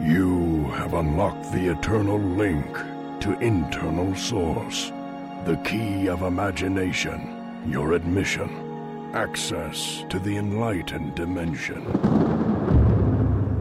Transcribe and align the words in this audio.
You 0.00 0.64
have 0.76 0.94
unlocked 0.94 1.50
the 1.50 1.72
eternal 1.72 2.20
link 2.20 2.72
to 3.20 3.36
internal 3.40 4.14
source. 4.14 4.92
The 5.44 5.60
key 5.64 6.08
of 6.08 6.22
imagination, 6.22 7.64
your 7.66 7.94
admission. 7.94 8.48
Access 9.12 10.04
to 10.08 10.20
the 10.20 10.36
enlightened 10.36 11.16
dimension. 11.16 11.84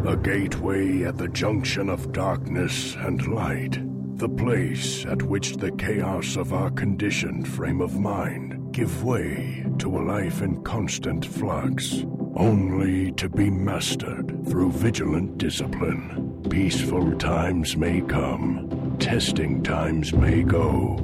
A 0.08 0.16
gateway 0.16 1.06
at 1.06 1.18
the 1.18 1.28
junction 1.28 1.90
of 1.90 2.12
darkness 2.12 2.96
and 2.96 3.28
light. 3.28 3.80
The 4.20 4.30
place 4.30 5.06
at 5.06 5.24
which 5.24 5.58
the 5.58 5.72
chaos 5.72 6.36
of 6.36 6.54
our 6.54 6.70
conditioned 6.70 7.48
frame 7.48 7.82
of 7.82 8.00
mind 8.00 8.74
give 8.74 9.04
way 9.04 9.66
to 9.80 9.98
a 9.98 10.02
life 10.02 10.44
in 10.44 10.62
constant 10.64 11.26
flux, 11.26 12.06
only 12.36 13.12
to 13.14 13.28
be 13.28 13.50
mastered 13.50 14.48
through 14.48 14.72
vigilant 14.72 15.40
discipline. 15.40 16.27
Peaceful 16.46 17.18
times 17.18 17.76
may 17.76 18.00
come, 18.00 18.96
testing 19.00 19.62
times 19.64 20.14
may 20.14 20.44
go. 20.44 20.98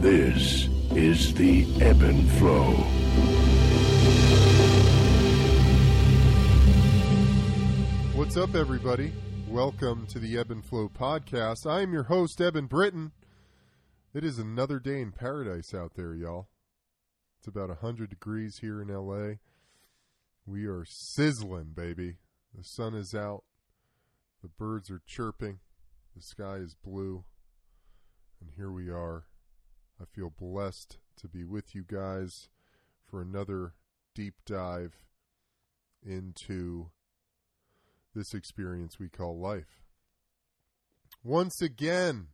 This 0.00 0.66
is 0.90 1.32
the 1.34 1.66
ebb 1.80 2.02
and 2.02 2.28
flow. 2.32 2.72
What's 8.14 8.36
up, 8.36 8.56
everybody? 8.56 9.12
Welcome 9.46 10.06
to 10.08 10.18
the 10.18 10.36
Ebb 10.36 10.50
and 10.50 10.64
Flow 10.64 10.88
podcast. 10.88 11.70
I 11.70 11.82
am 11.82 11.92
your 11.92 12.04
host, 12.04 12.40
Eben 12.40 12.66
Britton. 12.66 13.12
It 14.12 14.24
is 14.24 14.38
another 14.38 14.80
day 14.80 15.00
in 15.00 15.12
paradise 15.12 15.72
out 15.72 15.94
there, 15.94 16.14
y'all. 16.14 16.48
It's 17.38 17.46
about 17.46 17.68
100 17.68 18.10
degrees 18.10 18.58
here 18.58 18.82
in 18.82 18.88
LA. 18.88 19.34
We 20.44 20.66
are 20.66 20.84
sizzling, 20.84 21.72
baby. 21.76 22.16
The 22.52 22.64
sun 22.64 22.94
is 22.94 23.14
out. 23.14 23.44
The 24.42 24.48
birds 24.48 24.90
are 24.90 25.02
chirping. 25.06 25.58
The 26.16 26.22
sky 26.22 26.56
is 26.56 26.74
blue. 26.74 27.24
And 28.40 28.50
here 28.56 28.70
we 28.70 28.88
are. 28.88 29.24
I 30.00 30.04
feel 30.04 30.30
blessed 30.30 30.98
to 31.20 31.28
be 31.28 31.44
with 31.44 31.74
you 31.74 31.84
guys 31.86 32.48
for 33.04 33.20
another 33.20 33.74
deep 34.14 34.34
dive 34.46 34.94
into 36.04 36.90
this 38.14 38.32
experience 38.34 38.98
we 38.98 39.08
call 39.08 39.38
life. 39.40 39.82
Once 41.24 41.60
again, 41.60 42.28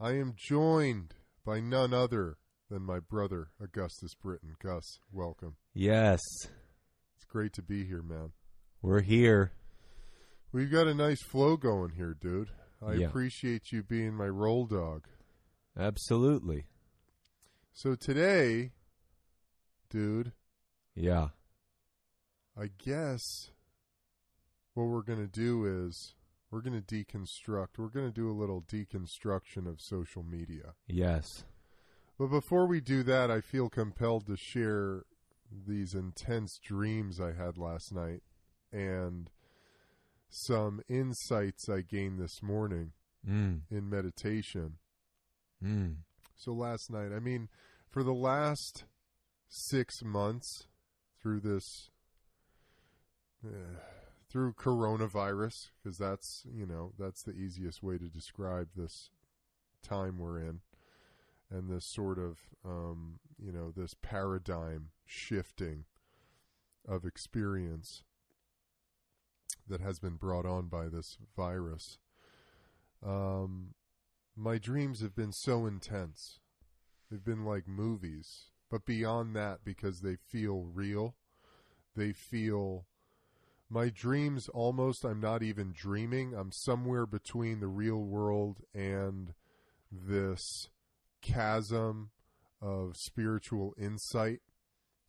I 0.00 0.12
am 0.12 0.34
joined 0.36 1.14
by 1.44 1.60
none 1.60 1.94
other 1.94 2.38
than 2.68 2.82
my 2.82 2.98
brother, 2.98 3.50
Augustus 3.62 4.14
Britton. 4.14 4.54
Gus, 4.62 4.98
welcome. 5.12 5.56
Yes, 5.72 6.20
It's 7.16 7.24
great 7.28 7.52
to 7.54 7.62
be 7.62 7.84
here, 7.84 8.02
man. 8.02 8.32
we're 8.82 9.02
here. 9.02 9.52
We've 10.52 10.70
got 10.70 10.88
a 10.88 10.94
nice 10.94 11.22
flow 11.22 11.56
going 11.56 11.90
here, 11.92 12.14
dude. 12.14 12.50
I 12.82 12.94
Yeah. 12.94 13.08
appreciate 13.08 13.72
you 13.72 13.82
being 13.82 14.14
my 14.14 14.28
roll 14.28 14.66
dog. 14.66 15.06
Absolutely. 15.76 16.66
So 17.72 17.94
today, 17.94 18.72
dude, 19.88 20.32
Yeah. 20.94 21.30
I 22.56 22.66
guess 22.66 23.52
what 24.74 24.84
we're 24.84 25.02
going 25.02 25.20
to 25.20 25.28
do 25.30 25.64
is 25.64 26.14
we're 26.50 26.62
going 26.62 26.80
to 26.82 26.94
deconstruct. 26.94 27.78
We're 27.78 27.88
going 27.88 28.06
to 28.06 28.12
do 28.12 28.28
a 28.28 28.34
little 28.34 28.62
deconstruction 28.62 29.66
of 29.68 29.80
social 29.80 30.22
media. 30.24 30.74
Yes. 30.88 31.44
But 32.18 32.26
before 32.28 32.66
we 32.66 32.80
do 32.80 33.02
that, 33.04 33.30
I 33.30 33.40
feel 33.40 33.70
compelled 33.70 34.26
to 34.26 34.36
share 34.36 35.04
these 35.50 35.94
intense 35.94 36.58
dreams 36.58 37.20
I 37.20 37.32
had 37.32 37.56
last 37.56 37.92
night 37.92 38.22
and 38.72 39.30
some 40.30 40.80
insights 40.88 41.68
I 41.68 41.82
gained 41.82 42.18
this 42.18 42.42
morning 42.42 42.92
Mm. 43.28 43.62
in 43.70 43.90
meditation. 43.90 44.78
Mm. 45.62 45.96
So 46.34 46.52
last 46.52 46.90
night, 46.90 47.12
I 47.12 47.18
mean, 47.18 47.50
for 47.90 48.02
the 48.02 48.14
last 48.14 48.84
six 49.48 50.02
months 50.02 50.66
through 51.20 51.40
this, 51.40 51.90
uh, 53.44 53.76
through 54.30 54.54
coronavirus, 54.54 55.70
because 55.82 55.98
that's, 55.98 56.46
you 56.50 56.64
know, 56.64 56.94
that's 56.98 57.22
the 57.22 57.32
easiest 57.32 57.82
way 57.82 57.98
to 57.98 58.08
describe 58.08 58.70
this 58.74 59.10
time 59.82 60.18
we're 60.18 60.38
in 60.38 60.60
and 61.50 61.68
this 61.68 61.84
sort 61.90 62.18
of, 62.18 62.38
um, 62.64 63.18
you 63.38 63.52
know, 63.52 63.70
this 63.70 63.92
paradigm 64.00 64.92
shifting 65.04 65.84
of 66.88 67.04
experience 67.04 68.02
that 69.70 69.80
has 69.80 69.98
been 69.98 70.16
brought 70.16 70.44
on 70.44 70.66
by 70.68 70.88
this 70.88 71.16
virus. 71.36 71.98
Um, 73.04 73.74
my 74.36 74.58
dreams 74.58 75.00
have 75.00 75.14
been 75.14 75.32
so 75.32 75.66
intense. 75.66 76.40
They've 77.10 77.24
been 77.24 77.44
like 77.44 77.66
movies, 77.66 78.50
but 78.70 78.84
beyond 78.84 79.34
that, 79.36 79.60
because 79.64 80.00
they 80.00 80.16
feel 80.16 80.64
real, 80.72 81.16
they 81.96 82.12
feel. 82.12 82.86
My 83.72 83.88
dreams 83.88 84.48
almost, 84.48 85.04
I'm 85.04 85.20
not 85.20 85.42
even 85.44 85.72
dreaming. 85.72 86.34
I'm 86.34 86.50
somewhere 86.50 87.06
between 87.06 87.60
the 87.60 87.68
real 87.68 88.02
world 88.02 88.58
and 88.74 89.32
this 89.92 90.70
chasm 91.22 92.10
of 92.60 92.96
spiritual 92.96 93.74
insight. 93.78 94.40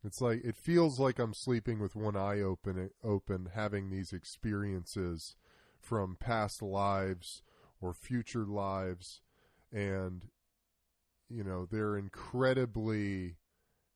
It's 0.04 0.20
like 0.20 0.44
it 0.44 0.56
feels 0.56 0.98
like 0.98 1.18
I'm 1.18 1.34
sleeping 1.34 1.78
with 1.78 1.94
one 1.94 2.16
eye 2.16 2.40
open, 2.40 2.90
open, 3.04 3.50
having 3.54 3.90
these 3.90 4.12
experiences 4.12 5.36
from 5.78 6.16
past 6.18 6.60
lives 6.60 7.42
or 7.80 7.94
future 7.94 8.44
lives, 8.44 9.20
and 9.72 10.26
you 11.28 11.44
know 11.44 11.66
they're 11.66 11.96
incredibly 11.96 13.36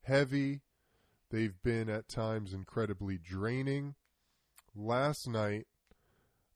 heavy. 0.03 0.61
They've 1.29 1.61
been 1.61 1.89
at 1.89 2.07
times 2.07 2.53
incredibly 2.53 3.17
draining. 3.17 3.95
Last 4.73 5.27
night, 5.27 5.67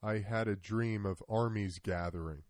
I 0.02 0.20
had 0.20 0.48
a 0.48 0.56
dream 0.56 1.06
of 1.06 1.22
armies 1.28 1.80
gathering 1.80 2.44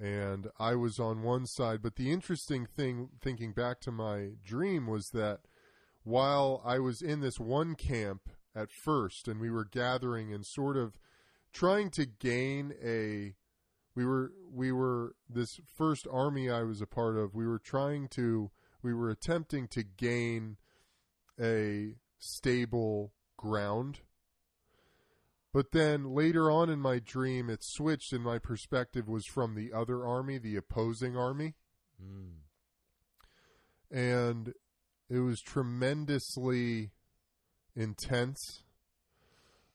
and 0.00 0.48
I 0.58 0.74
was 0.74 0.98
on 0.98 1.22
one 1.22 1.46
side. 1.46 1.82
But 1.82 1.96
the 1.96 2.10
interesting 2.10 2.64
thing, 2.64 3.10
thinking 3.20 3.52
back 3.52 3.80
to 3.82 3.92
my 3.92 4.30
dream, 4.42 4.86
was 4.86 5.10
that 5.10 5.40
while 6.02 6.62
I 6.64 6.78
was 6.78 7.02
in 7.02 7.20
this 7.20 7.38
one 7.38 7.74
camp 7.74 8.30
at 8.54 8.72
first, 8.72 9.28
and 9.28 9.38
we 9.38 9.50
were 9.50 9.66
gathering 9.66 10.32
and 10.32 10.44
sort 10.44 10.76
of 10.76 10.98
trying 11.52 11.90
to 11.90 12.06
gain 12.06 12.72
a, 12.82 13.34
we 13.94 14.06
were 14.06 14.32
we 14.50 14.72
were 14.72 15.14
this 15.28 15.60
first 15.76 16.06
army 16.10 16.48
I 16.48 16.62
was 16.62 16.80
a 16.80 16.86
part 16.86 17.16
of. 17.16 17.34
We 17.34 17.46
were 17.46 17.58
trying 17.58 18.08
to, 18.08 18.50
we 18.82 18.94
were 18.94 19.10
attempting 19.10 19.68
to 19.68 19.82
gain 19.82 20.56
a 21.38 21.96
stable 22.18 23.12
ground. 23.36 24.00
But 25.52 25.72
then 25.72 26.14
later 26.14 26.50
on 26.50 26.70
in 26.70 26.78
my 26.80 27.00
dream, 27.00 27.50
it 27.50 27.64
switched, 27.64 28.12
and 28.12 28.22
my 28.22 28.38
perspective 28.38 29.08
was 29.08 29.26
from 29.26 29.54
the 29.54 29.72
other 29.72 30.06
army, 30.06 30.38
the 30.38 30.56
opposing 30.56 31.16
army. 31.16 31.54
Mm. 32.00 32.34
And 33.90 34.54
it 35.08 35.18
was 35.18 35.40
tremendously 35.40 36.92
intense. 37.74 38.62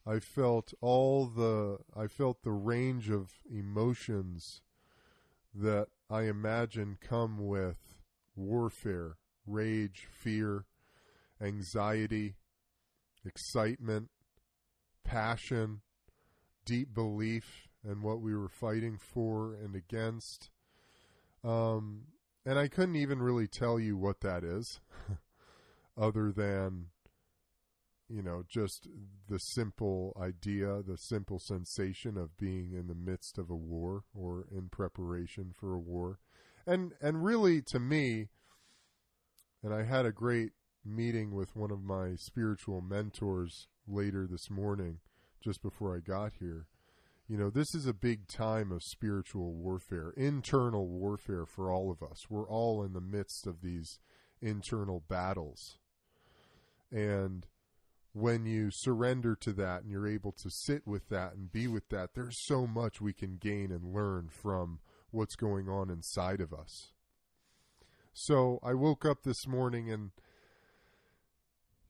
I 0.07 0.19
felt 0.19 0.73
all 0.79 1.25
the 1.25 1.79
I 1.95 2.07
felt 2.07 2.43
the 2.43 2.51
range 2.51 3.09
of 3.09 3.31
emotions 3.51 4.61
that 5.53 5.87
I 6.09 6.23
imagine 6.23 6.97
come 7.01 7.45
with 7.45 7.95
warfare, 8.35 9.17
rage, 9.45 10.07
fear, 10.09 10.65
anxiety, 11.41 12.35
excitement, 13.25 14.09
passion, 15.05 15.81
deep 16.65 16.93
belief 16.93 17.69
in 17.89 18.01
what 18.01 18.19
we 18.19 18.35
were 18.35 18.49
fighting 18.49 18.97
for 18.97 19.53
and 19.53 19.75
against. 19.75 20.49
Um, 21.43 22.07
and 22.45 22.59
I 22.59 22.67
couldn't 22.67 22.95
even 22.95 23.21
really 23.21 23.47
tell 23.47 23.79
you 23.79 23.95
what 23.95 24.21
that 24.21 24.43
is, 24.43 24.81
other 25.97 26.31
than, 26.31 26.87
you 28.09 28.21
know, 28.21 28.43
just 28.47 28.87
the 29.29 29.39
simple 29.39 30.15
idea, 30.19 30.81
the 30.83 30.97
simple 30.97 31.39
sensation 31.39 32.17
of 32.17 32.37
being 32.37 32.73
in 32.73 32.87
the 32.87 32.95
midst 32.95 33.37
of 33.37 33.49
a 33.49 33.55
war 33.55 34.03
or 34.13 34.45
in 34.51 34.69
preparation 34.69 35.53
for 35.55 35.73
a 35.73 35.79
war. 35.79 36.19
And, 36.67 36.93
and 36.99 37.23
really, 37.23 37.61
to 37.63 37.79
me, 37.79 38.29
and 39.63 39.73
I 39.73 39.83
had 39.83 40.05
a 40.05 40.11
great 40.11 40.51
meeting 40.83 41.33
with 41.33 41.55
one 41.55 41.71
of 41.71 41.83
my 41.83 42.15
spiritual 42.15 42.81
mentors 42.81 43.67
later 43.87 44.27
this 44.29 44.49
morning, 44.49 44.99
just 45.43 45.61
before 45.61 45.95
I 45.95 45.99
got 45.99 46.33
here. 46.39 46.67
You 47.27 47.37
know, 47.37 47.49
this 47.49 47.73
is 47.73 47.87
a 47.87 47.93
big 47.93 48.27
time 48.27 48.71
of 48.71 48.83
spiritual 48.83 49.53
warfare, 49.53 50.13
internal 50.15 50.87
warfare 50.87 51.45
for 51.45 51.71
all 51.71 51.89
of 51.91 52.03
us. 52.03 52.29
We're 52.29 52.47
all 52.47 52.83
in 52.83 52.93
the 52.93 53.01
midst 53.01 53.47
of 53.47 53.61
these 53.61 53.99
internal 54.41 55.03
battles. 55.07 55.79
And 56.91 57.47
when 58.13 58.45
you 58.45 58.69
surrender 58.71 59.35
to 59.41 59.53
that 59.53 59.81
and 59.81 59.91
you're 59.91 60.07
able 60.07 60.31
to 60.33 60.49
sit 60.49 60.85
with 60.85 61.09
that 61.09 61.33
and 61.33 61.51
be 61.51 61.67
with 61.67 61.89
that, 61.89 62.13
there's 62.13 62.45
so 62.45 62.67
much 62.67 63.01
we 63.01 63.11
can 63.11 63.37
gain 63.37 63.71
and 63.71 63.93
learn 63.93 64.29
from 64.29 64.79
what's 65.09 65.35
going 65.35 65.67
on 65.67 65.89
inside 65.89 66.41
of 66.41 66.53
us. 66.53 66.91
So 68.13 68.59
I 68.63 68.73
woke 68.73 69.03
up 69.03 69.23
this 69.23 69.45
morning 69.47 69.91
and, 69.91 70.11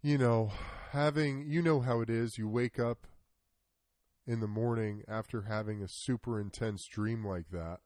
you 0.05 0.19
know, 0.19 0.51
having, 0.91 1.47
you 1.47 1.63
know 1.63 1.79
how 1.79 1.99
it 1.99 2.11
is. 2.11 2.37
You 2.37 2.47
wake 2.47 2.77
up 2.77 3.07
in 4.27 4.39
the 4.39 4.47
morning 4.47 5.01
after 5.07 5.41
having 5.41 5.81
a 5.81 5.87
super 5.87 6.39
intense 6.39 6.85
dream 6.85 7.25
like 7.25 7.49
that 7.49 7.79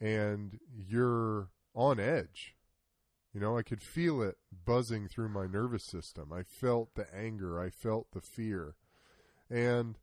and 0.00 0.60
you're 0.72 1.48
on 1.74 1.98
edge. 1.98 2.54
You 3.34 3.40
know, 3.40 3.58
I 3.58 3.64
could 3.64 3.82
feel 3.82 4.22
it 4.22 4.36
buzzing 4.64 5.08
through 5.08 5.30
my 5.30 5.48
nervous 5.48 5.82
system. 5.82 6.32
I 6.32 6.44
felt 6.44 6.94
the 6.94 7.12
anger, 7.12 7.60
I 7.60 7.70
felt 7.70 8.12
the 8.12 8.20
fear. 8.20 8.76
And, 9.50 9.98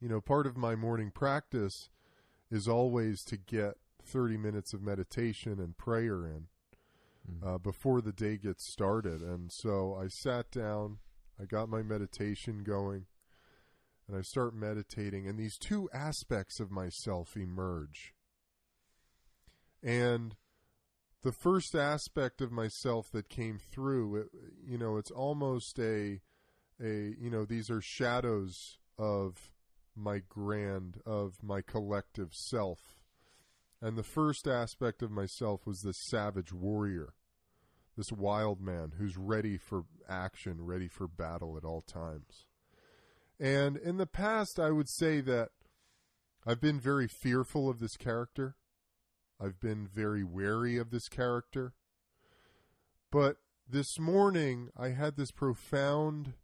you 0.00 0.08
know, 0.08 0.20
part 0.20 0.46
of 0.46 0.56
my 0.56 0.76
morning 0.76 1.10
practice 1.10 1.90
is 2.48 2.68
always 2.68 3.24
to 3.24 3.36
get 3.36 3.78
30 4.04 4.36
minutes 4.36 4.72
of 4.72 4.82
meditation 4.82 5.58
and 5.58 5.76
prayer 5.76 6.24
in 6.24 6.46
uh, 7.44 7.58
before 7.58 8.00
the 8.00 8.12
day 8.12 8.36
gets 8.36 8.70
started. 8.70 9.20
And 9.20 9.50
so 9.52 9.98
I 10.00 10.08
sat 10.08 10.50
down, 10.50 10.98
I 11.40 11.44
got 11.44 11.68
my 11.68 11.82
meditation 11.82 12.62
going, 12.64 13.06
and 14.08 14.16
I 14.16 14.22
start 14.22 14.54
meditating, 14.54 15.26
and 15.26 15.38
these 15.38 15.58
two 15.58 15.88
aspects 15.92 16.60
of 16.60 16.70
myself 16.70 17.36
emerge. 17.36 18.14
And 19.82 20.36
the 21.22 21.32
first 21.32 21.74
aspect 21.74 22.40
of 22.40 22.52
myself 22.52 23.10
that 23.10 23.28
came 23.28 23.58
through, 23.58 24.16
it, 24.16 24.26
you 24.64 24.78
know, 24.78 24.96
it's 24.96 25.10
almost 25.10 25.78
a, 25.78 26.20
a, 26.80 27.14
you 27.18 27.30
know, 27.30 27.44
these 27.44 27.68
are 27.68 27.80
shadows 27.80 28.78
of 28.98 29.52
my 29.96 30.22
grand, 30.28 31.00
of 31.04 31.42
my 31.42 31.62
collective 31.62 32.32
self. 32.32 32.95
And 33.80 33.96
the 33.96 34.02
first 34.02 34.48
aspect 34.48 35.02
of 35.02 35.10
myself 35.10 35.66
was 35.66 35.82
this 35.82 36.00
savage 36.08 36.52
warrior, 36.52 37.14
this 37.96 38.10
wild 38.10 38.60
man 38.60 38.94
who's 38.98 39.16
ready 39.16 39.58
for 39.58 39.84
action, 40.08 40.64
ready 40.64 40.88
for 40.88 41.06
battle 41.06 41.56
at 41.56 41.64
all 41.64 41.82
times. 41.82 42.46
And 43.38 43.76
in 43.76 43.98
the 43.98 44.06
past, 44.06 44.58
I 44.58 44.70
would 44.70 44.88
say 44.88 45.20
that 45.20 45.50
I've 46.46 46.60
been 46.60 46.80
very 46.80 47.06
fearful 47.08 47.68
of 47.68 47.80
this 47.80 47.96
character. 47.96 48.56
I've 49.38 49.60
been 49.60 49.86
very 49.86 50.24
wary 50.24 50.78
of 50.78 50.90
this 50.90 51.08
character. 51.08 51.74
But 53.12 53.36
this 53.68 53.98
morning, 53.98 54.70
I 54.76 54.90
had 54.90 55.16
this 55.16 55.32
profound 55.32 56.34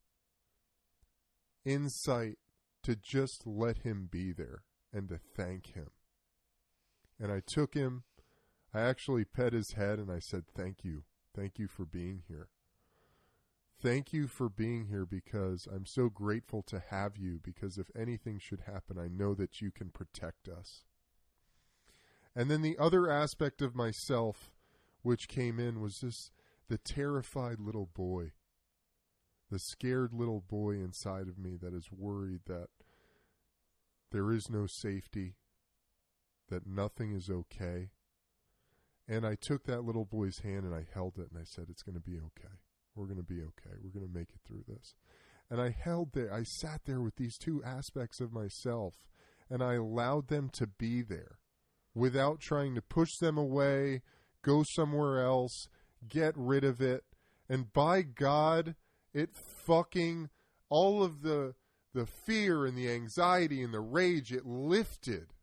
insight 1.64 2.38
to 2.82 2.96
just 2.96 3.46
let 3.46 3.78
him 3.78 4.08
be 4.10 4.32
there 4.32 4.64
and 4.92 5.08
to 5.08 5.18
thank 5.18 5.74
him. 5.74 5.90
And 7.22 7.30
I 7.30 7.38
took 7.38 7.74
him, 7.74 8.02
I 8.74 8.80
actually 8.80 9.24
pet 9.24 9.52
his 9.52 9.74
head 9.74 10.00
and 10.00 10.10
I 10.10 10.18
said, 10.18 10.42
Thank 10.52 10.82
you. 10.82 11.04
Thank 11.36 11.56
you 11.56 11.68
for 11.68 11.84
being 11.84 12.24
here. 12.26 12.48
Thank 13.80 14.12
you 14.12 14.26
for 14.26 14.48
being 14.48 14.86
here 14.86 15.06
because 15.06 15.68
I'm 15.72 15.86
so 15.86 16.08
grateful 16.08 16.62
to 16.62 16.82
have 16.90 17.16
you. 17.16 17.38
Because 17.40 17.78
if 17.78 17.92
anything 17.96 18.40
should 18.40 18.62
happen, 18.62 18.98
I 18.98 19.06
know 19.06 19.34
that 19.34 19.62
you 19.62 19.70
can 19.70 19.90
protect 19.90 20.48
us. 20.48 20.82
And 22.34 22.50
then 22.50 22.62
the 22.62 22.76
other 22.76 23.08
aspect 23.08 23.62
of 23.62 23.76
myself 23.76 24.50
which 25.02 25.28
came 25.28 25.60
in 25.60 25.80
was 25.80 26.00
this 26.00 26.32
the 26.68 26.78
terrified 26.78 27.60
little 27.60 27.88
boy, 27.94 28.32
the 29.48 29.60
scared 29.60 30.12
little 30.12 30.40
boy 30.40 30.72
inside 30.72 31.28
of 31.28 31.38
me 31.38 31.56
that 31.60 31.74
is 31.74 31.92
worried 31.92 32.40
that 32.46 32.68
there 34.10 34.32
is 34.32 34.50
no 34.50 34.66
safety, 34.66 35.34
that 36.52 36.66
nothing 36.66 37.12
is 37.12 37.30
okay. 37.30 37.88
And 39.08 39.26
I 39.26 39.34
took 39.34 39.64
that 39.64 39.84
little 39.84 40.04
boy's 40.04 40.40
hand 40.40 40.64
and 40.64 40.74
I 40.74 40.86
held 40.92 41.14
it 41.18 41.30
and 41.32 41.40
I 41.40 41.44
said, 41.44 41.66
It's 41.68 41.82
going 41.82 41.96
to 41.96 42.00
be 42.00 42.18
okay. 42.18 42.54
We're 42.94 43.06
going 43.06 43.16
to 43.16 43.22
be 43.22 43.40
okay. 43.40 43.76
We're 43.82 43.98
going 43.98 44.06
to 44.06 44.18
make 44.18 44.28
it 44.28 44.40
through 44.46 44.64
this. 44.68 44.94
And 45.50 45.60
I 45.60 45.70
held 45.70 46.12
there, 46.12 46.32
I 46.32 46.44
sat 46.44 46.82
there 46.84 47.00
with 47.00 47.16
these 47.16 47.36
two 47.38 47.62
aspects 47.64 48.20
of 48.20 48.32
myself 48.32 48.94
and 49.50 49.62
I 49.62 49.74
allowed 49.74 50.28
them 50.28 50.50
to 50.54 50.66
be 50.66 51.02
there 51.02 51.38
without 51.94 52.40
trying 52.40 52.74
to 52.74 52.82
push 52.82 53.10
them 53.20 53.36
away, 53.36 54.02
go 54.42 54.62
somewhere 54.74 55.22
else, 55.22 55.68
get 56.08 56.34
rid 56.36 56.64
of 56.64 56.80
it. 56.80 57.04
And 57.48 57.72
by 57.72 58.02
God, 58.02 58.76
it 59.12 59.30
fucking 59.34 60.30
all 60.68 61.02
of 61.02 61.22
the 61.22 61.54
the 61.94 62.06
fear 62.06 62.64
and 62.64 62.76
the 62.76 62.90
anxiety 62.90 63.62
and 63.62 63.74
the 63.74 63.80
rage 63.80 64.32
it 64.32 64.46
lifted 64.46 65.34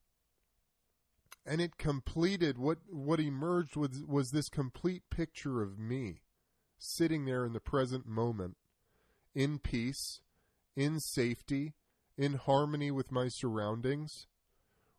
and 1.46 1.62
it 1.62 1.78
completed 1.78 2.58
what 2.58 2.80
what 2.90 3.20
emerged 3.20 3.76
was 3.76 4.04
was 4.08 4.32
this 4.32 4.50
complete 4.50 5.04
picture 5.10 5.62
of 5.62 5.80
me 5.80 6.22
sitting 6.78 7.26
there 7.26 7.46
in 7.46 7.54
the 7.54 7.60
present 7.60 8.08
moment 8.08 8.56
in 9.34 9.60
peace 9.60 10.22
in 10.76 11.00
safety 11.00 11.74
in 12.18 12.34
harmony 12.34 12.92
with 12.92 13.12
my 13.12 13.28
surroundings 13.28 14.28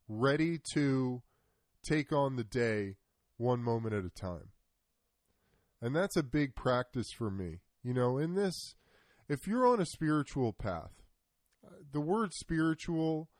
ready 0.08 0.58
to 0.58 1.22
take 1.82 2.12
on 2.12 2.36
the 2.36 2.44
day 2.44 2.96
one 3.36 3.62
moment 3.62 3.94
at 3.94 4.04
a 4.04 4.10
time. 4.10 4.50
And 5.80 5.96
that's 5.96 6.16
a 6.16 6.22
big 6.22 6.54
practice 6.54 7.10
for 7.10 7.30
me. 7.30 7.60
You 7.82 7.94
know 7.94 8.18
in 8.18 8.34
this 8.34 8.74
if 9.28 9.46
you're 9.46 9.66
on 9.66 9.80
a 9.80 9.86
spiritual 9.86 10.52
path 10.52 11.02
uh, 11.64 11.70
the 11.92 12.00
word 12.00 12.34
spiritual 12.34 13.30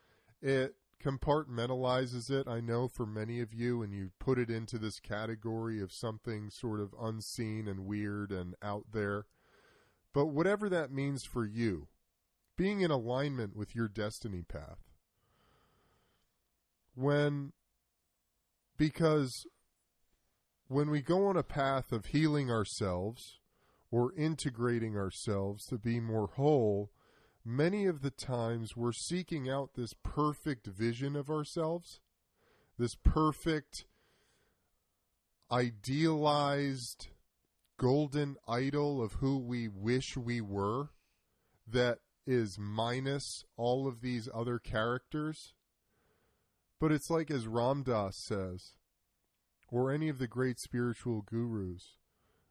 it 0.40 0.74
compartmentalizes 1.02 2.30
it. 2.30 2.46
I 2.46 2.60
know 2.60 2.88
for 2.88 3.06
many 3.06 3.40
of 3.40 3.52
you 3.52 3.82
and 3.82 3.92
you 3.92 4.10
put 4.18 4.38
it 4.38 4.50
into 4.50 4.78
this 4.78 5.00
category 5.00 5.80
of 5.80 5.92
something 5.92 6.50
sort 6.50 6.80
of 6.80 6.94
unseen 7.00 7.66
and 7.66 7.86
weird 7.86 8.30
and 8.30 8.54
out 8.62 8.86
there. 8.92 9.26
But 10.12 10.26
whatever 10.26 10.68
that 10.68 10.92
means 10.92 11.24
for 11.24 11.44
you 11.44 11.88
being 12.56 12.82
in 12.82 12.90
alignment 12.90 13.56
with 13.56 13.74
your 13.74 13.88
destiny 13.88 14.42
path 14.42 14.90
when 16.94 17.52
because 18.76 19.46
when 20.68 20.90
we 20.90 21.00
go 21.00 21.26
on 21.26 21.36
a 21.36 21.42
path 21.42 21.90
of 21.90 22.06
healing 22.06 22.50
ourselves 22.50 23.38
or 23.90 24.12
integrating 24.14 24.96
ourselves 24.96 25.64
to 25.66 25.78
be 25.78 26.00
more 26.00 26.28
whole 26.36 26.90
many 27.44 27.86
of 27.86 28.02
the 28.02 28.10
times 28.10 28.76
we're 28.76 28.92
seeking 28.92 29.48
out 29.48 29.74
this 29.74 29.94
perfect 30.02 30.66
vision 30.66 31.16
of 31.16 31.30
ourselves, 31.30 32.00
this 32.78 32.94
perfect, 32.94 33.86
idealized, 35.50 37.08
golden 37.76 38.36
idol 38.46 39.02
of 39.02 39.14
who 39.14 39.38
we 39.38 39.66
wish 39.66 40.16
we 40.16 40.40
were 40.40 40.90
that 41.66 41.98
is 42.26 42.58
minus 42.58 43.44
all 43.56 43.86
of 43.88 44.00
these 44.00 44.28
other 44.34 44.58
characters. 44.58 45.54
But 46.78 46.92
it's 46.92 47.10
like, 47.10 47.30
as 47.30 47.46
Ram 47.46 47.82
Dass 47.82 48.16
says, 48.16 48.74
or 49.68 49.90
any 49.90 50.08
of 50.08 50.18
the 50.18 50.26
great 50.26 50.58
spiritual 50.58 51.22
gurus, 51.22 51.96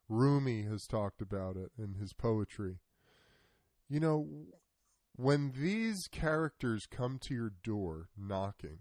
Rumi 0.07 0.63
has 0.63 0.87
talked 0.87 1.21
about 1.21 1.55
it 1.55 1.71
in 1.77 1.95
his 1.95 2.13
poetry. 2.13 2.79
You 3.87 3.99
know, 3.99 4.27
when 5.21 5.51
these 5.51 6.07
characters 6.07 6.85
come 6.85 7.19
to 7.19 7.33
your 7.33 7.51
door 7.61 8.07
knocking, 8.17 8.79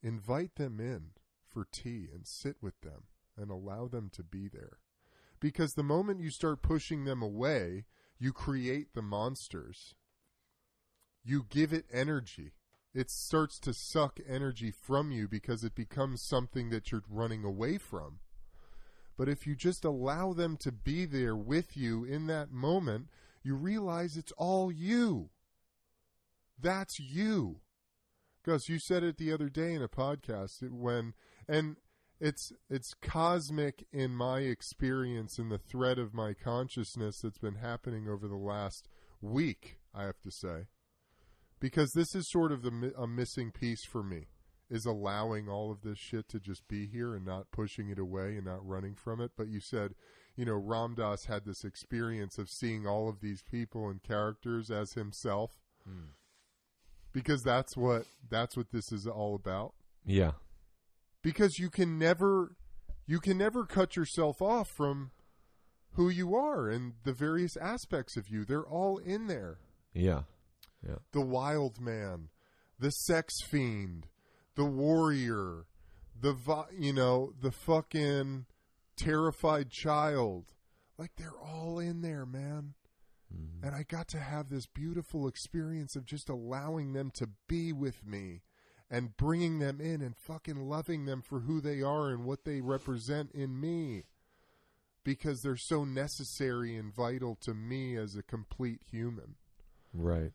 invite 0.00 0.54
them 0.54 0.78
in 0.78 1.06
for 1.48 1.66
tea 1.72 2.06
and 2.14 2.24
sit 2.24 2.54
with 2.60 2.80
them 2.82 3.02
and 3.36 3.50
allow 3.50 3.88
them 3.88 4.08
to 4.12 4.22
be 4.22 4.46
there. 4.46 4.78
Because 5.40 5.74
the 5.74 5.82
moment 5.82 6.20
you 6.20 6.30
start 6.30 6.62
pushing 6.62 7.04
them 7.04 7.20
away, 7.20 7.86
you 8.16 8.32
create 8.32 8.94
the 8.94 9.02
monsters. 9.02 9.96
You 11.24 11.46
give 11.50 11.72
it 11.72 11.86
energy. 11.92 12.52
It 12.94 13.10
starts 13.10 13.58
to 13.60 13.74
suck 13.74 14.20
energy 14.28 14.70
from 14.70 15.10
you 15.10 15.26
because 15.26 15.64
it 15.64 15.74
becomes 15.74 16.22
something 16.22 16.70
that 16.70 16.92
you're 16.92 17.02
running 17.10 17.42
away 17.42 17.76
from. 17.76 18.20
But 19.16 19.28
if 19.28 19.48
you 19.48 19.56
just 19.56 19.84
allow 19.84 20.32
them 20.32 20.56
to 20.58 20.70
be 20.70 21.06
there 21.06 21.34
with 21.34 21.76
you 21.76 22.04
in 22.04 22.28
that 22.28 22.52
moment, 22.52 23.08
you 23.42 23.56
realize 23.56 24.16
it's 24.16 24.32
all 24.38 24.70
you. 24.70 25.30
That's 26.60 26.98
you. 26.98 27.60
Gus, 28.44 28.68
you 28.68 28.78
said 28.78 29.02
it 29.02 29.18
the 29.18 29.32
other 29.32 29.48
day 29.48 29.74
in 29.74 29.82
a 29.82 29.88
podcast 29.88 30.70
when 30.70 31.14
and 31.48 31.76
it's 32.20 32.52
it's 32.68 32.94
cosmic 33.00 33.86
in 33.92 34.14
my 34.14 34.40
experience 34.40 35.38
in 35.38 35.48
the 35.48 35.58
thread 35.58 35.98
of 35.98 36.14
my 36.14 36.34
consciousness 36.34 37.20
that's 37.22 37.38
been 37.38 37.56
happening 37.56 38.08
over 38.08 38.26
the 38.26 38.36
last 38.36 38.88
week, 39.20 39.78
I 39.94 40.04
have 40.04 40.20
to 40.22 40.30
say. 40.30 40.66
Because 41.60 41.92
this 41.92 42.14
is 42.14 42.30
sort 42.30 42.52
of 42.52 42.62
the 42.62 42.92
a 42.96 43.06
missing 43.06 43.50
piece 43.52 43.84
for 43.84 44.02
me 44.02 44.28
is 44.70 44.86
allowing 44.86 45.48
all 45.48 45.72
of 45.72 45.82
this 45.82 45.98
shit 45.98 46.28
to 46.28 46.38
just 46.38 46.66
be 46.68 46.86
here 46.86 47.14
and 47.14 47.26
not 47.26 47.50
pushing 47.50 47.90
it 47.90 47.98
away 47.98 48.36
and 48.36 48.44
not 48.44 48.64
running 48.64 48.94
from 48.94 49.20
it, 49.20 49.32
but 49.36 49.48
you 49.48 49.60
said, 49.60 49.94
you 50.36 50.44
know, 50.44 50.54
Ram 50.54 50.94
Dass 50.94 51.24
had 51.24 51.44
this 51.44 51.64
experience 51.64 52.38
of 52.38 52.48
seeing 52.48 52.86
all 52.86 53.08
of 53.08 53.20
these 53.20 53.42
people 53.42 53.88
and 53.88 54.00
characters 54.00 54.70
as 54.70 54.92
himself 54.92 55.60
Mm. 55.88 56.10
Because 57.12 57.42
that's 57.42 57.76
what 57.76 58.04
that's 58.28 58.56
what 58.56 58.70
this 58.72 58.92
is 58.92 59.06
all 59.06 59.34
about. 59.34 59.74
Yeah. 60.04 60.32
Because 61.22 61.58
you 61.58 61.70
can 61.70 61.98
never 61.98 62.56
you 63.06 63.20
can 63.20 63.36
never 63.38 63.64
cut 63.64 63.96
yourself 63.96 64.40
off 64.40 64.68
from 64.68 65.10
who 65.94 66.08
you 66.08 66.34
are 66.34 66.68
and 66.68 66.94
the 67.04 67.12
various 67.12 67.56
aspects 67.56 68.16
of 68.16 68.28
you. 68.28 68.44
They're 68.44 68.66
all 68.66 68.98
in 68.98 69.26
there. 69.26 69.58
Yeah. 69.92 70.22
Yeah. 70.86 70.96
The 71.12 71.20
wild 71.20 71.80
man, 71.80 72.28
the 72.78 72.90
sex 72.90 73.34
fiend, 73.42 74.06
the 74.54 74.64
warrior, 74.64 75.66
the 76.18 76.36
you 76.78 76.92
know, 76.92 77.32
the 77.40 77.50
fucking 77.50 78.46
terrified 78.96 79.70
child. 79.70 80.44
Like 80.98 81.12
they're 81.16 81.38
all 81.38 81.78
in 81.78 82.02
there, 82.02 82.26
man. 82.26 82.74
Mm. 83.34 83.66
And 83.66 83.74
I 83.74 83.84
got 83.84 84.08
to 84.08 84.18
have 84.18 84.48
this 84.48 84.66
beautiful 84.66 85.26
experience 85.26 85.96
of 85.96 86.04
just 86.04 86.28
allowing 86.28 86.92
them 86.92 87.10
to 87.14 87.28
be 87.48 87.72
with 87.72 88.06
me 88.06 88.42
and 88.90 89.16
bringing 89.16 89.60
them 89.60 89.80
in 89.80 90.02
and 90.02 90.16
fucking 90.16 90.68
loving 90.68 91.04
them 91.04 91.22
for 91.22 91.40
who 91.40 91.60
they 91.60 91.80
are 91.80 92.08
and 92.08 92.24
what 92.24 92.44
they 92.44 92.60
represent 92.60 93.30
in 93.32 93.60
me. 93.60 94.04
Because 95.04 95.40
they're 95.40 95.56
so 95.56 95.84
necessary 95.84 96.76
and 96.76 96.94
vital 96.94 97.36
to 97.42 97.54
me 97.54 97.96
as 97.96 98.16
a 98.16 98.22
complete 98.22 98.82
human. 98.90 99.36
Right. 99.94 100.32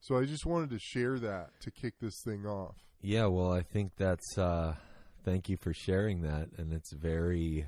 So 0.00 0.16
I 0.16 0.24
just 0.24 0.46
wanted 0.46 0.70
to 0.70 0.78
share 0.78 1.18
that 1.18 1.50
to 1.62 1.70
kick 1.70 1.94
this 2.00 2.20
thing 2.22 2.46
off. 2.46 2.76
Yeah, 3.00 3.26
well, 3.26 3.52
I 3.52 3.62
think 3.62 3.92
that's 3.96 4.38
uh 4.38 4.74
thank 5.24 5.48
you 5.48 5.56
for 5.56 5.72
sharing 5.72 6.22
that 6.22 6.50
and 6.56 6.72
it's 6.72 6.92
very 6.92 7.66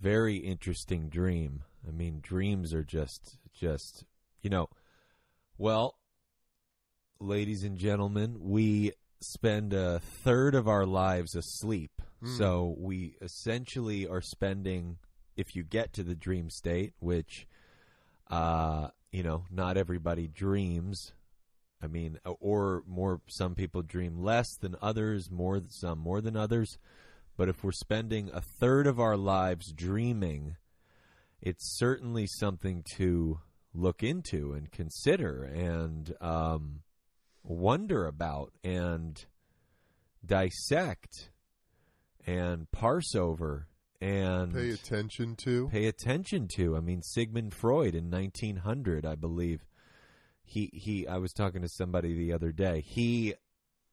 very 0.00 0.36
interesting 0.36 1.08
dream. 1.08 1.64
I 1.86 1.90
mean, 1.90 2.20
dreams 2.22 2.74
are 2.74 2.84
just 2.84 3.38
just, 3.52 4.04
you 4.42 4.50
know, 4.50 4.68
well, 5.58 5.98
ladies 7.20 7.64
and 7.64 7.78
gentlemen, 7.78 8.36
we 8.40 8.92
spend 9.20 9.72
a 9.72 9.98
third 10.00 10.54
of 10.54 10.68
our 10.68 10.84
lives 10.84 11.34
asleep. 11.34 12.02
Mm. 12.22 12.36
So 12.36 12.74
we 12.78 13.16
essentially 13.22 14.06
are 14.06 14.20
spending 14.20 14.98
if 15.36 15.54
you 15.54 15.62
get 15.62 15.92
to 15.94 16.02
the 16.02 16.14
dream 16.14 16.50
state, 16.50 16.94
which 16.98 17.46
uh, 18.30 18.88
you 19.12 19.22
know, 19.22 19.44
not 19.50 19.76
everybody 19.76 20.26
dreams. 20.26 21.12
I 21.82 21.88
mean, 21.88 22.18
or 22.24 22.82
more, 22.86 23.20
some 23.26 23.54
people 23.54 23.82
dream 23.82 24.22
less 24.22 24.56
than 24.56 24.76
others, 24.80 25.30
more 25.30 25.62
some 25.68 25.98
more 25.98 26.20
than 26.20 26.36
others. 26.36 26.78
But 27.36 27.48
if 27.48 27.62
we're 27.62 27.72
spending 27.72 28.30
a 28.32 28.40
third 28.40 28.86
of 28.86 28.98
our 28.98 29.16
lives 29.16 29.72
dreaming, 29.72 30.56
it's 31.40 31.76
certainly 31.78 32.26
something 32.26 32.82
to 32.96 33.40
look 33.74 34.02
into 34.02 34.52
and 34.52 34.70
consider 34.70 35.44
and 35.44 36.14
um, 36.20 36.80
wonder 37.44 38.06
about 38.06 38.52
and 38.64 39.24
dissect 40.24 41.30
and 42.26 42.70
parse 42.72 43.14
over 43.14 43.68
and 44.00 44.52
Pay 44.52 44.70
attention 44.70 45.36
to. 45.36 45.68
pay 45.68 45.86
attention 45.86 46.48
to. 46.56 46.76
I 46.76 46.80
mean, 46.80 47.00
Sigmund 47.02 47.54
Freud 47.54 47.94
in 47.94 48.10
1900, 48.10 49.06
I 49.06 49.14
believe. 49.14 49.64
He 50.44 50.70
he. 50.74 51.08
I 51.08 51.16
was 51.18 51.32
talking 51.32 51.62
to 51.62 51.68
somebody 51.68 52.14
the 52.14 52.32
other 52.32 52.52
day. 52.52 52.80
He 52.82 53.34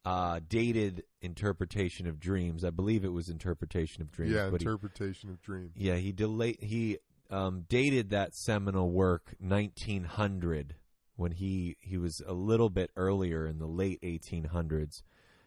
uh, 0.06 0.40
dated 0.48 1.04
interpretation 1.22 2.06
of 2.06 2.20
dreams. 2.20 2.64
I 2.66 2.70
believe 2.70 3.06
it 3.06 3.14
was 3.14 3.30
interpretation 3.30 4.02
of 4.02 4.12
dreams. 4.12 4.34
yeah, 4.34 4.50
but 4.50 4.62
he- 4.62 4.66
interpretation 4.68 5.30
of 5.30 5.42
dreams. 5.42 5.72
yeah, 5.78 5.96
he 5.96 6.12
delayed. 6.12 6.58
he 6.62 7.00
um, 7.34 7.66
dated 7.68 8.12
that 8.12 8.36
seminal 8.36 8.92
work 8.92 9.34
1900 9.40 10.75
when 11.16 11.32
he 11.32 11.78
he 11.80 11.98
was 11.98 12.22
a 12.28 12.34
little 12.34 12.70
bit 12.70 12.92
earlier 12.96 13.48
in 13.48 13.58
the 13.58 13.68
late 13.68 14.00
1800s 14.04 15.02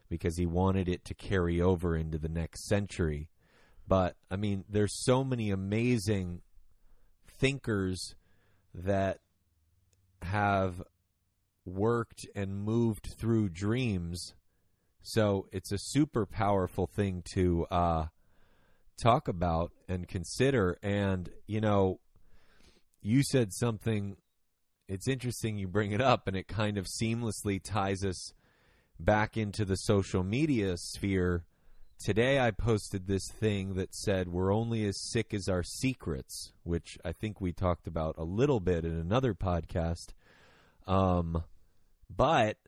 because 0.09 0.37
he 0.37 0.47
wanted 0.47 0.89
it 0.89 1.05
to 1.05 1.15
carry 1.15 1.61
over 1.61 1.97
into 1.97 2.19
the 2.19 2.29
next 2.29 2.67
century. 2.67 3.29
But 3.87 4.17
I 4.31 4.37
mean, 4.37 4.65
there's 4.69 5.05
so 5.05 5.23
many 5.23 5.51
amazing 5.51 6.43
thinkers 7.39 8.17
that 8.75 9.19
have 10.23 10.83
worked 11.65 12.27
and 12.35 12.65
moved 12.65 13.15
through 13.17 13.51
dreams. 13.51 14.35
So 15.03 15.47
it's 15.53 15.71
a 15.71 15.79
super 15.79 16.27
powerful 16.27 16.89
thing 16.89 17.23
to 17.35 17.67
uh, 17.71 18.07
talk 18.97 19.29
about 19.29 19.73
and 19.89 20.09
consider. 20.09 20.79
And, 20.83 21.31
you 21.47 21.61
know, 21.61 22.01
you 23.03 23.23
said 23.23 23.53
something, 23.53 24.17
it's 24.89 25.09
interesting 25.09 25.57
you 25.57 25.69
bring 25.69 25.93
it 25.93 26.01
up, 26.01 26.27
and 26.27 26.37
it 26.37 26.49
kind 26.49 26.79
of 26.79 26.87
seamlessly 26.87 27.61
ties 27.63 28.05
us 28.05 28.33
back 28.99 29.37
into 29.37 29.65
the 29.65 29.77
social 29.77 30.25
media 30.25 30.77
sphere. 30.77 31.45
Today 31.99 32.39
I 32.41 32.51
posted 32.51 33.07
this 33.07 33.29
thing 33.29 33.75
that 33.75 33.95
said, 33.95 34.29
We're 34.29 34.53
only 34.53 34.87
as 34.87 35.01
sick 35.01 35.33
as 35.33 35.49
our 35.49 35.63
secrets, 35.63 36.53
which 36.63 36.99
I 37.05 37.13
think 37.13 37.41
we 37.41 37.53
talked 37.53 37.87
about 37.87 38.17
a 38.19 38.25
little 38.25 38.61
bit 38.61 38.85
in 38.85 38.99
another 38.99 39.35
podcast. 39.35 40.13
Um, 40.87 41.43
but 42.15 42.59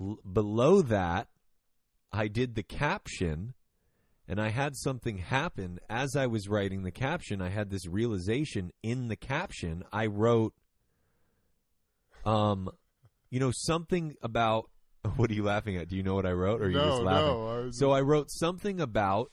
l- 0.00 0.18
below 0.30 0.82
that, 0.82 1.28
I 2.12 2.28
did 2.28 2.54
the 2.54 2.62
caption 2.62 3.54
and 4.28 4.40
I 4.40 4.48
had 4.50 4.76
something 4.76 5.18
happen 5.18 5.78
as 5.88 6.16
I 6.16 6.26
was 6.26 6.48
writing 6.48 6.82
the 6.82 6.90
caption. 6.90 7.40
I 7.40 7.48
had 7.50 7.70
this 7.70 7.86
realization 7.86 8.70
in 8.82 9.08
the 9.08 9.16
caption. 9.16 9.84
I 9.92 10.06
wrote, 10.06 10.52
um, 12.24 12.68
you 13.30 13.40
know, 13.40 13.52
something 13.54 14.14
about. 14.22 14.70
What 15.16 15.30
are 15.30 15.34
you 15.34 15.44
laughing 15.44 15.76
at? 15.76 15.86
Do 15.88 15.96
you 15.96 16.02
know 16.02 16.16
what 16.16 16.26
I 16.26 16.32
wrote, 16.32 16.60
or 16.60 16.64
are 16.64 16.68
you 16.68 16.76
no, 16.76 16.88
just 16.90 17.02
laughing? 17.02 17.26
no. 17.28 17.46
I 17.48 17.58
was 17.66 17.78
So 17.78 17.92
I 17.92 18.00
wrote 18.00 18.28
something 18.28 18.80
about 18.80 19.30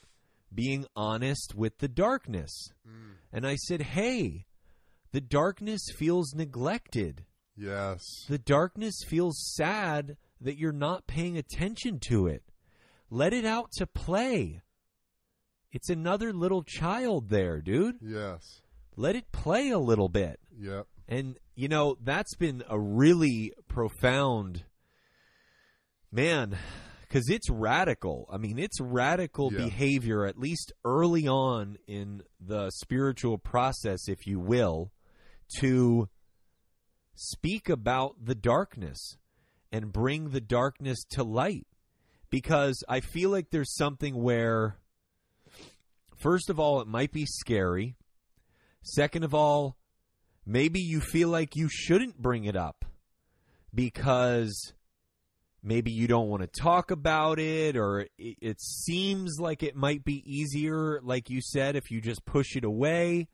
being 0.53 0.85
honest 0.95 1.55
with 1.55 1.79
the 1.79 1.87
darkness, 1.87 2.69
Mm, 2.87 3.13
and 3.31 3.47
I 3.47 3.55
said, 3.55 3.81
"Hey, 3.81 4.45
the 5.11 5.21
darkness 5.21 5.81
feels 5.95 6.35
neglected. 6.35 7.25
yes. 7.57 8.03
The 8.29 8.37
darkness 8.37 8.93
feels 9.07 9.35
sad 9.55 10.15
that 10.39 10.59
you're 10.59 10.71
not 10.71 11.07
paying 11.07 11.37
attention 11.39 11.99
to 12.09 12.27
it. 12.27 12.43
Let 13.09 13.33
it 13.33 13.45
out 13.45 13.71
to 13.77 13.87
play. 13.87 14.61
It's 15.73 15.89
another 15.89 16.31
little 16.31 16.63
child 16.63 17.29
there, 17.29 17.59
dude. 17.59 17.97
Yes. 18.01 18.61
Let 18.95 19.15
it 19.15 19.31
play 19.31 19.69
a 19.69 19.79
little 19.79 20.07
bit. 20.07 20.39
Yep. 20.57 20.85
And, 21.07 21.37
you 21.55 21.67
know, 21.67 21.97
that's 22.01 22.35
been 22.35 22.63
a 22.69 22.79
really 22.79 23.51
profound, 23.67 24.63
man, 26.11 26.55
because 27.01 27.27
it's 27.27 27.49
radical. 27.49 28.29
I 28.31 28.37
mean, 28.37 28.59
it's 28.59 28.79
radical 28.79 29.51
Yeah. 29.51 29.65
behavior, 29.65 30.25
at 30.25 30.37
least 30.37 30.71
early 30.85 31.27
on 31.27 31.77
in 31.87 32.21
the 32.39 32.69
spiritual 32.69 33.39
process, 33.39 34.07
if 34.07 34.27
you 34.27 34.39
will, 34.39 34.91
to 35.59 36.07
speak 37.15 37.67
about 37.67 38.23
the 38.23 38.35
darkness 38.35 39.17
and 39.71 39.91
bring 39.91 40.29
the 40.29 40.41
darkness 40.41 41.03
to 41.11 41.23
light. 41.23 41.65
Because 42.29 42.83
I 42.87 42.99
feel 42.99 43.29
like 43.31 43.49
there's 43.49 43.75
something 43.75 44.15
where, 44.15 44.77
first 46.23 46.49
of 46.49 46.59
all, 46.59 46.79
it 46.79 46.87
might 46.87 47.11
be 47.11 47.25
scary. 47.25 47.97
Second 48.81 49.23
of 49.23 49.33
all, 49.33 49.77
maybe 50.45 50.79
you 50.79 51.01
feel 51.01 51.29
like 51.29 51.55
you 51.55 51.67
shouldn't 51.69 52.21
bring 52.21 52.45
it 52.45 52.55
up 52.55 52.85
because 53.75 54.73
maybe 55.61 55.91
you 55.91 56.07
don't 56.07 56.29
want 56.29 56.41
to 56.41 56.61
talk 56.61 56.91
about 56.91 57.39
it 57.39 57.75
or 57.75 58.01
it, 58.17 58.37
it 58.41 58.61
seems 58.61 59.37
like 59.39 59.63
it 59.63 59.75
might 59.75 60.03
be 60.03 60.23
easier 60.25 60.99
like 61.01 61.29
you 61.29 61.41
said 61.41 61.75
if 61.75 61.89
you 61.89 62.01
just 62.01 62.25
push 62.25 62.55
it 62.57 62.65
away 62.65 63.29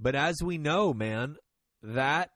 but 0.00 0.14
as 0.14 0.42
we 0.42 0.56
know 0.56 0.94
man 0.94 1.36
that 1.82 2.30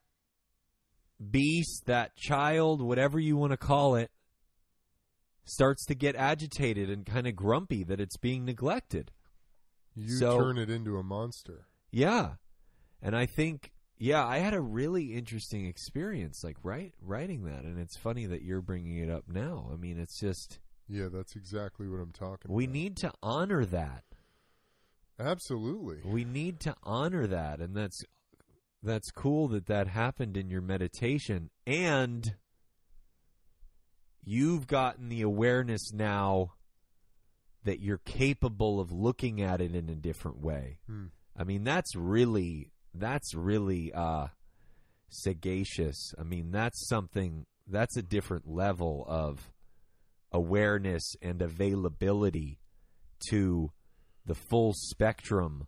beast 1.31 1.87
that 1.87 2.15
child 2.15 2.83
whatever 2.83 3.19
you 3.19 3.39
want 3.39 3.53
to 3.53 3.57
call 3.57 3.95
it 3.95 4.11
starts 5.45 5.87
to 5.87 5.95
get 5.95 6.15
agitated 6.15 6.91
and 6.91 7.07
kind 7.07 7.27
of 7.27 7.35
grumpy 7.35 7.83
that 7.83 8.01
it's 8.01 8.19
being 8.19 8.45
neglected 8.45 9.11
You 9.97 10.09
So- 10.19 10.39
turn 10.39 10.59
it 10.59 10.69
into 10.71 10.99
a 10.99 11.03
monster. 11.03 11.67
yeah. 11.91 12.35
And 13.03 13.15
I 13.17 13.27
think 13.27 13.73
yeah, 13.99 14.27
I 14.27 14.39
had 14.39 14.53
a 14.53 14.61
really 14.61 15.15
interesting 15.15 15.65
experience 15.67 16.45
like 16.45 16.57
write, 16.63 16.93
writing 17.01 17.45
that 17.45 17.65
and 17.65 17.79
it's 17.79 17.97
funny 17.97 18.27
that 18.27 18.43
you're 18.43 18.61
bringing 18.61 18.99
it 18.99 19.09
up 19.11 19.25
now. 19.29 19.71
I 19.73 19.77
mean, 19.77 19.99
it's 19.99 20.19
just 20.21 20.59
Yeah, 20.89 21.09
that's 21.09 21.35
exactly 21.35 21.89
what 21.89 22.01
I'm 22.01 22.13
talking 22.13 22.53
we 22.53 22.65
about. 22.65 22.73
need 22.75 22.97
to 22.99 23.13
honor 23.23 23.65
that. 23.65 24.05
Absolutely. 25.19 26.03
We 26.05 26.25
need 26.25 26.61
to 26.61 26.75
honor 26.83 27.27
that 27.27 27.61
and 27.61 27.75
that's 27.75 28.03
that's 28.83 29.11
cool 29.11 29.49
that 29.49 29.67
that 29.67 29.89
happened 29.89 30.37
in 30.37 30.51
your 30.51 30.61
meditation 30.61 31.51
and 31.67 32.37
you've 34.25 34.67
gotten 34.67 35.09
the 35.09 35.23
awareness 35.23 35.93
now 35.93 36.53
that 37.67 37.81
you're 37.81 37.99
capable 37.99 38.81
of 38.81 38.93
looking 38.93 39.43
at 39.43 39.61
it 39.61 39.75
in 39.75 39.89
a 39.89 39.95
different 39.95 40.41
way. 40.41 40.79
Hmm. 40.87 41.07
I 41.37 41.45
mean, 41.45 41.65
that's 41.65 41.95
really 41.95 42.71
that's 42.95 43.35
really 43.35 43.93
uh 43.93 44.29
sagacious. 45.11 46.15
I 46.19 46.23
mean, 46.23 46.51
that's 46.53 46.89
something 46.89 47.45
that's 47.67 47.97
a 47.97 48.03
different 48.03 48.49
level 48.49 49.05
of 49.09 49.51
awareness 50.33 51.15
and 51.21 51.43
availability 51.43 52.59
to 53.31 53.71
the 54.25 54.35
full 54.35 54.73
spectrum 54.75 55.67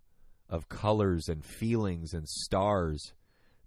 of 0.49 0.69
colors 0.69 1.29
and 1.29 1.45
feelings 1.45 2.13
and 2.15 2.29
stars 2.29 3.13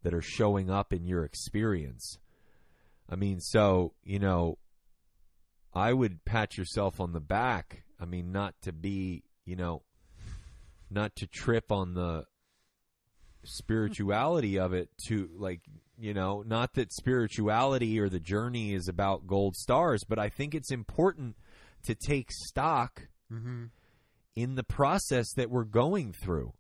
that 0.04 0.14
are 0.14 0.22
showing 0.22 0.70
up 0.70 0.94
in 0.94 1.06
your 1.06 1.24
experience. 1.24 2.18
I 3.10 3.16
mean, 3.16 3.40
so, 3.40 3.94
you 4.04 4.20
know, 4.20 4.58
I 5.74 5.94
would 5.94 6.26
pat 6.26 6.58
yourself 6.58 7.00
on 7.00 7.14
the 7.14 7.20
back. 7.20 7.84
I 8.02 8.06
mean, 8.06 8.32
not 8.32 8.56
to 8.64 8.72
be, 8.72 9.24
you 9.46 9.56
know, 9.56 9.84
not 10.90 11.16
to 11.18 11.28
trip 11.28 11.72
on 11.72 11.94
the 11.94 12.26
spirituality 13.44 14.60
of 14.60 14.74
it 14.74 14.90
to 15.08 15.30
like 15.36 15.62
you 15.98 16.14
know 16.14 16.44
not 16.46 16.74
that 16.74 16.94
spirituality 16.94 18.00
or 18.00 18.08
the 18.08 18.20
journey 18.20 18.72
is 18.76 18.88
about 18.88 19.26
gold 19.26 19.56
stars 19.56 20.04
but 20.08 20.20
i 20.20 20.30
think 20.30 20.54
it's 20.54 20.72
important 20.72 21.36
to 21.84 21.96
take 21.96 22.28
stock 22.30 23.02
Mm-hmm. 23.34 23.66
in 24.36 24.56
the 24.56 24.64
process 24.64 25.32
that 25.38 25.50
we're 25.50 25.64
going 25.64 26.12
through. 26.12 26.52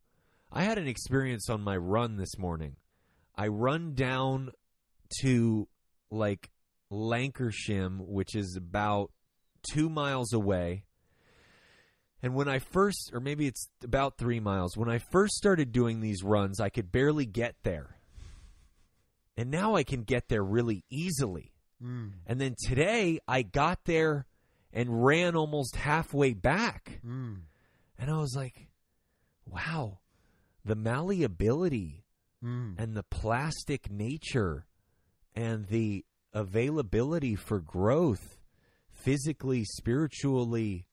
I 0.53 0.63
had 0.63 0.77
an 0.77 0.87
experience 0.87 1.49
on 1.49 1.61
my 1.61 1.75
run 1.75 2.15
this 2.15 2.37
morning. 2.37 2.77
I 3.35 3.47
run 3.47 3.93
down 3.93 4.51
to 5.21 5.67
like 6.09 6.49
Lankershim 6.89 7.99
which 8.07 8.35
is 8.35 8.55
about 8.55 9.11
two 9.69 9.89
miles 9.89 10.31
away 10.31 10.83
and 12.21 12.35
when 12.35 12.47
I 12.47 12.59
first, 12.59 13.11
or 13.13 13.19
maybe 13.19 13.47
it's 13.47 13.69
about 13.83 14.17
three 14.17 14.39
miles, 14.39 14.77
when 14.77 14.89
I 14.89 14.99
first 14.99 15.33
started 15.35 15.71
doing 15.71 15.99
these 15.99 16.23
runs, 16.23 16.59
I 16.59 16.69
could 16.69 16.91
barely 16.91 17.25
get 17.25 17.55
there. 17.63 17.97
And 19.37 19.49
now 19.49 19.75
I 19.75 19.83
can 19.83 20.03
get 20.03 20.27
there 20.29 20.43
really 20.43 20.83
easily. 20.89 21.53
Mm. 21.83 22.11
And 22.27 22.39
then 22.39 22.55
today 22.67 23.19
I 23.27 23.41
got 23.41 23.85
there 23.85 24.27
and 24.71 25.03
ran 25.03 25.35
almost 25.35 25.75
halfway 25.75 26.33
back. 26.33 26.99
Mm. 27.05 27.41
And 27.97 28.11
I 28.11 28.17
was 28.17 28.35
like, 28.35 28.67
wow, 29.45 29.99
the 30.63 30.75
malleability 30.75 32.05
Mm. 32.43 32.73
and 32.79 32.95
the 32.95 33.03
plastic 33.03 33.91
nature 33.91 34.65
and 35.35 35.67
the 35.67 36.03
availability 36.33 37.35
for 37.35 37.59
growth 37.59 38.39
physically, 38.89 39.63
spiritually, 39.63 40.87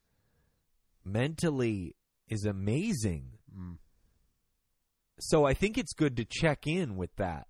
mentally 1.12 1.94
is 2.28 2.44
amazing. 2.44 3.32
Mm. 3.56 3.78
So 5.20 5.44
I 5.44 5.54
think 5.54 5.76
it's 5.78 5.92
good 5.94 6.16
to 6.16 6.24
check 6.24 6.66
in 6.66 6.96
with 6.96 7.14
that 7.16 7.48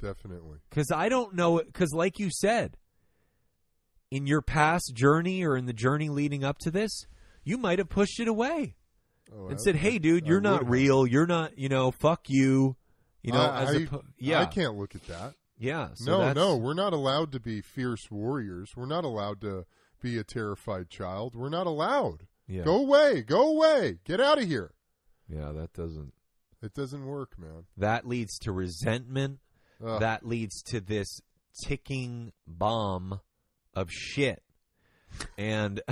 Definitely. 0.00 0.58
because 0.70 0.90
I 0.92 1.08
don't 1.08 1.34
know. 1.34 1.58
Because, 1.64 1.92
like 1.92 2.18
you 2.18 2.30
said, 2.30 2.76
in 4.10 4.26
your 4.26 4.42
past 4.42 4.92
journey 4.94 5.44
or 5.44 5.56
in 5.56 5.66
the 5.66 5.72
journey 5.72 6.08
leading 6.08 6.44
up 6.44 6.58
to 6.58 6.70
this, 6.70 7.04
you 7.42 7.58
might 7.58 7.78
have 7.78 7.88
pushed 7.88 8.20
it 8.20 8.28
away 8.28 8.76
Oh, 9.32 9.46
and 9.48 9.54
I- 9.58 9.62
said, 9.62 9.76
"Hey, 9.76 9.98
dude, 9.98 10.26
you're 10.26 10.40
not 10.40 10.62
have. 10.62 10.70
real. 10.70 11.06
You're 11.06 11.26
not. 11.26 11.58
You 11.58 11.68
know, 11.68 11.90
fuck 11.90 12.26
you." 12.28 12.76
You 13.22 13.32
know, 13.32 13.40
I, 13.40 13.62
as 13.62 13.68
I- 13.70 13.78
a 13.96 14.00
yeah, 14.18 14.40
I 14.40 14.46
can't 14.46 14.76
look 14.76 14.94
at 14.94 15.04
that. 15.08 15.34
yeah. 15.58 15.88
So 15.94 16.18
no, 16.18 16.32
no, 16.32 16.56
we're 16.56 16.74
not 16.74 16.92
allowed 16.92 17.32
to 17.32 17.40
be 17.40 17.60
fierce 17.60 18.08
warriors. 18.10 18.76
We're 18.76 18.86
not 18.86 19.02
allowed 19.04 19.40
to 19.40 19.64
be 20.00 20.18
a 20.18 20.22
terrified 20.24 20.88
child. 20.90 21.34
We're 21.34 21.48
not 21.48 21.66
allowed. 21.66 22.28
Yeah, 22.48 22.62
Go 22.62 22.78
away. 22.78 23.22
Go 23.22 23.56
away. 23.56 23.98
Get 24.04 24.20
out 24.20 24.38
of 24.40 24.46
here. 24.48 24.72
yeah. 25.28 25.52
That 25.52 25.72
doesn't. 25.72 26.12
It 26.62 26.72
doesn't 26.74 27.04
work, 27.06 27.38
man. 27.38 27.64
That 27.76 28.06
leads 28.08 28.38
to 28.40 28.52
resentment. 28.52 29.38
Ugh. 29.84 30.00
that 30.00 30.24
leads 30.26 30.62
to 30.62 30.80
this 30.80 31.20
ticking 31.62 32.32
bomb 32.46 33.20
of 33.74 33.90
shit. 33.90 34.42
And 35.36 35.82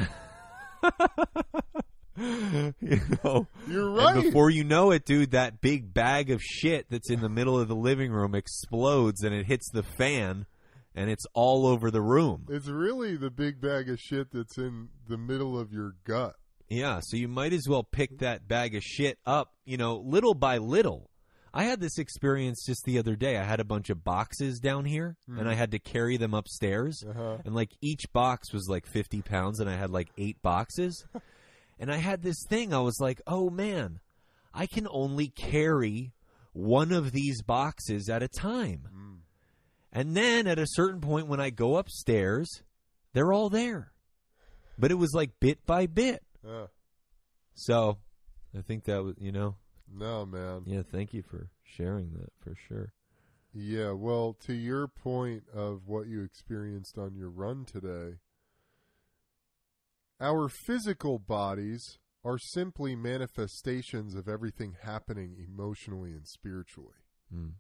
you 2.16 3.00
know, 3.24 3.46
You're 3.68 3.88
and 3.88 3.96
right. 3.96 4.22
before 4.22 4.48
you 4.50 4.64
know 4.64 4.90
it, 4.92 5.05
dude, 5.05 5.33
that 5.33 5.61
big 5.61 5.92
bag 5.92 6.31
of 6.31 6.40
shit 6.42 6.87
that's 6.88 7.11
in 7.11 7.20
the 7.20 7.29
middle 7.29 7.59
of 7.59 7.68
the 7.68 7.74
living 7.76 8.12
room 8.12 8.35
explodes 8.35 9.22
and 9.22 9.35
it 9.35 9.46
hits 9.46 9.68
the 9.70 9.83
fan 9.83 10.46
and 10.94 11.11
it's 11.11 11.26
all 11.35 11.66
over 11.66 11.90
the 11.90 12.00
room. 12.02 12.46
it's 12.48 12.68
really 12.68 13.16
the 13.16 13.31
big 13.31 13.61
bag 13.61 13.90
of 13.90 13.98
shit 13.98 14.29
that's 14.33 14.57
in 14.59 14.88
the 15.09 15.18
middle 15.18 15.59
of 15.59 15.72
your 15.72 15.94
gut. 16.05 16.37
Yeah, 16.68 17.00
so 17.03 17.16
you 17.16 17.29
might 17.29 17.53
as 17.53 17.68
well 17.68 17.83
pick 17.83 18.18
that 18.18 18.48
bag 18.48 18.74
of 18.74 18.83
shit 18.83 19.18
up, 19.27 19.53
you 19.64 19.77
know, 19.77 19.96
little 19.96 20.35
by 20.35 20.59
little. 20.59 21.11
I 21.57 21.64
had 21.64 21.81
this 21.81 21.98
experience 21.98 22.64
just 22.66 22.85
the 22.85 22.98
other 22.98 23.14
day. 23.14 23.38
I 23.38 23.44
had 23.44 23.61
a 23.61 23.64
bunch 23.64 23.88
of 23.88 24.03
boxes 24.03 24.59
down 24.59 24.85
here 24.85 25.16
and 25.29 25.48
I 25.48 25.55
had 25.55 25.70
to 25.70 25.79
carry 25.79 26.16
them 26.16 26.35
upstairs. 26.35 27.05
Uh-huh. 27.09 27.37
And 27.44 27.55
like 27.55 27.70
each 27.81 28.12
box 28.12 28.53
was 28.53 28.66
like 28.68 28.87
50 28.87 29.22
pounds 29.22 29.61
and 29.61 29.70
I 29.70 29.77
had 29.77 29.90
like 29.90 30.09
eight 30.18 30.42
boxes. 30.42 31.07
and 31.79 31.92
I 31.92 31.98
had 31.98 32.22
this 32.22 32.44
thing. 32.48 32.74
I 32.74 32.81
was 32.81 32.98
like, 32.98 33.22
oh 33.29 33.50
man, 33.50 34.00
I 34.53 34.66
can 34.66 34.88
only 34.90 35.29
carry 35.29 36.12
one 36.55 36.90
of 36.90 37.12
these 37.12 37.40
boxes 37.40 38.09
at 38.09 38.24
a 38.24 38.29
time. 38.29 38.88
Mm. 38.92 39.18
And 39.92 40.16
then 40.16 40.48
at 40.48 40.59
a 40.59 40.66
certain 40.66 41.00
point 41.00 41.29
when 41.29 41.40
I 41.40 41.50
go 41.50 41.77
upstairs, 41.77 42.48
they're 43.12 43.33
all 43.33 43.48
there. 43.48 43.92
But 44.77 44.90
it 44.90 44.96
was 44.96 45.14
like 45.14 45.31
bit 45.38 45.64
by 45.66 45.87
bit. 45.87 46.24
Uh, 46.46 46.66
So 47.54 47.98
I 48.57 48.62
think 48.62 48.85
that 48.85 49.02
was, 49.02 49.14
you 49.18 49.33
know, 49.33 49.57
no, 49.92 50.26
man. 50.26 50.62
yeah, 50.66 50.83
thank 50.83 51.12
you 51.14 51.22
for 51.22 51.50
sharing 51.62 52.12
that 52.14 52.33
for 52.40 52.54
sure. 52.68 52.92
Yeah, 53.52 53.92
well, 53.92 54.37
to 54.46 54.52
your 54.52 54.88
point 54.88 55.44
of 55.54 55.87
what 55.87 56.09
you 56.09 56.22
experienced 56.22 56.98
on 56.98 57.14
your 57.14 57.30
run 57.30 57.64
today, 57.64 58.18
our 60.20 60.48
physical 60.48 61.18
bodies 61.18 61.98
are 62.24 62.38
simply 62.38 62.96
manifestations 62.96 64.14
of 64.14 64.28
everything 64.28 64.76
happening 64.83 65.37
emotionally 65.38 66.12
and 66.12 66.26
spiritually. 66.26 67.04
Mm. 67.33 67.54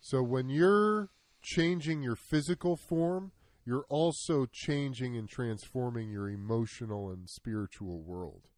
So 0.00 0.22
when 0.22 0.48
you're 0.48 1.10
changing 1.42 2.02
your 2.02 2.16
physical 2.16 2.76
form, 2.76 3.32
you're 3.70 3.86
also 3.88 4.46
changing 4.46 5.16
and 5.16 5.28
transforming 5.28 6.10
your 6.10 6.28
emotional 6.28 7.08
and 7.08 7.28
spiritual 7.30 8.02
world. 8.02 8.48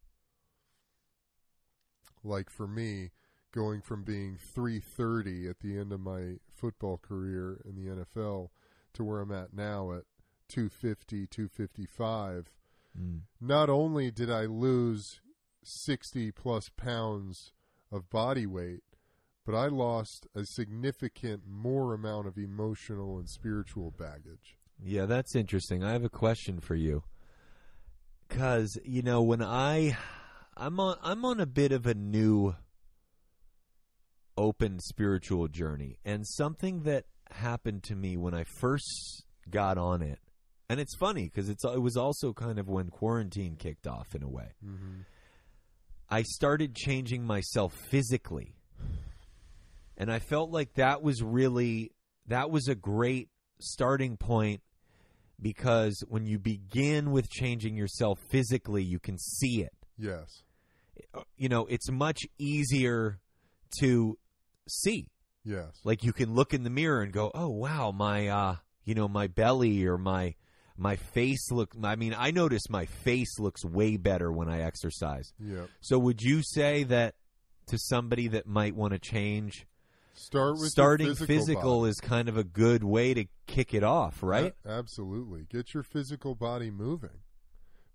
Like 2.25 2.49
for 2.49 2.67
me, 2.67 3.11
going 3.53 3.83
from 3.83 4.05
being 4.05 4.39
330 4.39 5.51
at 5.51 5.61
the 5.61 5.77
end 5.77 5.93
of 5.93 6.01
my 6.01 6.37
football 6.51 6.97
career 6.97 7.61
in 7.69 7.77
the 7.77 7.91
NFL 8.07 8.49
to 8.95 9.05
where 9.05 9.21
I'm 9.21 9.31
at 9.33 9.53
now 9.53 9.93
at 9.93 10.05
250, 10.49 11.27
255, 11.27 12.51
Mm. 12.99 13.23
not 13.39 13.69
only 13.69 14.11
did 14.11 14.31
I 14.31 14.47
lose 14.47 15.21
60 15.63 16.33
plus 16.33 16.71
pounds 16.71 17.53
of 17.91 18.09
body 18.09 18.47
weight, 18.47 18.83
but 19.45 19.55
I 19.55 19.67
lost 19.67 20.27
a 20.35 20.47
significant 20.47 21.43
more 21.47 21.93
amount 21.93 22.29
of 22.29 22.39
emotional 22.39 23.19
and 23.19 23.29
spiritual 23.29 23.91
baggage. 23.91 24.59
Yeah, 24.85 25.07
that's 25.07 25.37
interesting. 25.37 25.85
I 25.85 25.93
have 25.93 26.05
a 26.05 26.11
question 26.11 26.61
for 26.61 26.75
you. 26.75 27.05
Cuz, 28.29 28.79
you 28.85 29.03
know, 29.03 29.23
when 29.23 29.43
I 29.43 29.97
I'm 30.57 30.81
on 30.81 30.97
I'm 31.03 31.25
on 31.25 31.39
a 31.41 31.47
bit 31.47 31.73
of 31.73 31.87
a 31.87 31.95
new 31.95 32.55
open 34.37 34.81
spiritual 34.81 35.47
journey 35.49 35.99
and 36.05 36.27
something 36.27 36.83
that 36.83 37.05
happened 37.31 37.83
to 37.85 37.95
me 37.95 38.17
when 38.17 38.35
I 38.35 38.45
first 38.45 39.25
got 39.49 39.79
on 39.79 40.03
it. 40.03 40.19
And 40.69 40.81
it's 40.81 40.97
funny 40.97 41.29
cuz 41.29 41.49
it's 41.49 41.65
it 41.65 41.83
was 41.83 41.97
also 41.97 42.33
kind 42.33 42.59
of 42.59 42.69
when 42.69 42.89
quarantine 42.89 43.57
kicked 43.57 43.87
off 43.87 44.15
in 44.15 44.23
a 44.23 44.29
way. 44.29 44.55
Mm-hmm. 44.65 45.03
I 46.09 46.23
started 46.23 46.75
changing 46.75 47.25
myself 47.25 47.73
physically. 47.89 48.57
And 49.97 50.11
I 50.11 50.19
felt 50.19 50.51
like 50.51 50.75
that 50.75 51.03
was 51.03 51.23
really 51.23 51.93
that 52.27 52.51
was 52.51 52.67
a 52.69 52.75
great 52.75 53.29
starting 53.61 54.17
point 54.17 54.63
because 55.41 56.03
when 56.09 56.27
you 56.27 56.39
begin 56.39 57.11
with 57.11 57.29
changing 57.31 57.77
yourself 57.77 58.19
physically, 58.31 58.83
you 58.83 58.99
can 58.99 59.19
see 59.19 59.63
it. 59.63 59.73
Yes. 59.99 60.43
You 61.37 61.49
know, 61.49 61.67
it's 61.67 61.91
much 61.91 62.21
easier 62.39 63.19
to 63.81 64.19
see. 64.69 65.09
Yes. 65.45 65.81
Like 65.85 66.05
you 66.05 66.13
can 66.13 66.35
look 66.35 66.55
in 66.55 66.63
the 66.63 66.71
mirror 66.71 67.03
and 67.03 67.13
go, 67.13 67.31
"Oh, 67.35 67.49
wow, 67.49 67.91
my 67.91 68.29
uh, 68.29 68.57
you 68.85 68.95
know, 68.95 69.09
my 69.09 69.27
belly 69.27 69.85
or 69.87 69.99
my 69.99 70.35
my 70.77 70.97
face 70.97 71.51
look 71.51 71.75
I 71.83 71.97
mean, 71.97 72.15
I 72.17 72.31
notice 72.31 72.71
my 72.71 72.87
face 72.87 73.39
looks 73.39 73.65
way 73.65 73.97
better 73.97 74.31
when 74.31 74.49
I 74.49 74.63
exercise." 74.63 75.33
Yep. 75.41 75.69
So 75.81 75.99
would 75.99 76.23
you 76.23 76.43
say 76.43 76.85
that 76.85 77.15
to 77.69 77.79
somebody 77.79 78.29
that 78.29 78.47
might 78.47 78.77
want 78.77 78.93
to 78.93 78.99
change, 78.99 79.67
Start 80.15 80.59
with 80.59 80.69
starting 80.69 81.09
physical, 81.09 81.27
physical, 81.27 81.85
is 81.87 82.01
kind 82.01 82.29
of 82.29 82.37
a 82.37 82.45
good 82.45 82.85
way 82.85 83.15
to 83.15 83.27
kick 83.47 83.73
it 83.75 83.83
off, 83.83 84.23
right? 84.23 84.55
A- 84.65 84.69
absolutely. 84.71 85.47
Get 85.49 85.75
your 85.75 85.83
physical 85.83 86.35
body 86.35 86.71
moving. 86.71 87.21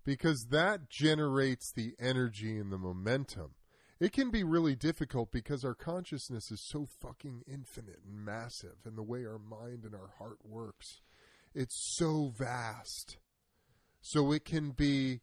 because 0.04 0.46
that 0.50 0.88
generates 0.88 1.70
the 1.70 1.94
energy 1.98 2.58
and 2.58 2.72
the 2.72 2.78
momentum. 2.78 3.50
It 4.00 4.12
can 4.12 4.30
be 4.30 4.42
really 4.42 4.74
difficult 4.74 5.30
because 5.30 5.64
our 5.64 5.74
consciousness 5.74 6.50
is 6.50 6.60
so 6.66 6.86
fucking 6.86 7.42
infinite 7.46 8.00
and 8.06 8.24
massive, 8.24 8.76
and 8.86 8.96
the 8.96 9.02
way 9.02 9.24
our 9.26 9.38
mind 9.38 9.84
and 9.84 9.94
our 9.94 10.12
heart 10.18 10.38
works, 10.44 11.02
it's 11.54 11.94
so 11.96 12.32
vast. 12.36 13.18
So 14.00 14.32
it 14.32 14.44
can 14.44 14.70
be 14.70 15.20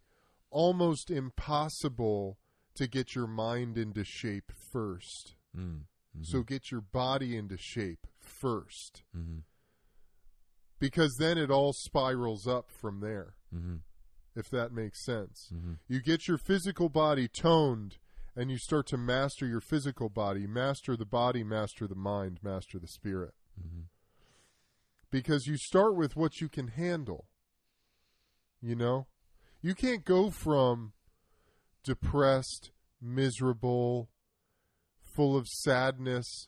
almost 0.52 1.10
impossible 1.10 2.38
to 2.76 2.88
get 2.88 3.16
your 3.16 3.28
mind 3.28 3.78
into 3.78 4.04
shape 4.04 4.52
first. 4.72 5.36
Mm. 5.58 5.84
So 6.22 6.44
get 6.44 6.72
your 6.72 6.82
body 6.82 7.36
into 7.36 7.58
shape 7.58 8.08
first. 8.20 9.04
hmm 9.14 9.40
Because 10.80 11.18
then 11.18 11.38
it 11.38 11.52
all 11.52 11.74
spirals 11.74 12.48
up 12.48 12.70
from 12.70 13.00
there, 13.00 13.36
hmm 13.54 13.78
if 14.36 14.50
that 14.50 14.74
makes 14.74 15.04
sense. 15.04 15.50
hmm 15.50 15.74
You 15.88 16.02
get 16.02 16.28
your 16.28 16.38
physical 16.38 16.90
body 16.90 17.28
toned 17.28 17.98
and 18.36 18.52
you 18.52 18.58
start 18.58 18.86
to 18.88 18.98
master 18.98 19.46
your 19.46 19.62
physical 19.62 20.10
body, 20.10 20.46
master 20.46 20.98
the 20.98 21.06
body, 21.06 21.44
master 21.44 21.88
the 21.88 21.96
mind, 21.96 22.40
master 22.44 22.80
the 22.80 22.88
spirit. 22.88 23.34
hmm 23.58 23.84
Because 25.12 25.48
you 25.48 25.58
start 25.58 25.96
with 25.96 26.16
what 26.16 26.42
you 26.42 26.50
can 26.50 26.68
handle. 26.70 27.26
You 28.62 28.76
know? 28.76 29.08
You 29.62 29.74
can't 29.76 30.04
go 30.04 30.30
from 30.32 30.94
depressed, 31.84 32.72
miserable, 33.02 34.10
full 35.16 35.38
of 35.38 35.48
sadness, 35.48 36.48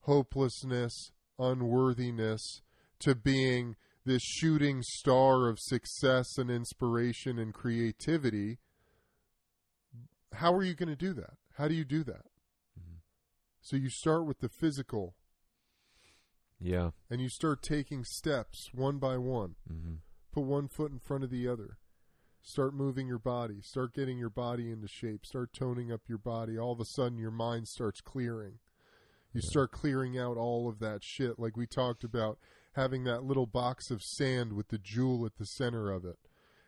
hopelessness, 0.00 1.12
unworthiness 1.38 2.62
to 3.00 3.14
being 3.14 3.76
this 4.04 4.22
shooting 4.22 4.82
star 4.82 5.48
of 5.48 5.58
success 5.60 6.38
and 6.38 6.50
inspiration 6.50 7.38
and 7.38 7.52
creativity. 7.52 8.58
How 10.32 10.52
are 10.54 10.62
you 10.64 10.74
going 10.74 10.88
to 10.88 10.96
do 10.96 11.12
that? 11.14 11.34
How 11.54 11.68
do 11.68 11.74
you 11.74 11.84
do 11.84 12.02
that? 12.04 12.26
Mhm. 12.78 13.00
So 13.60 13.76
you 13.76 13.90
start 13.90 14.24
with 14.26 14.38
the 14.38 14.48
physical 14.48 15.14
Yeah. 16.60 16.92
and 17.10 17.20
you 17.20 17.28
start 17.28 17.62
taking 17.62 18.04
steps 18.04 18.72
one 18.72 18.98
by 18.98 19.16
one. 19.18 19.56
hmm 19.66 19.96
Put 20.32 20.42
one 20.44 20.68
foot 20.68 20.92
in 20.92 20.98
front 21.00 21.24
of 21.24 21.30
the 21.30 21.48
other. 21.48 21.78
Start 22.42 22.74
moving 22.74 23.06
your 23.06 23.18
body. 23.18 23.60
Start 23.60 23.92
getting 23.92 24.18
your 24.18 24.30
body 24.30 24.70
into 24.70 24.88
shape. 24.88 25.26
Start 25.26 25.52
toning 25.52 25.92
up 25.92 26.02
your 26.08 26.18
body. 26.18 26.58
All 26.58 26.72
of 26.72 26.80
a 26.80 26.84
sudden, 26.84 27.18
your 27.18 27.30
mind 27.30 27.68
starts 27.68 28.00
clearing. 28.00 28.58
You 29.32 29.42
Yeah. 29.42 29.50
start 29.50 29.72
clearing 29.72 30.16
out 30.18 30.36
all 30.36 30.68
of 30.68 30.78
that 30.78 31.02
shit, 31.04 31.38
like 31.38 31.56
we 31.56 31.66
talked 31.66 32.04
about 32.04 32.38
having 32.72 33.04
that 33.04 33.24
little 33.24 33.46
box 33.46 33.90
of 33.90 34.02
sand 34.02 34.54
with 34.54 34.68
the 34.68 34.78
jewel 34.78 35.26
at 35.26 35.36
the 35.36 35.44
center 35.44 35.90
of 35.90 36.04
it. 36.04 36.18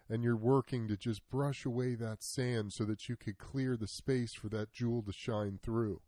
And 0.08 0.22
you're 0.24 0.36
working 0.36 0.88
to 0.88 0.96
just 0.96 1.28
brush 1.30 1.64
away 1.64 1.94
that 1.94 2.22
sand 2.22 2.72
so 2.72 2.84
that 2.84 3.08
you 3.08 3.16
could 3.16 3.38
clear 3.38 3.76
the 3.76 3.86
space 3.86 4.34
for 4.34 4.48
that 4.48 4.72
jewel 4.72 5.02
to 5.04 5.12
shine 5.12 5.58
through. 5.62 6.02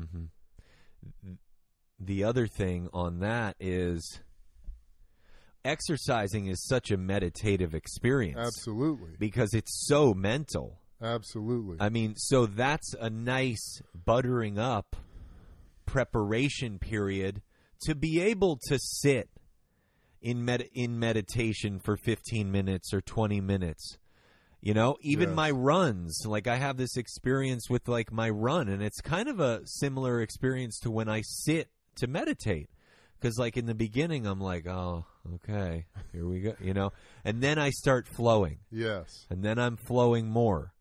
Mm-hmm. 0.00 0.26
The 1.98 2.24
other 2.24 2.46
thing 2.46 2.88
on 2.92 3.18
that 3.18 3.56
is 3.58 4.20
exercising 5.64 6.46
is 6.46 6.64
such 6.66 6.90
a 6.90 6.96
meditative 6.96 7.74
experience 7.74 8.38
Absolutely. 8.38 9.10
because 9.18 9.54
it's 9.54 9.86
so 9.86 10.14
mental. 10.14 10.78
Absolutely. 11.00 11.76
I 11.80 11.88
mean, 11.88 12.14
so 12.16 12.46
that's 12.46 12.94
a 13.00 13.10
nice 13.10 13.80
buttering 13.94 14.58
up 14.58 14.96
preparation 15.86 16.78
period 16.78 17.42
to 17.82 17.94
be 17.94 18.20
able 18.20 18.58
to 18.68 18.78
sit 18.78 19.28
in 20.20 20.44
med- 20.44 20.68
in 20.72 20.98
meditation 20.98 21.80
for 21.80 21.96
15 21.96 22.50
minutes 22.52 22.94
or 22.94 23.00
20 23.00 23.40
minutes. 23.40 23.98
You 24.60 24.74
know, 24.74 24.96
even 25.00 25.30
Yes. 25.30 25.36
my 25.36 25.50
runs, 25.50 26.22
like 26.24 26.46
I 26.46 26.54
have 26.56 26.76
this 26.76 26.96
experience 26.96 27.68
with 27.68 27.88
like 27.88 28.12
my 28.12 28.30
run 28.30 28.68
and 28.68 28.80
it's 28.80 29.00
kind 29.00 29.28
of 29.28 29.40
a 29.40 29.60
similar 29.64 30.20
experience 30.20 30.78
to 30.80 30.90
when 30.90 31.08
I 31.08 31.22
sit 31.22 31.68
to 31.96 32.06
meditate. 32.06 32.70
Cuz 33.22 33.38
like 33.38 33.56
in 33.56 33.66
the 33.66 33.74
beginning 33.74 34.26
I'm 34.26 34.40
like, 34.40 34.66
"Oh, 34.66 35.06
okay. 35.34 35.86
Here 36.12 36.26
we 36.26 36.40
go," 36.40 36.54
you 36.60 36.74
know. 36.74 36.92
And 37.24 37.42
then 37.42 37.58
I 37.58 37.70
start 37.70 38.06
flowing 38.08 38.58
yes. 38.70 39.26
and 39.30 39.42
then 39.42 39.58
I'm 39.58 39.76
flowing 39.76 40.28
more. 40.28 40.72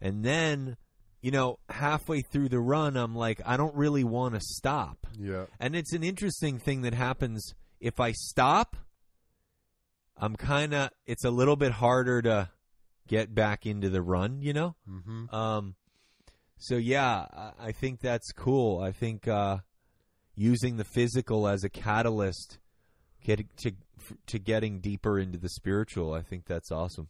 And 0.00 0.22
then, 0.22 0.76
you 1.22 1.30
know, 1.30 1.58
halfway 1.70 2.20
through 2.20 2.50
the 2.50 2.60
run, 2.60 2.96
I'm 2.96 3.14
like, 3.14 3.40
I 3.46 3.56
don't 3.56 3.74
really 3.74 4.04
want 4.04 4.34
to 4.34 4.40
stop. 4.40 5.06
Yeah. 5.18 5.46
And 5.58 5.74
it's 5.74 5.94
an 5.94 6.02
interesting 6.02 6.58
thing 6.58 6.82
that 6.82 6.92
happens 6.92 7.54
if 7.80 7.98
I 8.00 8.12
stop. 8.12 8.76
I'm 10.16 10.36
kind 10.36 10.74
of, 10.74 10.90
it's 11.06 11.24
a 11.24 11.30
little 11.30 11.56
bit 11.56 11.72
harder 11.72 12.20
to 12.22 12.50
get 13.08 13.34
back 13.34 13.64
into 13.66 13.88
the 13.88 14.02
run, 14.02 14.42
you 14.42 14.52
know? 14.52 14.76
Mm-hmm. 14.88 15.34
Um, 15.34 15.74
so 16.58 16.76
yeah, 16.76 17.26
I, 17.32 17.52
I 17.68 17.72
think 17.72 18.00
that's 18.00 18.30
cool. 18.32 18.80
I 18.80 18.92
think 18.92 19.26
uh, 19.26 19.58
using 20.36 20.76
the 20.76 20.84
physical 20.84 21.46
as 21.46 21.64
a 21.64 21.68
catalyst 21.68 22.58
get, 23.22 23.44
to 23.58 23.72
to 24.26 24.38
getting 24.38 24.80
deeper 24.80 25.18
into 25.18 25.38
the 25.38 25.48
spiritual, 25.48 26.12
I 26.12 26.20
think 26.22 26.44
that's 26.46 26.70
awesome. 26.70 27.08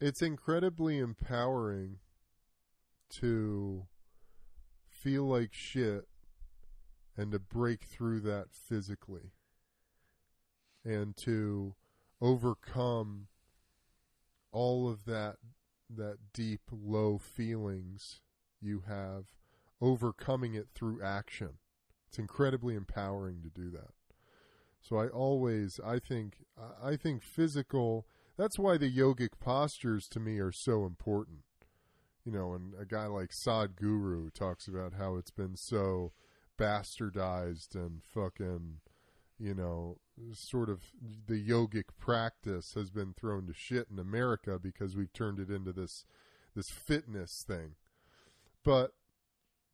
it's 0.00 0.22
incredibly 0.22 0.98
empowering 0.98 1.98
to 3.20 3.86
feel 4.88 5.24
like 5.24 5.50
shit 5.52 6.06
and 7.16 7.32
to 7.32 7.38
break 7.38 7.84
through 7.84 8.20
that 8.20 8.46
physically 8.52 9.32
and 10.84 11.16
to 11.16 11.74
overcome 12.20 13.26
all 14.52 14.88
of 14.88 15.04
that 15.04 15.36
that 15.90 16.18
deep 16.32 16.60
low 16.70 17.18
feelings 17.18 18.20
you 18.60 18.82
have 18.86 19.24
overcoming 19.80 20.54
it 20.54 20.68
through 20.74 21.02
action 21.02 21.54
it's 22.08 22.18
incredibly 22.18 22.74
empowering 22.74 23.42
to 23.42 23.50
do 23.50 23.70
that 23.70 23.92
so 24.80 24.96
i 24.96 25.06
always 25.08 25.78
i 25.84 25.98
think 25.98 26.38
i 26.82 26.96
think 26.96 27.22
physical 27.22 28.06
that's 28.38 28.58
why 28.58 28.78
the 28.78 28.90
yogic 28.90 29.30
postures 29.40 30.08
to 30.10 30.20
me 30.20 30.38
are 30.38 30.52
so 30.52 30.86
important. 30.86 31.40
You 32.24 32.32
know, 32.32 32.54
and 32.54 32.72
a 32.80 32.84
guy 32.84 33.06
like 33.06 33.30
Sadhguru 33.30 34.32
talks 34.32 34.68
about 34.68 34.94
how 34.94 35.16
it's 35.16 35.30
been 35.30 35.56
so 35.56 36.12
bastardized 36.58 37.74
and 37.74 38.02
fucking, 38.04 38.80
you 39.38 39.54
know, 39.54 39.98
sort 40.32 40.68
of 40.68 40.82
the 41.26 41.42
yogic 41.42 41.84
practice 41.98 42.74
has 42.74 42.90
been 42.90 43.12
thrown 43.14 43.46
to 43.46 43.54
shit 43.54 43.88
in 43.90 43.98
America 43.98 44.58
because 44.62 44.94
we've 44.94 45.12
turned 45.12 45.40
it 45.40 45.50
into 45.50 45.72
this 45.72 46.04
this 46.54 46.70
fitness 46.70 47.44
thing. 47.46 47.74
But 48.62 48.92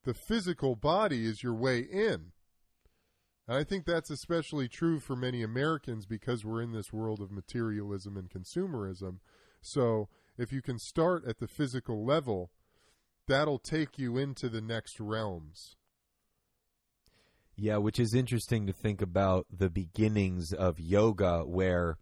the 0.05 0.15
physical 0.15 0.77
body 0.77 1.27
is 1.27 1.43
your 1.43 1.55
way 1.55 1.81
in. 1.81 2.33
And 3.47 3.59
I 3.59 3.65
think 3.65 3.85
that's 3.85 4.11
especially 4.11 4.69
true 4.69 5.01
for 5.01 5.17
many 5.17 5.43
Americans 5.43 6.07
because 6.07 6.45
we're 6.45 6.63
in 6.63 6.73
this 6.73 6.93
world 6.93 7.21
of 7.21 7.31
materialism 7.31 8.17
and 8.17 8.31
consumerism. 8.31 9.19
So 9.61 10.09
if 10.39 10.53
you 10.53 10.63
can 10.63 10.79
start 10.79 11.25
at 11.27 11.39
the 11.39 11.47
physical 11.47 12.05
level, 12.05 12.51
that'll 13.27 13.59
take 13.59 13.99
you 13.99 14.17
into 14.17 14.49
the 14.49 14.63
next 14.63 14.99
realms. 14.99 15.77
Yeah, 17.57 17.77
which 17.77 18.01
is 18.01 18.15
interesting 18.15 18.67
to 18.67 18.73
think 18.73 19.01
about 19.01 19.47
the 19.51 19.71
beginnings 19.71 20.53
of 20.53 20.81
yoga, 20.81 21.41
where 21.45 21.99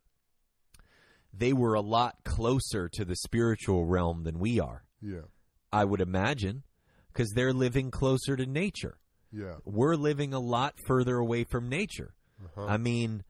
they 1.33 1.53
were 1.53 1.75
a 1.75 1.81
lot 1.81 2.17
closer 2.25 2.88
to 2.88 3.05
the 3.05 3.17
spiritual 3.17 3.85
realm 3.85 4.25
than 4.25 4.38
we 4.38 4.61
are, 4.61 4.85
Yeah. 5.01 5.23
I 5.73 5.85
would 5.85 6.01
imagine, 6.01 6.62
because 7.12 7.33
they're 7.33 7.53
living 7.53 7.90
closer 7.90 8.37
to 8.37 8.46
nature. 8.46 8.98
Yeah. 9.31 9.57
We're 9.64 9.96
living 9.96 10.35
a 10.35 10.40
lot 10.40 10.75
further 10.87 11.16
away 11.16 11.44
from 11.44 11.68
nature. 11.68 12.14
Uh-huh. 12.44 12.66
I 12.66 12.77
mean, 12.77 13.25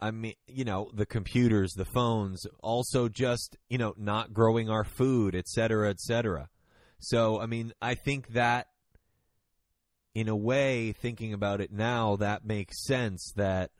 I 0.00 0.10
mean, 0.10 0.34
you 0.46 0.64
know, 0.64 0.90
the 0.92 1.06
computers, 1.06 1.72
the 1.72 1.86
phones, 1.86 2.46
also 2.62 3.08
just, 3.08 3.56
you 3.68 3.78
know, 3.78 3.94
not 3.96 4.32
growing 4.32 4.68
our 4.68 4.84
food, 4.84 5.34
et 5.34 5.48
cetera, 5.48 5.88
et 5.90 5.98
cetera. 5.98 6.48
So, 6.98 7.40
I 7.40 7.46
mean, 7.46 7.72
I 7.80 7.94
think 7.94 8.28
that 8.34 8.68
in 10.14 10.28
a 10.28 10.36
way, 10.36 10.92
thinking 10.92 11.32
about 11.32 11.60
it 11.60 11.72
now, 11.72 12.16
that 12.16 12.44
makes 12.44 12.84
sense 12.84 13.32
that, 13.36 13.70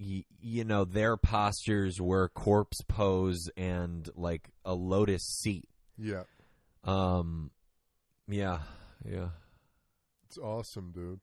y- 0.00 0.24
you 0.40 0.64
know, 0.64 0.84
their 0.84 1.16
postures 1.16 2.00
were 2.00 2.28
corpse 2.28 2.80
pose 2.88 3.48
and 3.56 4.08
like 4.16 4.50
a 4.64 4.74
lotus 4.74 5.22
seat. 5.22 5.68
yeah. 5.98 6.24
Um, 6.82 7.50
yeah, 8.28 8.60
yeah. 9.04 9.28
It's 10.26 10.38
awesome, 10.38 10.92
dude. 10.92 11.20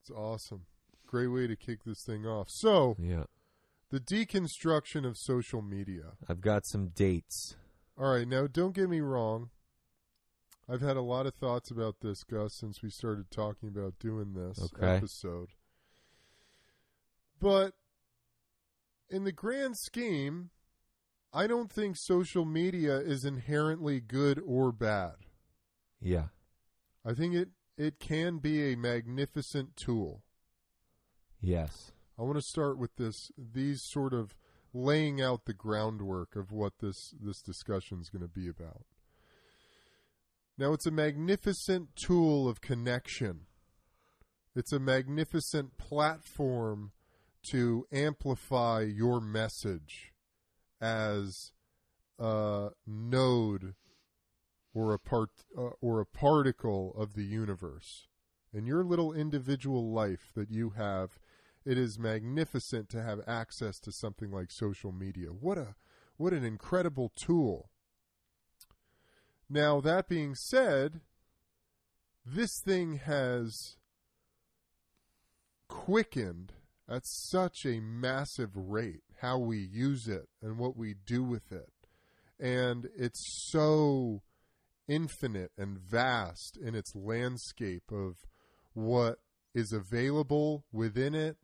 It's 0.00 0.10
awesome. 0.10 0.66
Great 1.06 1.28
way 1.28 1.46
to 1.46 1.56
kick 1.56 1.84
this 1.84 2.02
thing 2.02 2.26
off. 2.26 2.48
So, 2.50 2.96
Yeah. 2.98 3.24
the 3.90 4.00
deconstruction 4.00 5.06
of 5.06 5.16
social 5.18 5.62
media. 5.62 6.12
I've 6.28 6.40
got 6.40 6.66
some 6.66 6.88
dates. 6.88 7.56
All 7.98 8.12
right, 8.12 8.26
now 8.26 8.46
don't 8.46 8.74
get 8.74 8.88
me 8.88 9.00
wrong. 9.00 9.50
I've 10.68 10.80
had 10.80 10.96
a 10.96 11.02
lot 11.02 11.26
of 11.26 11.34
thoughts 11.34 11.70
about 11.70 11.96
this, 12.00 12.22
Gus, 12.22 12.54
since 12.54 12.80
we 12.80 12.90
started 12.90 13.30
talking 13.30 13.68
about 13.68 13.98
doing 13.98 14.34
this 14.34 14.60
Okay. 14.72 14.96
episode. 14.96 15.50
But 17.40 17.74
in 19.08 19.24
the 19.24 19.32
grand 19.32 19.76
scheme, 19.76 20.50
I 21.32 21.46
don't 21.48 21.72
think 21.72 21.96
social 21.96 22.44
media 22.44 22.98
is 22.98 23.24
inherently 23.24 24.00
good 24.00 24.40
or 24.46 24.70
bad. 24.72 25.16
Yeah. 26.00 26.26
I 27.04 27.14
think 27.14 27.34
it 27.34 27.48
it 27.76 27.98
can 27.98 28.38
be 28.38 28.72
a 28.72 28.76
magnificent 28.76 29.76
tool. 29.76 30.22
Yes. 31.40 31.92
I 32.18 32.22
want 32.22 32.36
to 32.36 32.42
start 32.42 32.78
with 32.78 32.96
this 32.96 33.30
these 33.38 33.82
sort 33.82 34.12
of 34.12 34.36
laying 34.72 35.20
out 35.20 35.46
the 35.46 35.54
groundwork 35.54 36.36
of 36.36 36.52
what 36.52 36.74
this 36.80 37.14
this 37.20 37.42
discussion 37.42 38.00
is 38.00 38.10
going 38.10 38.22
to 38.22 38.28
be 38.28 38.48
about. 38.48 38.84
Now 40.58 40.74
it's 40.74 40.86
a 40.86 40.90
magnificent 40.90 41.96
tool 41.96 42.48
of 42.48 42.60
connection. 42.60 43.46
It's 44.54 44.72
a 44.72 44.78
magnificent 44.78 45.78
platform 45.78 46.92
to 47.50 47.86
amplify 47.90 48.82
your 48.82 49.20
message 49.20 50.12
as 50.80 51.52
a 52.18 52.70
node 52.86 53.74
or 54.74 54.92
a 54.92 54.98
part 54.98 55.30
uh, 55.56 55.70
or 55.80 56.00
a 56.00 56.06
particle 56.06 56.94
of 56.96 57.14
the 57.14 57.24
universe. 57.24 58.06
In 58.52 58.66
your 58.66 58.84
little 58.84 59.12
individual 59.12 59.92
life 59.92 60.30
that 60.34 60.50
you 60.50 60.70
have, 60.70 61.18
it 61.64 61.78
is 61.78 61.98
magnificent 61.98 62.88
to 62.90 63.02
have 63.02 63.20
access 63.26 63.78
to 63.80 63.92
something 63.92 64.30
like 64.30 64.50
social 64.50 64.92
media. 64.92 65.28
What 65.28 65.58
a 65.58 65.74
what 66.16 66.32
an 66.32 66.44
incredible 66.44 67.12
tool. 67.16 67.70
Now 69.48 69.80
that 69.80 70.08
being 70.08 70.34
said, 70.34 71.00
this 72.24 72.60
thing 72.60 72.96
has 72.96 73.76
quickened 75.68 76.52
at 76.88 77.06
such 77.06 77.64
a 77.64 77.80
massive 77.80 78.56
rate 78.56 79.02
how 79.20 79.38
we 79.38 79.58
use 79.58 80.08
it 80.08 80.28
and 80.42 80.58
what 80.58 80.76
we 80.76 80.94
do 80.94 81.22
with 81.22 81.52
it. 81.52 81.70
And 82.38 82.88
it's 82.96 83.50
so 83.50 84.22
infinite 84.90 85.52
and 85.56 85.78
vast 85.78 86.58
in 86.58 86.74
its 86.74 86.94
landscape 86.96 87.92
of 87.92 88.16
what 88.74 89.20
is 89.54 89.72
available 89.72 90.64
within 90.72 91.14
it, 91.14 91.36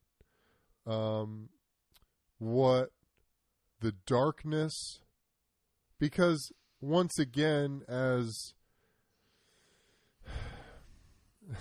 um, 0.84 1.48
what 2.38 2.90
the 3.80 3.92
darkness, 4.04 5.00
because 5.98 6.52
once 6.80 7.18
again, 7.18 7.82
as 7.88 8.54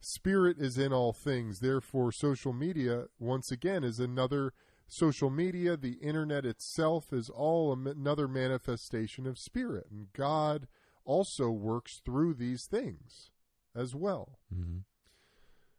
spirit 0.00 0.58
is 0.58 0.76
in 0.76 0.92
all 0.92 1.14
things, 1.14 1.60
therefore, 1.60 2.12
social 2.12 2.52
media, 2.52 3.06
once 3.18 3.50
again, 3.50 3.82
is 3.82 3.98
another 3.98 4.52
social 4.86 5.30
media. 5.30 5.76
The 5.76 5.98
internet 6.02 6.44
itself 6.44 7.12
is 7.12 7.30
all 7.30 7.72
another 7.72 8.28
manifestation 8.28 9.26
of 9.26 9.38
spirit. 9.38 9.86
And 9.90 10.12
God 10.12 10.66
also 11.08 11.50
works 11.50 12.00
through 12.04 12.34
these 12.34 12.66
things 12.70 13.30
as 13.74 13.94
well. 13.94 14.38
Mm-hmm. 14.54 14.80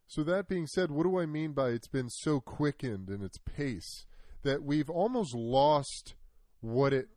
So, 0.06 0.24
that 0.24 0.48
being 0.48 0.66
said, 0.66 0.90
what 0.90 1.04
do 1.04 1.20
I 1.20 1.24
mean 1.24 1.52
by 1.52 1.68
it's 1.68 1.86
been 1.86 2.10
so 2.10 2.40
quickened 2.40 3.08
in 3.08 3.22
its 3.22 3.38
pace 3.38 4.06
that 4.42 4.64
we've 4.64 4.90
almost 4.90 5.34
lost 5.34 6.14
what 6.60 6.92
it 6.92 7.10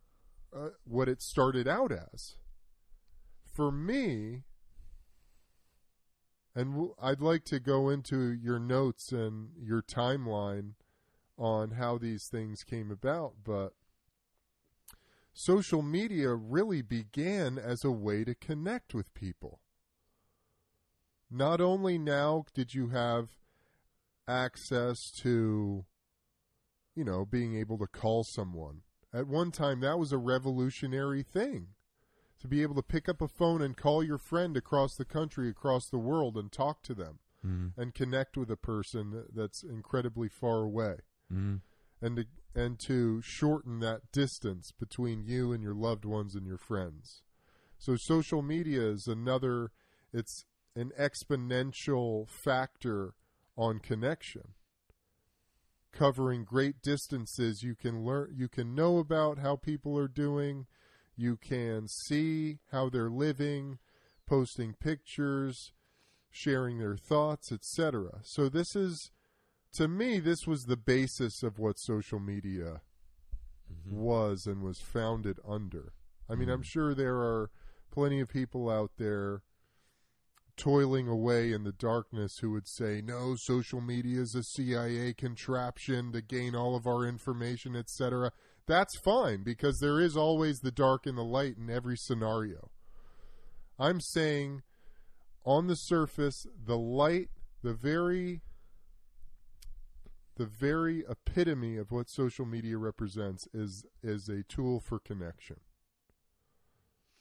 uh, 0.54 0.68
what 0.84 1.08
it 1.08 1.20
started 1.20 1.66
out 1.66 1.90
as? 1.90 2.36
For 3.52 3.72
me, 3.72 4.44
and 6.54 6.72
w- 6.74 6.94
I'd 7.02 7.20
like 7.20 7.44
to 7.46 7.58
go 7.58 7.88
into 7.88 8.30
your 8.32 8.60
notes 8.60 9.10
and 9.10 9.48
your 9.60 9.82
timeline 9.82 10.74
on 11.36 11.72
how 11.72 11.98
these 11.98 12.28
things 12.30 12.62
came 12.62 12.92
about, 12.92 13.32
but 13.44 13.72
social 15.34 15.82
media 15.82 16.32
really 16.34 16.80
began 16.80 17.58
as 17.58 17.84
a 17.84 17.90
way 17.90 18.24
to 18.24 18.34
connect 18.34 18.94
with 18.94 19.12
people. 19.14 19.60
Not 21.30 21.60
only 21.60 21.98
now 21.98 22.44
did 22.54 22.72
you 22.72 22.88
have 22.90 23.30
access 24.28 25.10
to, 25.10 25.84
you 26.94 27.04
know, 27.04 27.24
being 27.24 27.56
able 27.56 27.76
to 27.78 27.86
call 27.86 28.24
someone. 28.24 28.82
At 29.12 29.26
one 29.26 29.50
time, 29.50 29.80
that 29.80 29.98
was 29.98 30.12
a 30.12 30.18
revolutionary 30.18 31.22
thing 31.22 31.68
to 32.40 32.48
be 32.48 32.62
able 32.62 32.74
to 32.74 32.82
pick 32.82 33.08
up 33.08 33.20
a 33.20 33.28
phone 33.28 33.62
and 33.62 33.76
call 33.76 34.02
your 34.02 34.18
friend 34.18 34.56
across 34.56 34.96
the 34.96 35.04
country, 35.04 35.48
across 35.48 35.88
the 35.88 35.98
world, 35.98 36.36
and 36.36 36.50
talk 36.50 36.82
to 36.84 36.94
them 36.94 37.18
Mm-hmm. 37.44 37.78
and 37.78 37.92
connect 37.92 38.38
with 38.38 38.50
a 38.50 38.56
person 38.56 39.24
that's 39.34 39.62
incredibly 39.62 40.30
far 40.30 40.62
away, 40.62 40.96
Mm-hmm. 41.30 41.56
And 42.04 42.16
to 42.16 42.24
and 42.54 42.78
to 42.78 43.20
shorten 43.22 43.80
that 43.80 44.12
distance 44.12 44.70
between 44.78 45.24
you 45.24 45.52
and 45.52 45.62
your 45.62 45.74
loved 45.74 46.04
ones 46.04 46.34
and 46.34 46.46
your 46.46 46.58
friends. 46.58 47.22
So 47.78 47.96
social 47.96 48.42
media 48.42 48.82
is 48.82 49.06
another. 49.06 49.72
It's 50.12 50.44
an 50.76 50.92
exponential 50.98 52.28
factor 52.28 53.14
on 53.56 53.78
connection 53.78 54.54
covering 55.92 56.42
great 56.44 56.82
distances 56.82 57.62
you 57.62 57.76
can 57.76 58.04
learn 58.04 58.28
you 58.36 58.48
can 58.48 58.74
know 58.74 58.98
about 58.98 59.38
how 59.38 59.54
people 59.54 59.96
are 59.96 60.08
doing 60.08 60.66
you 61.16 61.36
can 61.36 61.86
see 61.86 62.58
how 62.72 62.88
they're 62.88 63.08
living 63.08 63.78
posting 64.26 64.74
pictures 64.74 65.70
sharing 66.32 66.80
their 66.80 66.96
thoughts 66.96 67.52
etc 67.52 68.18
so 68.24 68.48
this 68.48 68.74
is 68.74 69.12
to 69.74 69.88
me 69.88 70.18
this 70.18 70.46
was 70.46 70.64
the 70.64 70.76
basis 70.76 71.42
of 71.42 71.58
what 71.58 71.78
social 71.78 72.18
media 72.20 72.80
Mm-hmm. 73.72 73.96
was 73.96 74.46
and 74.46 74.62
was 74.62 74.80
founded 74.80 75.38
under. 75.46 75.92
I 76.28 76.34
mean 76.34 76.48
i'm 76.48 76.62
sure 76.62 76.94
there 76.94 77.16
are 77.16 77.50
plenty 77.90 78.20
of 78.20 78.28
people 78.28 78.70
out 78.70 78.92
there 78.98 79.42
toiling 80.56 81.08
away 81.08 81.52
in 81.52 81.64
the 81.64 81.72
darkness 81.72 82.38
who 82.38 82.50
would 82.50 82.68
say 82.68 83.02
no 83.04 83.36
social 83.36 83.80
media 83.80 84.20
is 84.20 84.34
a 84.34 84.42
cia 84.42 85.12
contraption 85.14 86.12
to 86.12 86.20
gain 86.20 86.54
all 86.54 86.76
of 86.76 86.86
our 86.86 87.04
information 87.04 87.74
etc 87.74 88.30
that's 88.66 88.96
fine 88.98 89.42
because 89.42 89.78
there 89.80 90.00
is 90.00 90.16
always 90.16 90.60
the 90.60 90.70
dark 90.70 91.06
and 91.06 91.18
the 91.18 91.24
light 91.24 91.56
in 91.58 91.68
every 91.68 91.96
scenario. 91.96 92.70
I'm 93.78 94.00
saying 94.00 94.62
on 95.44 95.66
the 95.66 95.74
surface 95.74 96.46
the 96.64 96.78
light 96.78 97.28
the 97.62 97.74
very 97.74 98.40
the 100.36 100.46
very 100.46 101.04
epitome 101.08 101.76
of 101.76 101.90
what 101.92 102.08
social 102.10 102.44
media 102.46 102.76
represents 102.78 103.46
is 103.54 103.84
is 104.02 104.28
a 104.28 104.42
tool 104.44 104.80
for 104.80 104.98
connection 104.98 105.56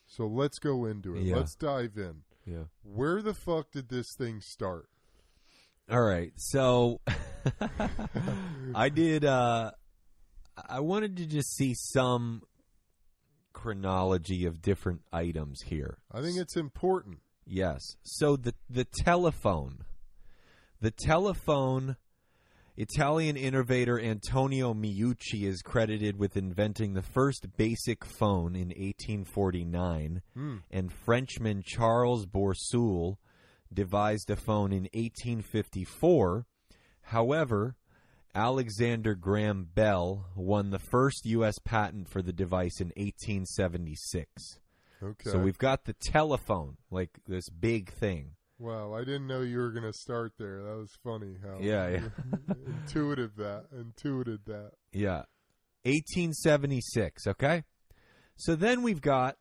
so 0.06 0.26
let's 0.28 0.60
go 0.60 0.86
into 0.86 1.16
it 1.16 1.24
Yeah. 1.24 1.36
let's 1.38 1.56
dive 1.56 1.98
in 1.98 2.24
Yeah. 2.46 2.66
where 2.84 3.22
the 3.22 3.34
fuck 3.34 3.72
did 3.72 3.90
this 3.90 4.14
thing 4.18 4.42
start? 4.42 4.90
All 5.90 6.02
right. 6.02 6.32
So 6.38 7.02
I 8.76 8.90
did 8.90 9.26
uh 9.26 9.72
I 10.70 10.80
wanted 10.82 11.18
to 11.18 11.26
just 11.26 11.56
see 11.56 11.74
some 11.76 12.44
chronology 13.54 14.46
of 14.46 14.62
different 14.62 15.02
items 15.12 15.62
here. 15.66 15.98
I 16.12 16.22
think 16.22 16.38
it's 16.38 16.56
important. 16.56 17.20
Yes. 17.46 17.82
So 18.04 18.36
the 18.36 18.54
the 18.70 18.86
telephone. 18.86 19.80
The 20.80 20.92
telephone 20.92 21.96
Italian 22.76 23.38
innovator 23.38 24.00
Antonio 24.00 24.74
Meucci 24.74 25.44
is 25.44 25.62
credited 25.62 26.18
with 26.18 26.36
inventing 26.36 26.94
the 26.94 27.04
first 27.04 27.46
basic 27.56 28.04
phone 28.04 28.56
in 28.56 28.70
1849 28.70 30.22
Hmm. 30.34 30.58
and 30.72 30.92
Frenchman 30.92 31.62
Charles 31.64 32.26
Bourseul 32.26 33.18
devised 33.72 34.30
a 34.32 34.36
phone 34.36 34.72
in 34.72 34.88
1854. 34.94 36.46
However, 37.08 37.76
Alexander 38.34 39.14
Graham 39.14 39.70
Bell 39.76 40.26
won 40.36 40.72
the 40.72 40.80
first 40.80 41.26
U.S. 41.26 41.60
patent 41.60 42.10
for 42.10 42.24
the 42.24 42.34
device 42.34 42.80
in 42.82 42.88
1876. 42.98 44.60
Okay. 45.04 45.30
So 45.30 45.38
we've 45.38 45.58
got 45.60 45.86
the 45.86 45.94
telephone, 45.94 46.78
like 46.90 47.20
this 47.28 47.50
big 47.50 47.92
thing. 47.92 48.32
Wow, 48.60 48.94
I 48.94 49.00
didn't 49.04 49.28
know 49.28 49.42
you 49.42 49.58
were 49.58 49.72
going 49.72 49.84
to 49.92 49.94
start 49.94 50.34
there. 50.38 50.64
That 50.64 50.78
was 50.78 50.92
funny 51.04 51.36
how 51.44 51.60
Yeah, 51.60 51.90
yeah. 51.90 52.56
intuitive 52.66 53.36
that, 53.38 53.66
intuited 53.72 54.42
that. 54.46 54.72
Yeah. 54.92 55.24
1876, 55.84 57.28
okay? 57.28 57.64
So 58.38 58.56
then 58.56 58.82
we've 58.84 59.02
got 59.02 59.36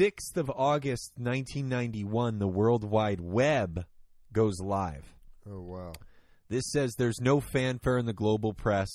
6th 0.00 0.36
of 0.36 0.50
August 0.50 1.12
1991 1.16 2.38
the 2.38 2.48
World 2.48 2.84
Wide 2.84 3.20
Web 3.20 3.84
goes 4.32 4.58
live. 4.60 5.14
Oh 5.48 5.60
wow. 5.60 5.92
This 6.48 6.64
says 6.72 6.94
there's 6.94 7.20
no 7.20 7.40
fanfare 7.40 7.98
in 7.98 8.06
the 8.06 8.12
global 8.12 8.52
press. 8.52 8.88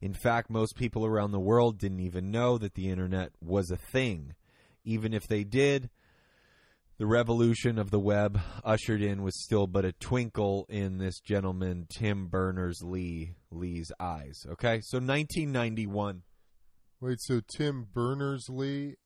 In 0.00 0.14
fact, 0.14 0.50
most 0.50 0.76
people 0.76 1.04
around 1.04 1.32
the 1.32 1.40
world 1.40 1.78
didn't 1.78 2.00
even 2.00 2.30
know 2.30 2.58
that 2.58 2.74
the 2.74 2.88
internet 2.88 3.30
was 3.42 3.70
a 3.70 3.76
thing. 3.76 4.34
Even 4.84 5.12
if 5.14 5.26
they 5.28 5.44
did, 5.44 5.90
the 6.98 7.06
revolution 7.06 7.78
of 7.78 7.90
the 7.90 7.98
web 7.98 8.40
ushered 8.64 9.02
in 9.02 9.22
was 9.22 9.42
still 9.42 9.66
but 9.66 9.84
a 9.84 9.92
twinkle 9.92 10.66
in 10.68 10.98
this 10.98 11.20
gentleman 11.20 11.86
Tim 11.88 12.28
Berners-Lee 12.28 13.32
Lee's 13.50 13.92
eyes. 13.98 14.46
Okay? 14.48 14.80
So 14.82 14.98
1991. 14.98 16.22
Wait, 17.00 17.20
so 17.20 17.40
Tim 17.56 17.86
Berners 17.92 18.48
Lee 18.48 18.96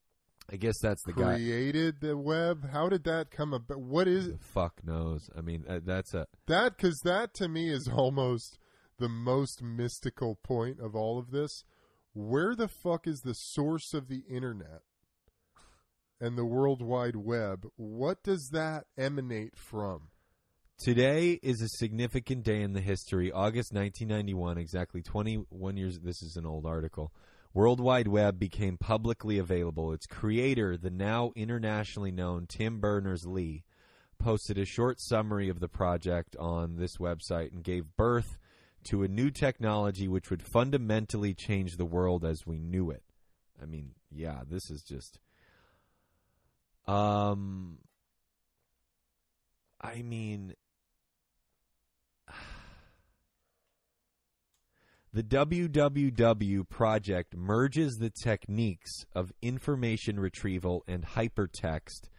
I 0.51 0.55
guess 0.55 0.79
that's 0.79 1.03
the 1.03 1.13
guy. 1.13 1.35
created 1.35 2.01
the 2.01 2.17
web? 2.17 2.71
How 2.71 2.89
did 2.89 3.03
that 3.03 3.29
come 3.29 3.53
about? 3.53 3.79
What 3.79 4.07
is 4.07 4.29
The 4.29 4.37
fuck 4.39 4.81
knows. 4.83 5.29
I 5.37 5.41
mean, 5.41 5.63
uh, 5.69 5.79
that's 5.85 6.13
a 6.13 6.27
that? 6.47 6.75
Because 6.75 6.99
that 7.03 7.33
to 7.35 7.47
me 7.47 7.69
is 7.69 7.87
almost 7.87 8.57
the 8.97 9.09
most 9.09 9.61
mystical 9.61 10.39
point 10.43 10.79
of 10.79 10.95
all 10.95 11.19
of 11.19 11.31
this. 11.31 11.63
Where 12.13 12.55
the 12.55 12.67
fuck 12.67 13.05
is 13.05 13.21
the 13.21 13.33
source 13.33 13.93
of 13.93 14.07
the 14.07 14.23
internet 14.29 14.81
and 16.21 16.37
the 16.37 16.45
World 16.45 16.81
Wide 16.81 17.15
Web? 17.15 17.65
What 17.75 18.23
does 18.23 18.49
that 18.51 18.85
emanate 18.97 19.57
from? 19.57 20.09
Today 20.77 21.39
is 21.43 21.61
a 21.61 21.67
significant 21.67 22.43
day 22.43 22.61
in 22.61 22.73
the 22.73 22.81
history. 22.81 23.31
August 23.31 23.73
1991, 23.73 24.57
exactly 24.57 25.01
21 25.01 25.77
years. 25.77 25.99
This 25.99 26.21
is 26.21 26.35
an 26.35 26.45
old 26.45 26.65
article. 26.65 27.11
World 27.53 27.79
Wide 27.79 28.07
Web 28.07 28.39
became 28.39 28.77
publicly 28.77 29.39
available. 29.39 29.91
Its 29.91 30.05
creator, 30.05 30.77
the 30.77 30.89
now 30.89 31.31
internationally 31.35 32.11
known 32.11 32.45
Tim 32.47 32.79
Berners 32.79 33.25
Lee, 33.25 33.63
posted 34.19 34.57
a 34.57 34.65
short 34.65 34.99
summary 35.01 35.49
of 35.49 35.59
the 35.59 35.67
project 35.67 36.35
on 36.37 36.75
this 36.75 36.97
website 36.97 37.51
and 37.51 37.63
gave 37.63 37.97
birth 37.97 38.37
to 38.85 39.03
a 39.03 39.07
new 39.07 39.31
technology 39.31 40.07
which 40.07 40.29
would 40.29 40.41
fundamentally 40.41 41.33
change 41.33 41.75
the 41.75 41.85
world 41.85 42.23
as 42.23 42.45
we 42.45 42.59
knew 42.59 42.89
it. 42.91 43.03
I 43.61 43.65
mean, 43.65 43.91
yeah, 44.11 44.41
this 44.49 44.69
is 44.69 44.83
just 44.83 45.19
um 46.87 47.77
I 49.81 50.01
mean 50.01 50.53
The 55.11 55.23
WWW 55.23 56.69
project 56.69 57.35
merges 57.35 57.97
the 57.97 58.11
techniques 58.11 59.07
of 59.15 59.33
information 59.41 60.19
retrieval 60.19 60.83
and 60.87 61.03
hypertext 61.03 62.09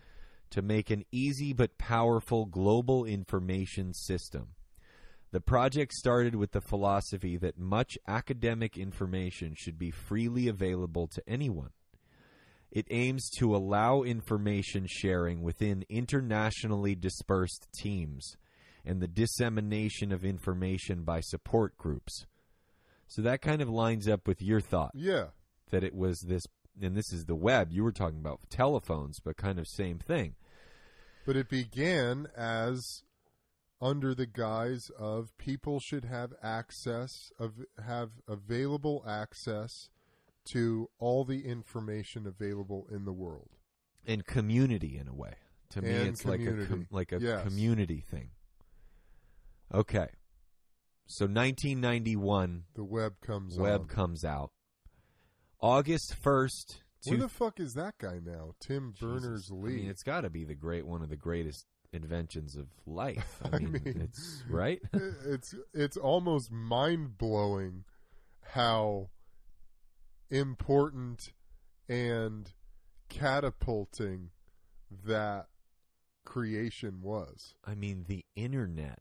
to 0.51 0.61
make 0.61 0.91
an 0.91 1.05
easy 1.13 1.53
but 1.53 1.79
powerful 1.79 2.47
global 2.47 3.05
information 3.05 3.95
system. 3.95 4.49
The 5.31 5.41
project 5.41 5.93
started 5.93 6.35
with 6.35 6.51
the 6.51 6.61
philosophy 6.61 7.37
that 7.37 7.57
much 7.57 7.97
academic 8.09 8.77
information 8.77 9.55
should 9.57 9.79
be 9.79 9.93
freely 9.93 10.49
available 10.49 11.07
to 11.07 11.23
anyone. 11.29 11.71
It 12.71 12.87
aims 12.91 13.29
to 13.39 13.55
allow 13.55 14.03
information 14.03 14.87
sharing 14.89 15.43
within 15.43 15.85
internationally 15.89 16.95
dispersed 16.95 17.67
teams 17.75 18.37
and 18.85 19.01
the 19.01 19.09
dissemination 19.09 20.13
of 20.13 20.25
information 20.25 21.03
by 21.03 21.21
support 21.21 21.77
groups. 21.77 22.27
So 23.09 23.23
that 23.23 23.43
kind 23.43 23.61
of 23.61 23.69
lines 23.69 24.07
up 24.07 24.29
with 24.29 24.41
your 24.41 24.61
thought 24.61 24.93
Yeah, 24.95 25.27
that 25.71 25.83
it 25.83 25.95
was 25.95 26.21
this, 26.21 26.45
and 26.81 26.97
this 26.97 27.13
is 27.13 27.25
the 27.25 27.35
web. 27.35 27.73
You 27.73 27.83
were 27.83 27.93
talking 27.93 28.21
about 28.21 28.41
telephones, 28.51 29.19
but 29.19 29.37
kind 29.37 29.59
of 29.59 29.67
same 29.67 29.99
thing. 29.99 30.37
but 31.27 31.37
it 31.37 31.49
began 31.49 32.29
as 32.37 33.03
under 33.81 34.15
the 34.15 34.27
guise 34.27 34.91
of 34.99 35.37
people 35.39 35.81
should 35.81 36.05
have 36.05 36.33
access 36.43 37.33
of 37.39 37.53
have 37.85 38.11
available 38.29 39.03
access 39.07 39.89
to 40.53 40.89
all 40.99 41.25
the 41.25 41.45
information 41.47 42.27
available 42.27 42.87
in 42.91 43.05
the 43.05 43.13
world. 43.13 43.51
And 44.07 44.25
community 44.27 44.97
in 44.97 45.09
a 45.09 45.15
way. 45.15 45.35
To 45.71 45.83
me, 45.83 45.91
And 45.93 46.09
it's 46.09 46.25
like 46.25 46.41
a 46.41 46.45
com- 46.47 46.55
community. 46.67 46.87
like 46.91 47.13
a 47.13 47.21
Yes. 47.21 47.43
community 47.45 48.01
thing. 48.01 48.31
Okay, 49.73 50.09
so 51.07 51.27
1991, 51.27 52.65
The 52.75 52.83
web 52.85 53.21
comes 53.21 53.57
web 53.57 53.83
on. 53.83 53.87
comes 53.87 54.25
out. 54.25 54.51
August 55.61 56.15
1st. 56.15 56.83
Where 57.05 57.17
two- 57.17 57.23
the 57.23 57.29
fuck 57.29 57.61
is 57.61 57.75
that 57.75 57.97
guy 57.99 58.19
now? 58.19 58.55
Tim. 58.61 58.93
Berners 59.01 59.51
I 59.51 59.55
Lee. 59.55 59.77
mean, 59.77 59.91
it's 59.91 60.03
got 60.03 60.23
to 60.23 60.31
be 60.31 60.45
the 60.45 60.55
great 60.57 60.87
one 60.87 61.03
of 61.03 61.09
the 61.09 61.17
greatest 61.17 61.67
inventions 61.93 62.57
of 62.57 62.69
life. 62.87 63.41
I 63.45 63.49
I 63.57 63.59
mean, 63.61 63.73
mean- 63.85 64.01
it's 64.01 64.43
right. 64.49 64.81
it's 64.93 65.55
it's 65.73 65.97
almost 65.97 66.51
mind 66.51 67.17
blowing 67.17 67.85
how 68.43 69.11
important 70.31 71.33
and 71.89 72.53
catapulting 73.09 74.31
that 75.05 75.47
creation 76.25 77.03
was. 77.03 77.55
I 77.65 77.75
mean, 77.75 78.05
the 78.09 78.25
internet. 78.37 79.01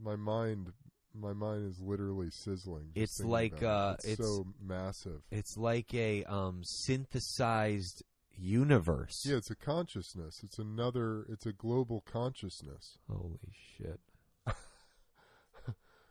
My 0.00 0.16
mind 0.16 0.72
my 1.14 1.32
mind 1.32 1.68
is 1.68 1.80
literally 1.80 2.30
sizzling. 2.30 2.90
It's 2.94 3.18
like, 3.20 3.60
about 3.60 3.90
uh, 3.90 3.94
it's, 3.94 4.04
it's- 4.04 4.28
so 4.28 4.46
massive. 4.62 5.22
It's 5.30 5.56
like 5.56 5.92
a 5.94 6.24
um, 6.24 6.60
synthesized 6.62 8.04
universe. 8.36 9.24
Yeah, 9.26 9.36
it's 9.36 9.50
a 9.50 9.56
consciousness. 9.56 10.42
It's 10.44 10.58
another 10.58 11.26
it's 11.28 11.46
a 11.46 11.52
global 11.52 12.02
consciousness. 12.02 12.98
Holy 13.10 13.52
shit. 13.76 14.00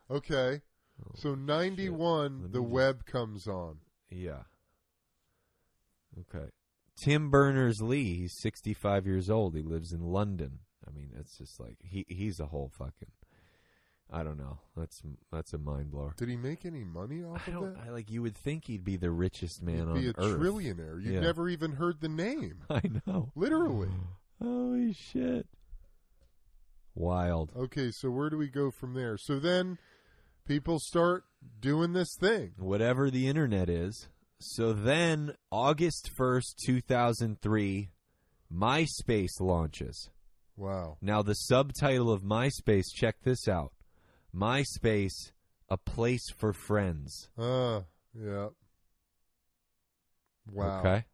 Okay. 0.09 0.61
Oh, 1.05 1.11
So 1.15 1.35
91 1.35 2.41
Let 2.43 2.51
the 2.53 2.61
web 2.61 3.05
comes 3.05 3.47
on. 3.47 3.77
Yeah. 4.09 4.43
Okay. 6.19 6.47
Tim 6.95 7.29
Berners 7.29 7.81
Lee, 7.81 8.15
he's 8.15 8.33
65 8.41 9.05
years 9.05 9.29
old. 9.29 9.55
He 9.55 9.61
lives 9.61 9.93
in 9.93 10.01
London. 10.01 10.59
I 10.87 10.91
mean, 10.91 11.09
it's 11.19 11.37
just 11.37 11.59
like 11.59 11.77
he 11.83 12.05
he's 12.07 12.39
a 12.39 12.45
whole 12.47 12.71
fucking 12.75 13.11
I 14.09 14.23
don't 14.23 14.37
know. 14.37 14.59
That's 14.75 15.01
that's 15.31 15.53
a 15.53 15.57
mind 15.57 15.91
blower. 15.91 16.13
Did 16.17 16.29
he 16.29 16.37
make 16.37 16.65
any 16.65 16.83
money 16.85 17.23
off 17.23 17.43
I 17.47 17.51
of 17.51 17.53
don't 17.61 17.73
that? 17.75 17.83
I 17.87 17.89
like 17.91 18.09
you 18.09 18.21
would 18.21 18.35
think 18.37 18.65
he'd 18.65 18.85
be 18.85 18.95
the 18.95 19.11
richest 19.11 19.61
man 19.61 19.93
He'd 19.95 20.01
be 20.01 20.07
a 20.07 20.13
earth. 20.17 20.39
trillionaire. 20.39 21.03
You've 21.03 21.15
Yeah. 21.15 21.19
never 21.19 21.49
even 21.49 21.73
heard 21.73 21.99
the 21.99 22.07
name. 22.09 22.61
I 22.69 22.81
know. 23.05 23.31
Literally. 23.35 23.89
Holy 24.41 24.93
shit. 24.93 25.45
Wild. 26.95 27.51
Okay, 27.55 27.91
so 27.91 28.09
where 28.09 28.29
do 28.29 28.37
we 28.37 28.47
go 28.47 28.71
from 28.71 28.93
there? 28.93 29.17
So 29.17 29.37
then 29.39 29.77
people 30.47 30.79
start 30.79 31.25
doing 31.59 31.93
this 31.93 32.15
thing. 32.19 32.53
whatever 32.57 33.09
the 33.09 33.27
internet 33.27 33.69
is. 33.69 34.07
So 34.39 34.71
then, 34.71 35.33
August 35.51 36.11
1st, 36.17 36.55
2003, 36.65 37.89
MySpace 38.53 39.39
launches. 39.39 40.09
Wow. 40.55 40.97
Now, 41.01 41.21
the 41.23 41.33
subtitle 41.33 42.11
of 42.11 42.21
MySpace, 42.21 42.85
check 42.93 43.15
this 43.23 43.47
out 43.47 43.73
MySpace, 44.35 45.31
a 45.69 45.77
place 45.77 46.29
for 46.37 46.53
friends. 46.53 47.29
Uh, 47.37 47.81
yeah. 48.13 48.49
Wow. 50.51 50.79
Okay. 50.79 51.05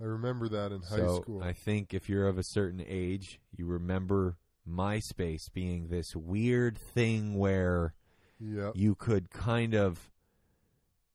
I 0.00 0.04
remember 0.04 0.48
that 0.50 0.72
in 0.72 0.82
high 0.82 0.96
so 0.96 1.20
school. 1.22 1.42
I 1.42 1.54
think 1.54 1.94
if 1.94 2.08
you're 2.08 2.28
of 2.28 2.36
a 2.36 2.44
certain 2.44 2.84
age, 2.86 3.40
you 3.56 3.66
remember 3.66 4.36
MySpace 4.68 5.52
being 5.52 5.88
this 5.88 6.14
weird 6.14 6.78
thing 6.78 7.38
where 7.38 7.94
yep. 8.40 8.72
you 8.74 8.94
could 8.94 9.30
kind 9.30 9.74
of 9.74 10.10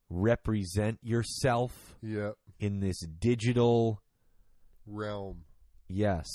represent 0.08 0.98
yourself 1.02 1.96
Yep. 2.02 2.34
in 2.58 2.80
this 2.80 2.98
digital 3.00 4.02
Realm. 4.86 5.44
Yes. 5.88 6.26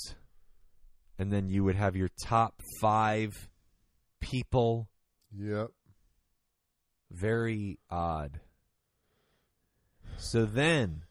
And 1.18 1.32
then 1.32 1.48
you 1.48 1.64
would 1.64 1.76
have 1.76 1.96
your 1.96 2.08
top 2.24 2.62
five 2.80 3.50
people. 4.20 4.88
Yep. 5.36 5.68
Very 7.10 7.78
odd. 7.90 8.40
So 10.16 10.44
then, 10.46 11.02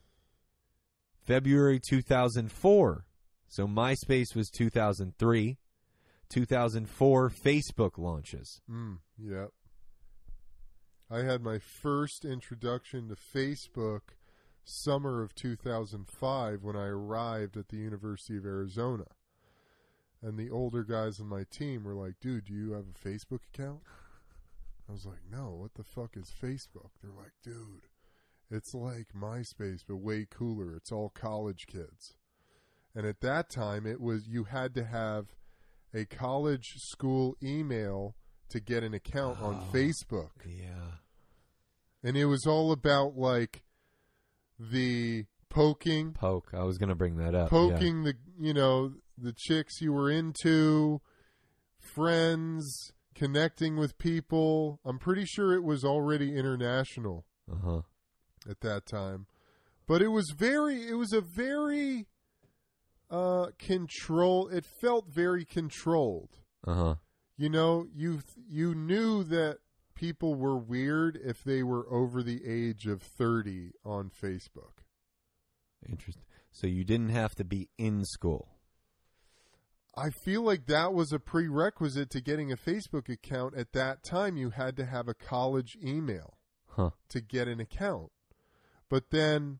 February 1.26 1.80
2004. 1.90 3.06
So 3.50 3.68
MySpace 3.68 4.36
was 4.36 4.50
2003. 4.50 5.58
2004, 6.30 7.30
Facebook 7.30 7.98
launches. 7.98 8.62
Mm, 8.70 9.00
yep. 9.18 9.52
I 11.10 11.20
had 11.20 11.42
my 11.42 11.58
first 11.58 12.26
introduction 12.26 13.08
to 13.08 13.16
Facebook 13.16 14.02
summer 14.66 15.22
of 15.22 15.34
2005 15.36 16.64
when 16.64 16.76
I 16.76 16.88
arrived 16.88 17.56
at 17.56 17.70
the 17.70 17.78
University 17.78 18.38
of 18.38 18.46
Arizona. 18.46 19.06
And 20.22 20.38
the 20.38 20.50
older 20.50 20.84
guys 20.84 21.20
on 21.22 21.28
my 21.28 21.46
team 21.50 21.84
were 21.84 21.94
like, 21.94 22.20
dude, 22.20 22.46
do 22.46 22.54
you 22.54 22.74
have 22.74 22.86
a 22.88 23.08
Facebook 23.08 23.42
account? 23.54 23.80
I 24.90 24.92
was 24.92 25.06
like, 25.06 25.22
no, 25.32 25.52
what 25.52 25.76
the 25.76 25.84
fuck 25.84 26.18
is 26.18 26.32
Facebook? 26.32 26.90
They're 27.02 27.12
like, 27.12 27.34
dude, 27.44 27.88
it's 28.50 28.74
like 28.74 29.08
MySpace, 29.18 29.84
but 29.88 29.98
way 29.98 30.28
cooler. 30.30 30.76
It's 30.76 30.92
all 30.92 31.10
college 31.10 31.68
kids. 31.68 32.16
And 32.96 33.06
at 33.06 33.22
that 33.22 33.50
time, 33.50 33.86
it 33.86 34.02
was, 34.02 34.28
you 34.28 34.46
had 34.46 34.74
to 34.76 34.84
have 34.84 35.28
a 35.94 36.06
college 36.06 36.74
school 36.78 37.36
email 37.44 38.16
to 38.50 38.60
get 38.60 38.84
an 38.84 38.94
account 38.94 39.42
on 39.42 39.56
Oh. 39.68 39.74
Facebook. 39.74 40.32
Yeah. 40.46 40.98
And 42.04 42.16
it 42.16 42.26
was 42.26 42.46
all 42.46 42.72
about 42.72 43.18
like 43.18 43.64
the 44.60 45.26
poking, 45.50 46.14
Poke. 46.14 46.52
I 46.54 46.64
was 46.64 46.78
going 46.78 46.90
to 46.90 46.96
bring 46.96 47.18
that 47.18 47.36
up. 47.36 47.52
yeah. 47.52 47.58
poking 47.58 48.04
the, 48.04 48.14
you 48.40 48.54
know, 48.54 48.94
the 49.18 49.34
chicks 49.36 49.82
you 49.82 49.92
were 49.92 50.10
into, 50.10 51.02
friends, 51.80 52.92
connecting 53.16 53.76
with 53.78 53.98
people. 53.98 54.80
I'm 54.86 55.00
pretty 55.00 55.26
sure 55.26 55.54
it 55.54 55.64
was 55.64 55.84
already 55.84 56.36
international 56.36 57.26
Uh 57.52 57.56
huh. 57.64 57.82
at 58.50 58.62
that 58.62 58.86
time. 58.86 59.26
But 59.88 60.02
it 60.02 60.10
was 60.10 60.34
very 60.38 60.88
it 60.88 60.96
was 60.96 61.14
a 61.14 61.22
very 61.22 62.08
uh 63.10 63.48
control 63.58 64.48
it 64.50 64.66
felt 64.66 65.08
very 65.08 65.46
controlled. 65.46 66.38
Uh 66.66 66.74
huh. 66.74 66.96
You 67.38 67.50
know, 67.50 67.86
you 67.94 68.22
you 68.48 68.74
knew 68.76 69.24
that 69.26 69.60
people 69.96 70.36
were 70.36 70.58
weird 70.58 71.18
if 71.24 71.44
they 71.44 71.64
were 71.64 71.88
over 71.92 72.22
the 72.22 72.42
age 72.46 72.86
of 72.86 73.02
30 73.02 73.72
on 73.84 74.10
Facebook. 74.10 74.84
Interesting. 75.88 76.24
So 76.52 76.68
you 76.68 76.84
didn't 76.84 77.10
have 77.10 77.36
to 77.36 77.44
be 77.44 77.70
in 77.78 78.04
school. 78.06 78.50
I 79.96 80.10
feel 80.12 80.44
like 80.44 80.68
that 80.68 80.94
was 80.94 81.12
a 81.12 81.20
prerequisite 81.20 82.12
to 82.12 82.22
getting 82.22 82.52
a 82.52 82.58
Facebook 82.58 83.10
account. 83.10 83.56
At 83.56 83.72
that 83.74 84.04
time, 84.04 84.38
you 84.38 84.52
had 84.52 84.76
to 84.78 84.86
have 84.86 85.08
a 85.08 85.16
college 85.16 85.76
email 85.84 86.38
Huh. 86.70 86.92
to 87.10 87.22
get 87.22 87.48
an 87.48 87.60
account. 87.60 88.12
But 88.90 89.10
then 89.10 89.60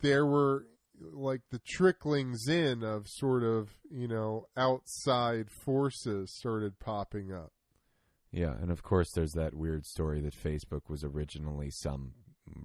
there 0.00 0.24
were 0.24 0.66
like 1.00 1.42
the 1.50 1.58
tricklings 1.58 2.46
in 2.48 2.82
of 2.82 3.08
sort 3.08 3.42
of, 3.42 3.70
you 3.90 4.06
know, 4.08 4.46
outside 4.56 5.50
forces 5.50 6.30
started 6.32 6.78
popping 6.78 7.32
up. 7.32 7.52
Yeah, 8.32 8.54
and 8.60 8.70
of 8.70 8.82
course, 8.82 9.10
there's 9.12 9.32
that 9.32 9.54
weird 9.54 9.84
story 9.86 10.20
that 10.20 10.34
Facebook 10.34 10.82
was 10.88 11.02
originally 11.02 11.70
some 11.70 12.12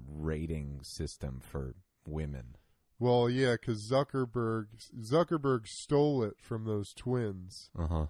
rating 0.07 0.79
system 0.83 1.39
for 1.39 1.75
women. 2.07 2.55
Well, 2.99 3.29
yeah, 3.29 3.53
because 3.53 3.89
Zuckerberg 3.89 4.67
Zuckerberg 5.01 5.67
stole 5.67 6.23
it 6.23 6.36
from 6.39 6.65
those 6.65 6.93
twins 6.93 7.69
Uh 7.77 7.88
huh. 7.88 8.05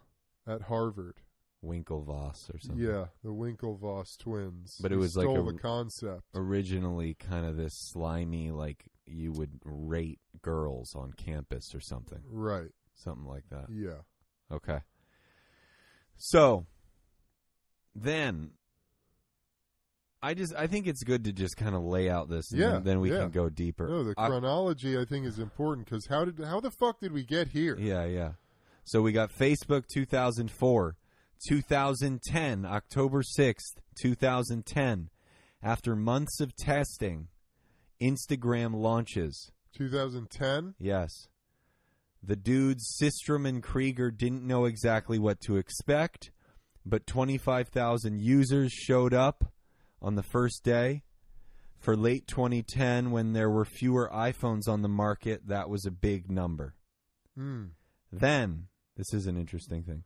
at 0.45 0.63
Harvard. 0.63 1.21
Winklevoss 1.65 2.53
or 2.53 2.59
something. 2.59 2.77
Yeah, 2.83 3.05
the 3.23 3.29
Winklevoss 3.29 4.17
twins. 4.17 4.77
But 4.81 4.91
it 4.91 4.97
was 4.97 5.17
like 5.17 5.27
a- 5.27 5.41
the 5.41 5.57
concept. 5.57 6.23
Originally, 6.33 7.13
kind 7.15 7.45
of 7.45 7.57
this 7.57 7.73
slimy, 7.73 8.51
like 8.51 8.85
you 9.05 9.31
would 9.31 9.59
rate 9.63 10.19
girls 10.41 10.95
on 10.95 11.13
campus 11.13 11.73
or 11.75 11.79
something, 11.79 12.21
Right. 12.29 12.71
something 12.93 13.25
like 13.25 13.47
that. 13.49 13.69
Yeah. 13.69 14.01
Okay. 14.51 14.79
So 16.17 16.65
then 17.93 18.51
I 20.21 20.33
just 20.33 20.55
I 20.55 20.67
think 20.67 20.87
it's 20.87 21.03
good 21.03 21.23
to 21.25 21.33
just 21.33 21.55
kind 21.57 21.75
of 21.75 21.83
lay 21.83 22.09
out 22.09 22.29
this 22.29 22.51
and 22.51 22.59
Yeah, 22.59 22.69
then, 22.73 22.83
then 22.83 22.99
we 22.99 23.11
yeah. 23.11 23.19
can 23.19 23.31
go 23.31 23.49
deeper. 23.49 23.87
No, 23.87 24.03
the 24.03 24.13
I- 24.17 24.27
chronology 24.27 24.97
I 24.97 25.05
think 25.05 25.25
is 25.25 25.39
important 25.39 25.85
because 25.85 26.07
how 26.07 26.25
did 26.25 26.39
how 26.43 26.59
the 26.59 26.71
fuck 26.71 26.99
did 26.99 27.11
we 27.11 27.23
get 27.23 27.49
here? 27.49 27.77
yeah, 27.77 28.05
yeah. 28.05 28.33
So 28.83 29.01
we 29.01 29.11
got 29.11 29.31
Facebook 29.31 29.87
2004, 29.87 30.95
2010, 31.47 32.65
October 32.65 33.21
6th, 33.21 33.77
2010. 33.99 35.09
After 35.61 35.95
months 35.95 36.39
of 36.39 36.55
testing, 36.55 37.27
Instagram 38.01 38.75
launches. 38.75 39.51
2010. 39.77 40.75
Yes. 40.79 41.27
The 42.21 42.35
dudes, 42.35 42.97
Systrom 43.01 43.47
and 43.47 43.61
Krieger, 43.61 44.11
didn't 44.11 44.45
know 44.45 44.65
exactly 44.65 45.19
what 45.19 45.39
to 45.41 45.57
expect, 45.57 46.31
but 46.85 47.07
25,000 47.07 48.21
users 48.21 48.71
showed 48.71 49.13
up 49.13 49.51
on 50.01 50.15
the 50.15 50.23
first 50.23 50.63
day. 50.63 51.03
For 51.77 51.95
late 51.95 52.25
2010, 52.27 53.11
when 53.11 53.33
there 53.33 53.49
were 53.49 53.65
fewer 53.65 54.09
iPhones 54.11 54.67
on 54.67 54.81
the 54.81 54.89
market, 54.89 55.47
that 55.47 55.69
was 55.69 55.85
a 55.85 55.91
big 55.91 56.31
number. 56.31 56.73
Hmm. 57.35 57.65
Then, 58.11 58.67
this 58.97 59.13
is 59.13 59.27
an 59.27 59.37
interesting 59.37 59.83
thing. 59.83 60.03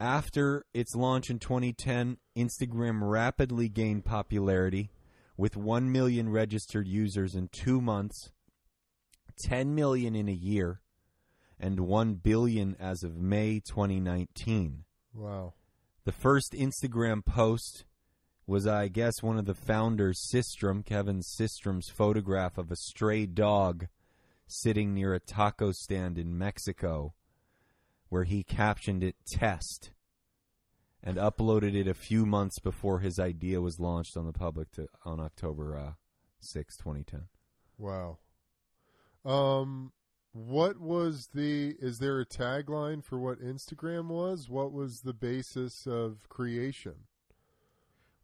After 0.00 0.64
its 0.72 0.94
launch 0.94 1.28
in 1.28 1.40
2010, 1.40 2.18
Instagram 2.36 3.00
rapidly 3.02 3.68
gained 3.68 4.04
popularity 4.04 4.90
with 5.36 5.56
1 5.56 5.90
million 5.90 6.28
registered 6.28 6.86
users 6.86 7.34
in 7.34 7.48
two 7.48 7.80
months, 7.80 8.30
10 9.40 9.74
million 9.74 10.14
in 10.14 10.28
a 10.28 10.32
year, 10.32 10.80
and 11.58 11.80
1 11.80 12.14
billion 12.14 12.76
as 12.78 13.02
of 13.02 13.16
May 13.16 13.58
2019. 13.58 14.84
Wow. 15.14 15.54
The 16.04 16.12
first 16.12 16.52
Instagram 16.52 17.24
post 17.24 17.84
was, 18.46 18.66
I 18.66 18.88
guess, 18.88 19.22
one 19.22 19.36
of 19.36 19.46
the 19.46 19.54
founders, 19.54 20.20
Systrom, 20.20 20.84
Kevin 20.84 21.20
Systrom's 21.20 21.88
photograph 21.88 22.56
of 22.56 22.70
a 22.70 22.76
stray 22.76 23.26
dog 23.26 23.88
sitting 24.46 24.94
near 24.94 25.12
a 25.12 25.20
taco 25.20 25.72
stand 25.72 26.18
in 26.18 26.38
Mexico, 26.38 27.14
where 28.08 28.24
he 28.24 28.42
captioned 28.42 29.02
it 29.02 29.16
test 29.26 29.90
and 31.02 31.16
uploaded 31.16 31.74
it 31.74 31.86
a 31.86 31.94
few 31.94 32.26
months 32.26 32.58
before 32.58 33.00
his 33.00 33.18
idea 33.18 33.60
was 33.60 33.78
launched 33.78 34.16
on 34.16 34.26
the 34.26 34.32
public 34.32 34.70
to, 34.72 34.86
on 35.04 35.20
October 35.20 35.76
uh, 35.76 35.92
6, 36.40 36.76
2010. 36.76 37.24
Wow. 37.78 38.18
Um, 39.24 39.92
what 40.32 40.78
was 40.80 41.28
the? 41.34 41.74
Is 41.80 41.98
there 41.98 42.20
a 42.20 42.26
tagline 42.26 43.04
for 43.04 43.18
what 43.18 43.40
Instagram 43.40 44.08
was? 44.08 44.48
What 44.48 44.72
was 44.72 45.00
the 45.00 45.12
basis 45.14 45.86
of 45.86 46.28
creation? 46.28 46.94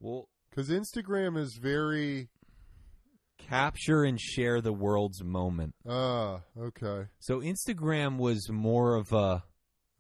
Well, 0.01 0.29
Because 0.51 0.69
Instagram 0.69 1.39
is 1.39 1.57
very 1.57 2.29
capture 3.39 4.05
and 4.05 4.21
share 4.21 4.61
the 4.61 4.73
world's 4.73 5.23
moment. 5.23 5.75
ah 5.89 6.41
okay 6.59 7.07
So 7.19 7.41
Instagram 7.41 8.17
was 8.17 8.49
more 8.51 8.95
of 8.95 9.13
a 9.13 9.45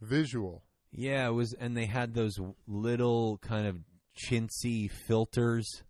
visual. 0.05 0.62
Yeah, 0.92 1.26
it 1.26 1.32
was, 1.32 1.52
and 1.55 1.76
they 1.76 1.86
had 1.86 2.14
those 2.14 2.38
little 2.68 3.38
kind 3.38 3.66
of 3.66 3.78
chintzy 4.16 4.90
filters. 4.90 5.82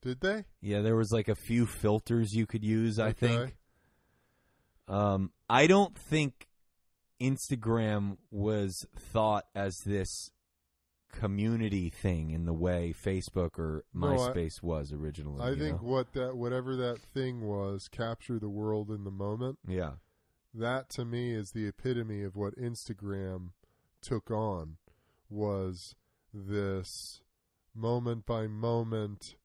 Did 0.00 0.20
they? 0.20 0.44
Yeah, 0.62 0.80
there 0.80 0.96
was 0.96 1.12
like 1.12 1.28
a 1.28 1.34
few 1.34 1.66
filters 1.66 2.32
you 2.32 2.46
could 2.46 2.64
use. 2.64 2.98
I 2.98 3.08
Okay. 3.08 3.26
think. 3.26 3.56
Um, 4.88 5.32
I 5.48 5.66
don't 5.66 5.96
think 5.96 6.48
Instagram 7.20 8.16
was 8.30 8.86
thought 8.98 9.44
as 9.54 9.76
this 9.84 10.30
community 11.12 11.90
thing 11.90 12.30
in 12.30 12.46
the 12.46 12.52
way 12.54 12.94
Facebook 13.04 13.58
or 13.58 13.84
No, 13.92 14.08
I- 14.08 14.16
MySpace 14.32 14.62
was 14.62 14.92
originally. 14.92 15.42
I 15.42 15.58
think 15.58 15.82
know? 15.82 15.88
what 15.88 16.12
that 16.14 16.36
whatever 16.36 16.76
that 16.76 17.00
thing 17.12 17.42
was, 17.42 17.88
capture 17.88 18.38
the 18.38 18.48
world 18.48 18.90
in 18.90 19.04
the 19.04 19.10
moment. 19.10 19.58
Yeah. 19.68 19.94
That 20.52 20.88
to 20.90 21.04
me 21.04 21.32
is 21.32 21.52
the 21.52 21.66
epitome 21.66 22.22
of 22.22 22.36
what 22.36 22.56
Instagram 22.56 23.50
took 24.02 24.30
on 24.30 24.76
was 25.28 25.94
this 26.34 27.22
moment 27.74 28.26
by 28.26 28.46
moment 28.46 29.36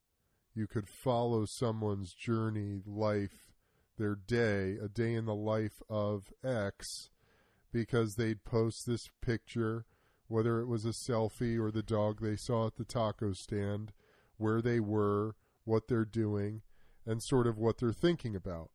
you 0.56 0.68
could 0.68 0.88
follow 0.88 1.46
someone's 1.46 2.14
journey, 2.14 2.82
life, 2.86 3.54
their 3.98 4.16
day, 4.16 4.78
a 4.82 4.88
day 4.88 5.14
in 5.14 5.26
the 5.26 5.36
life 5.36 5.82
of 5.90 6.34
X 6.44 7.10
because 7.72 8.16
they'd 8.16 8.46
post 8.46 8.86
this 8.86 9.10
picture 9.22 9.86
whether 10.28 10.60
it 10.60 10.66
was 10.66 10.86
a 10.86 10.90
selfie 10.90 11.60
or 11.60 11.72
the 11.72 11.84
dog 11.84 12.22
they 12.22 12.36
saw 12.36 12.68
at 12.68 12.76
the 12.78 12.86
taco 12.86 13.34
stand, 13.34 13.92
where 14.38 14.62
they 14.62 14.80
were, 14.80 15.36
what 15.64 15.88
they're 15.88 16.06
doing, 16.06 16.62
and 17.06 17.22
sort 17.22 17.46
of 17.46 17.58
what 17.58 17.78
they're 17.78 17.94
thinking 17.94 18.36
about. 18.36 18.72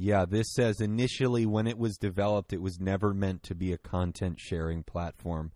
Yeah, 0.00 0.26
this 0.26 0.52
says 0.54 0.80
initially 0.80 1.44
when 1.44 1.66
it 1.66 1.76
was 1.76 1.98
developed, 1.98 2.52
it 2.52 2.62
was 2.62 2.78
never 2.78 3.12
meant 3.12 3.42
to 3.44 3.56
be 3.56 3.72
a 3.72 3.78
content 3.78 4.38
sharing 4.38 4.84
platform. 4.84 5.50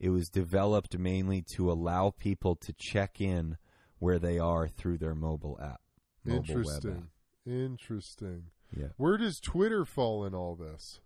It 0.00 0.08
was 0.08 0.30
developed 0.30 0.98
mainly 0.98 1.44
to 1.56 1.70
allow 1.70 2.10
people 2.10 2.56
to 2.56 2.74
check 2.78 3.20
in 3.20 3.58
where 3.98 4.18
they 4.18 4.38
are 4.38 4.68
through 4.68 4.98
their 4.98 5.14
mobile 5.14 5.58
app. 5.62 5.82
Mobile 6.24 6.38
Interesting. 6.38 7.08
Interesting. 7.46 8.44
Yeah. 8.74 8.88
Where 8.96 9.18
does 9.18 9.38
Twitter 9.38 9.84
fall 9.84 10.24
in 10.24 10.34
all 10.34 10.56
this? 10.56 11.00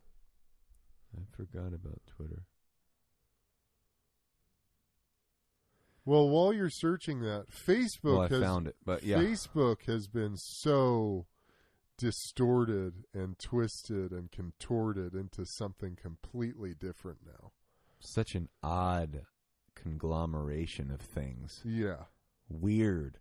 I 1.16 1.22
forgot 1.37 1.74
about 1.74 2.01
Twitter. 2.07 2.45
Well, 6.05 6.29
while 6.29 6.53
you're 6.53 6.70
searching 6.70 7.22
that, 7.22 7.47
Facebook 7.51 8.05
Well, 8.05 8.20
I 8.20 8.29
has 8.29 8.41
found 8.41 8.68
it, 8.68 8.76
but 8.85 9.03
yeah. 9.03 9.18
Facebook 9.18 9.83
has 9.87 10.07
been 10.07 10.37
so 10.37 11.26
distorted 11.99 13.05
and 13.12 13.38
twisted 13.38 14.12
and 14.12 14.30
contorted 14.30 15.14
into 15.14 15.44
something 15.44 15.96
completely 16.01 16.72
different 16.72 17.18
now. 17.26 17.51
Such 18.01 18.34
an 18.34 18.49
odd 18.62 19.22
conglomeration 19.74 20.90
of 20.90 21.01
things. 21.01 21.61
Yeah. 21.64 22.05
Weird. 22.49 23.18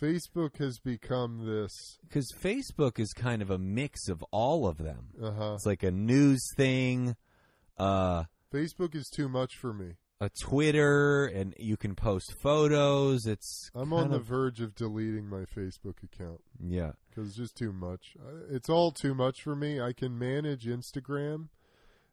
Facebook 0.00 0.58
has 0.58 0.78
become 0.78 1.46
this 1.46 1.72
Because 2.02 2.30
Facebook 2.38 2.98
is 2.98 3.12
kind 3.12 3.40
of 3.40 3.50
a 3.50 3.58
mix 3.58 4.08
of 4.08 4.22
all 4.30 4.66
of 4.66 4.78
them. 4.78 5.08
uh-huh. 5.20 5.54
It's 5.54 5.66
like 5.66 5.82
a 5.82 5.90
news 5.90 6.40
thing, 6.56 7.16
uh, 7.78 8.24
Facebook 8.52 8.94
is 8.94 9.08
too 9.14 9.28
much 9.28 9.56
for 9.56 9.72
me. 9.72 9.94
A 10.20 10.28
Twitter, 10.28 11.26
and 11.26 11.54
you 11.58 11.76
can 11.76 11.94
post 11.94 12.34
photos. 12.40 13.26
It's 13.26 13.70
I'm 13.74 13.92
on 13.92 14.10
the 14.10 14.16
of- 14.16 14.24
verge 14.24 14.60
of 14.60 14.74
deleting 14.74 15.28
my 15.28 15.44
Facebook 15.44 16.02
account 16.02 16.40
yeah. 16.60 16.92
because 17.08 17.28
it's 17.28 17.36
just 17.36 17.56
too 17.56 17.72
much. 17.72 18.16
It's 18.50 18.68
all 18.68 18.90
too 18.90 19.14
much 19.14 19.42
for 19.42 19.54
me. 19.54 19.80
I 19.80 19.92
can 19.92 20.18
manage 20.18 20.64
Instagram. 20.64 21.48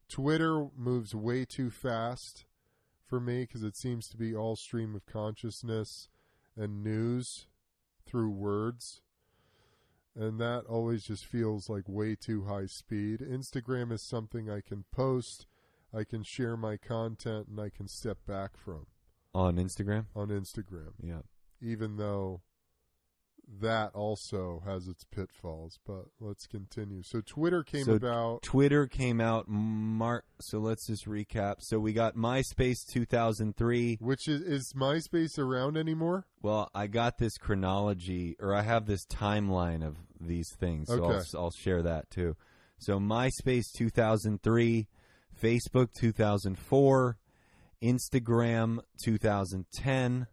Twitter 0.07 0.67
moves 0.77 1.15
way 1.15 1.45
too 1.45 1.71
fast 1.71 2.45
for 3.07 3.19
me 3.19 3.41
because 3.41 3.63
it 3.63 3.75
seems 3.75 4.07
to 4.09 4.17
be 4.17 4.35
all 4.35 4.55
stream 4.55 4.95
of 4.95 5.05
consciousness 5.05 6.09
and 6.55 6.83
news 6.83 7.47
through 8.05 8.29
words. 8.29 9.01
And 10.15 10.39
that 10.39 10.63
always 10.69 11.03
just 11.03 11.25
feels 11.25 11.69
like 11.69 11.89
way 11.89 12.15
too 12.15 12.45
high 12.45 12.67
speed. 12.67 13.19
Instagram 13.19 13.91
is 13.91 14.01
something 14.01 14.49
I 14.49 14.61
can 14.61 14.85
post, 14.91 15.47
I 15.95 16.03
can 16.03 16.23
share 16.23 16.57
my 16.57 16.77
content, 16.77 17.47
and 17.47 17.59
I 17.59 17.69
can 17.69 17.87
step 17.87 18.17
back 18.27 18.57
from 18.57 18.87
on 19.33 19.55
Instagram. 19.57 20.05
on 20.15 20.29
Instagram, 20.29 20.93
Yeah. 21.01 21.21
even 21.61 21.97
though 21.97 22.41
that 23.61 23.93
also 23.93 24.63
has 24.65 24.87
its 24.87 25.03
pitfalls. 25.03 25.77
But 25.85 26.05
let's 26.19 26.47
continue. 26.47 27.03
So 27.03 27.21
Twitter 27.21 27.63
came 27.63 27.85
So 27.85 27.93
about. 27.93 28.41
Twitter 28.41 28.87
came 28.87 29.21
out 29.21 29.47
Mar. 29.47 30.23
So 30.41 30.57
let's 30.57 30.87
just 30.87 31.05
recap. 31.05 31.57
So 31.59 31.79
we 31.79 31.93
got 31.93 32.15
MySpace 32.15 32.77
2003. 32.91 33.97
Which 34.01 34.27
is 34.27 34.41
is 34.41 34.73
MySpace 34.75 35.37
around 35.37 35.77
anymore? 35.77 36.25
Well, 36.41 36.69
I 36.73 36.87
got 36.87 37.19
this 37.19 37.37
chronology, 37.37 38.35
or 38.39 38.53
I 38.55 38.63
have 38.63 38.87
this 38.87 39.05
timeline 39.05 39.85
of 39.85 39.95
these 40.19 40.49
things, 40.59 40.87
so 40.87 41.03
Okay. 41.03 41.17
I'll, 41.35 41.43
I'll 41.43 41.51
share 41.51 41.83
that 41.83 42.09
too. 42.09 42.35
So 42.79 42.99
MySpace 42.99 43.71
2003, 43.77 44.87
Facebook 45.41 45.93
2004, 45.93 47.17
Instagram 47.83 48.79
2010. 49.03 50.27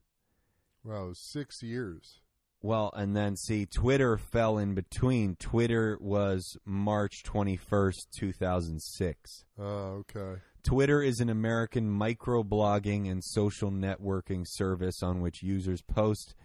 Wow, 0.85 1.11
six 1.15 1.63
years. 1.63 2.21
Well, 2.61 2.93
and 2.95 3.17
then 3.17 3.37
see, 3.37 3.67
Twitter 3.67 4.17
fell 4.17 4.57
in 4.57 4.75
between. 4.75 5.35
Twitter 5.37 5.99
was 6.01 6.57
March 6.65 7.25
21st, 7.25 8.07
2006. 8.13 9.45
Oh, 9.59 9.65
okay. 9.65 10.41
Twitter 10.63 11.03
is 11.03 11.19
an 11.21 11.29
American 11.29 11.91
microblogging 11.91 13.11
and 13.11 13.23
social 13.25 13.73
networking 13.73 14.47
service 14.47 15.03
on 15.03 15.21
which 15.21 15.43
users 15.43 15.83
post 15.83 16.37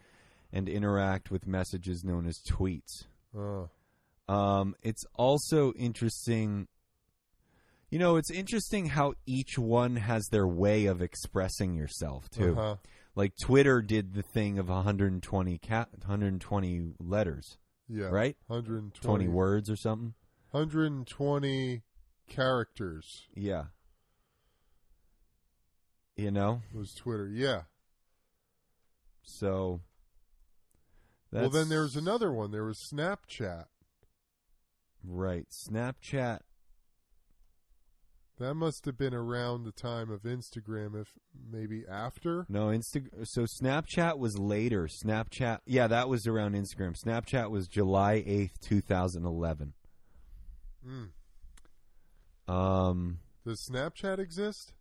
and 0.51 0.68
interact 0.68 1.30
with 1.30 1.45
messages 1.45 2.03
known 2.03 2.26
as 2.26 2.39
tweets. 2.39 3.05
Oh, 3.38 3.70
Um, 4.28 4.76
it's 4.82 5.05
also 5.14 5.72
interesting. 5.74 6.68
You 7.89 7.99
know, 7.99 8.17
it's 8.17 8.29
interesting 8.29 8.88
how 8.88 9.13
each 9.25 9.57
one 9.57 9.95
has 9.95 10.27
their 10.27 10.47
way 10.47 10.88
of 10.88 11.01
expressing 11.01 11.73
yourself 11.73 12.29
too. 12.29 12.51
uh-huh. 12.51 12.75
Like 13.15 13.33
Twitter 13.41 13.81
did 13.81 14.13
the 14.13 14.21
thing 14.21 14.59
of 14.59 14.69
120 14.69 15.57
cat 15.57 15.89
120 15.91 16.93
letters, 16.99 17.57
yeah, 17.88 18.07
right? 18.07 18.35
120 18.47 19.25
20 19.25 19.27
words 19.27 19.69
or 19.69 19.75
something. 19.75 20.13
120 20.51 21.81
characters 22.27 23.27
Yeah. 23.35 23.65
You 26.15 26.31
know, 26.31 26.61
It 26.73 26.77
was 26.77 26.93
Twitter. 26.93 27.27
Yeah. 27.27 27.63
so. 29.23 29.81
Well, 31.31 31.49
then 31.49 31.69
there 31.69 31.81
was 31.81 31.95
another 31.95 32.31
one. 32.31 32.51
There 32.51 32.63
was 32.63 32.79
Snapchat. 32.79 33.65
right 35.03 35.45
Snapchat. 35.49 36.39
That 38.39 38.53
must 38.53 38.85
have 38.85 38.99
been 38.99 39.15
around 39.15 39.63
the 39.63 39.71
time 39.71 40.11
of 40.11 40.21
Instagram, 40.21 40.99
if 40.99 41.07
maybe 41.51 41.85
after. 41.89 42.45
No, 42.47 42.67
Insta. 42.67 43.07
So 43.23 43.43
Snapchat 43.43 44.19
was 44.19 44.38
later. 44.38 44.88
Snapchat, 44.88 45.59
yeah, 45.65 45.88
that 45.88 46.07
was 46.07 46.27
around 46.27 46.53
Instagram. 46.53 46.95
Snapchat 46.95 47.49
was 47.49 47.67
July 47.67 48.23
eighth, 48.25 48.59
two 48.61 48.79
thousand 48.79 49.25
eleven. 49.25 49.73
Mm. 50.88 52.53
Um, 52.53 53.19
Does 53.43 53.67
Snapchat 53.67 54.19
exist? 54.19 54.73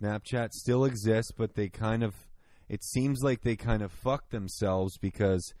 Snapchat 0.00 0.52
still 0.52 0.84
exists, 0.84 1.32
but 1.36 1.54
they 1.54 1.68
kind 1.68 2.04
of. 2.04 2.14
It 2.68 2.84
seems 2.84 3.22
like 3.22 3.42
they 3.42 3.56
kind 3.56 3.82
of 3.82 3.90
fucked 3.90 4.30
themselves 4.30 4.98
because 4.98 5.52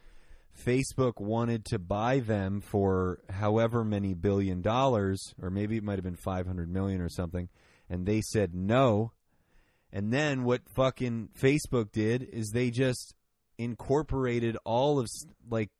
Facebook 0.56 1.20
wanted 1.20 1.64
to 1.66 1.78
buy 1.78 2.20
them 2.20 2.60
for 2.60 3.20
however 3.30 3.84
many 3.84 4.14
billion 4.14 4.62
dollars, 4.62 5.34
or 5.40 5.50
maybe 5.50 5.76
it 5.76 5.82
might 5.84 5.96
have 5.96 6.04
been 6.04 6.16
five 6.16 6.46
hundred 6.46 6.68
million 6.70 7.00
or 7.00 7.08
something, 7.08 7.48
and 7.88 8.06
they 8.06 8.20
said 8.20 8.54
no. 8.54 9.12
And 9.92 10.12
then 10.12 10.44
what 10.44 10.62
fucking 10.74 11.28
Facebook 11.40 11.92
did 11.92 12.22
is 12.22 12.50
they 12.50 12.70
just 12.70 13.14
incorporated 13.58 14.56
all 14.64 14.98
of 14.98 15.06
like 15.48 15.70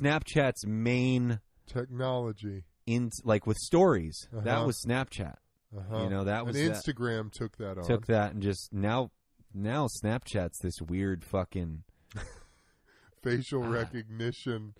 Snapchat's 0.00 0.66
main 0.66 1.40
Technology. 1.66 2.64
in 2.86 3.10
like 3.24 3.46
with 3.46 3.56
stories. 3.58 4.28
That 4.32 4.56
Uh-huh. 4.56 4.66
was 4.66 4.82
Snapchat. 4.86 5.36
Uh-huh. 5.76 6.02
You 6.04 6.10
know, 6.10 6.24
that 6.24 6.44
was 6.46 6.56
and 6.56 6.70
that- 6.74 6.82
Instagram 6.84 7.30
took 7.32 7.56
that 7.58 7.78
on. 7.78 7.84
Took 7.86 8.06
that 8.06 8.32
and 8.32 8.42
just 8.42 8.72
now 8.72 9.10
now 9.54 9.86
Snapchat's 10.02 10.58
this 10.62 10.80
weird 10.80 11.22
fucking 11.24 11.82
Facial 13.22 13.62
Ah. 13.64 13.68
recognition. 13.68 14.74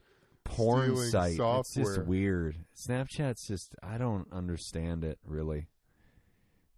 porn 0.44 0.96
site. 1.10 1.38
It's 1.38 1.74
just 1.74 2.04
weird. 2.06 2.56
Snapchat's 2.74 3.46
just 3.46 3.74
I 3.82 3.98
don't 3.98 4.26
understand 4.32 5.04
it 5.04 5.18
really. 5.24 5.68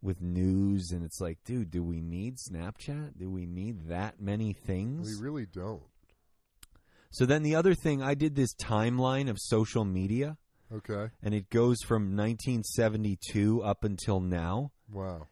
With 0.02 0.20
news 0.20 0.90
and 0.90 1.02
it's 1.04 1.20
like, 1.20 1.38
dude, 1.44 1.70
do 1.70 1.82
we 1.82 2.00
need 2.02 2.36
Snapchat? 2.36 3.16
Do 3.16 3.30
we 3.30 3.46
need 3.46 3.88
that 3.88 4.20
many 4.20 4.52
things? 4.52 5.08
We 5.16 5.22
really 5.24 5.46
don't. 5.46 5.84
so 7.10 7.24
then 7.24 7.42
the 7.42 7.54
other 7.54 7.74
thing, 7.74 8.02
I 8.02 8.14
did 8.14 8.34
this 8.34 8.54
timeline 8.54 9.30
of 9.30 9.38
social 9.38 9.84
media 9.84 10.36
Okay. 10.72 11.10
and 11.22 11.32
it 11.34 11.48
goes 11.50 11.78
from 11.82 12.14
1972 12.16 13.62
up 13.62 13.84
until 13.84 14.20
now. 14.20 14.72
Wow. 14.90 15.28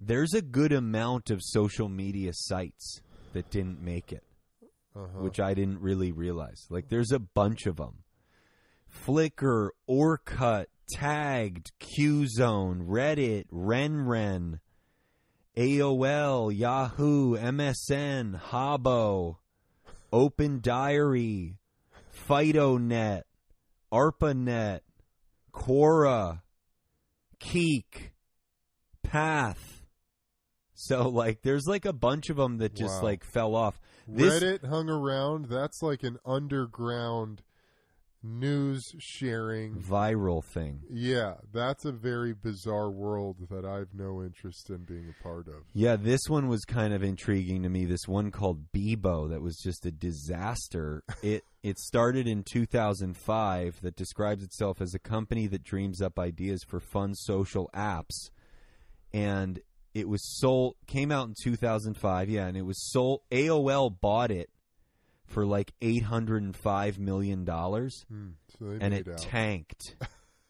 There's 0.00 0.34
a 0.34 0.42
good 0.42 0.72
amount 0.72 1.30
of 1.30 1.40
social 1.42 1.88
media 1.88 2.32
sites 2.34 3.00
that 3.32 3.50
didn't 3.50 3.80
make 3.80 4.12
it. 4.12 4.22
Uh-huh. 4.96 5.22
which 5.22 5.40
I 5.40 5.54
didn't 5.54 5.80
really 5.80 6.12
realize. 6.12 6.66
Like, 6.70 6.88
there's 6.88 7.10
a 7.12 7.18
bunch 7.18 7.66
of 7.66 7.76
them. 7.76 8.04
Flickr, 9.06 9.70
Orkut, 9.90 10.66
Tagged, 10.92 11.72
QZone, 11.80 12.86
Reddit, 12.86 13.46
RenRen, 13.52 14.60
AOL, 15.56 16.56
Yahoo, 16.56 17.36
MSN, 17.36 18.40
Habbo, 18.40 19.36
Open 20.12 20.60
Diary, 20.60 21.56
FidoNet, 22.28 23.22
ARPANET, 23.92 24.80
Quora, 25.52 26.42
Keek, 27.40 28.12
Path. 29.02 29.82
So, 30.74 31.08
like, 31.08 31.42
there's 31.42 31.64
like 31.66 31.84
a 31.84 31.92
bunch 31.92 32.30
of 32.30 32.36
them 32.36 32.58
that 32.58 32.74
just 32.74 32.96
Wow. 32.98 33.08
like 33.08 33.24
fell 33.24 33.54
off. 33.54 33.80
This- 34.06 34.42
Reddit 34.42 34.64
hung 34.68 34.88
around. 34.88 35.46
That's 35.46 35.82
like 35.82 36.02
an 36.02 36.18
underground 36.24 37.42
news 38.26 38.94
sharing. 38.98 39.74
viral 39.74 40.42
thing. 40.42 40.80
Yeah, 40.90 41.34
that's 41.52 41.84
a 41.84 41.92
very 41.92 42.32
bizarre 42.32 42.90
world 42.90 43.36
that 43.50 43.66
I've 43.66 43.92
no 43.94 44.22
interest 44.22 44.70
in 44.70 44.78
being 44.84 45.12
a 45.18 45.22
part 45.22 45.46
of. 45.46 45.56
Yeah, 45.74 45.96
this 45.96 46.22
one 46.28 46.48
was 46.48 46.64
kind 46.64 46.94
of 46.94 47.02
intriguing 47.02 47.62
to 47.64 47.68
me. 47.68 47.84
This 47.84 48.08
one 48.08 48.30
called 48.30 48.72
Bebo 48.72 49.28
that 49.28 49.42
was 49.42 49.58
just 49.58 49.84
a 49.86 49.90
disaster. 49.90 51.02
It 51.22 51.44
it 51.62 51.78
started 51.78 52.26
in 52.26 52.42
2005 52.42 53.80
that 53.82 53.96
describes 53.96 54.42
itself 54.42 54.80
as 54.80 54.94
a 54.94 54.98
company 54.98 55.46
that 55.46 55.62
dreams 55.62 56.02
up 56.02 56.18
ideas 56.18 56.62
for 56.62 56.80
fun 56.80 57.14
social 57.14 57.70
apps. 57.74 58.30
And 59.12 59.60
it 59.94 60.08
was 60.08 60.22
sold 60.38 60.74
came 60.86 61.10
out 61.12 61.28
in 61.28 61.34
2005, 61.42 62.28
yeah, 62.28 62.46
and 62.46 62.56
it 62.56 62.62
was 62.62 62.78
sold 62.90 63.20
AOL 63.30 64.00
bought 64.00 64.30
it 64.30 64.50
for 65.26 65.46
like 65.46 65.72
805 65.80 66.98
million 66.98 67.44
dollars 67.44 68.04
Hmm, 68.08 68.30
so 68.58 68.76
and 68.80 68.92
it 68.92 69.08
out. 69.08 69.18
tanked. 69.18 69.96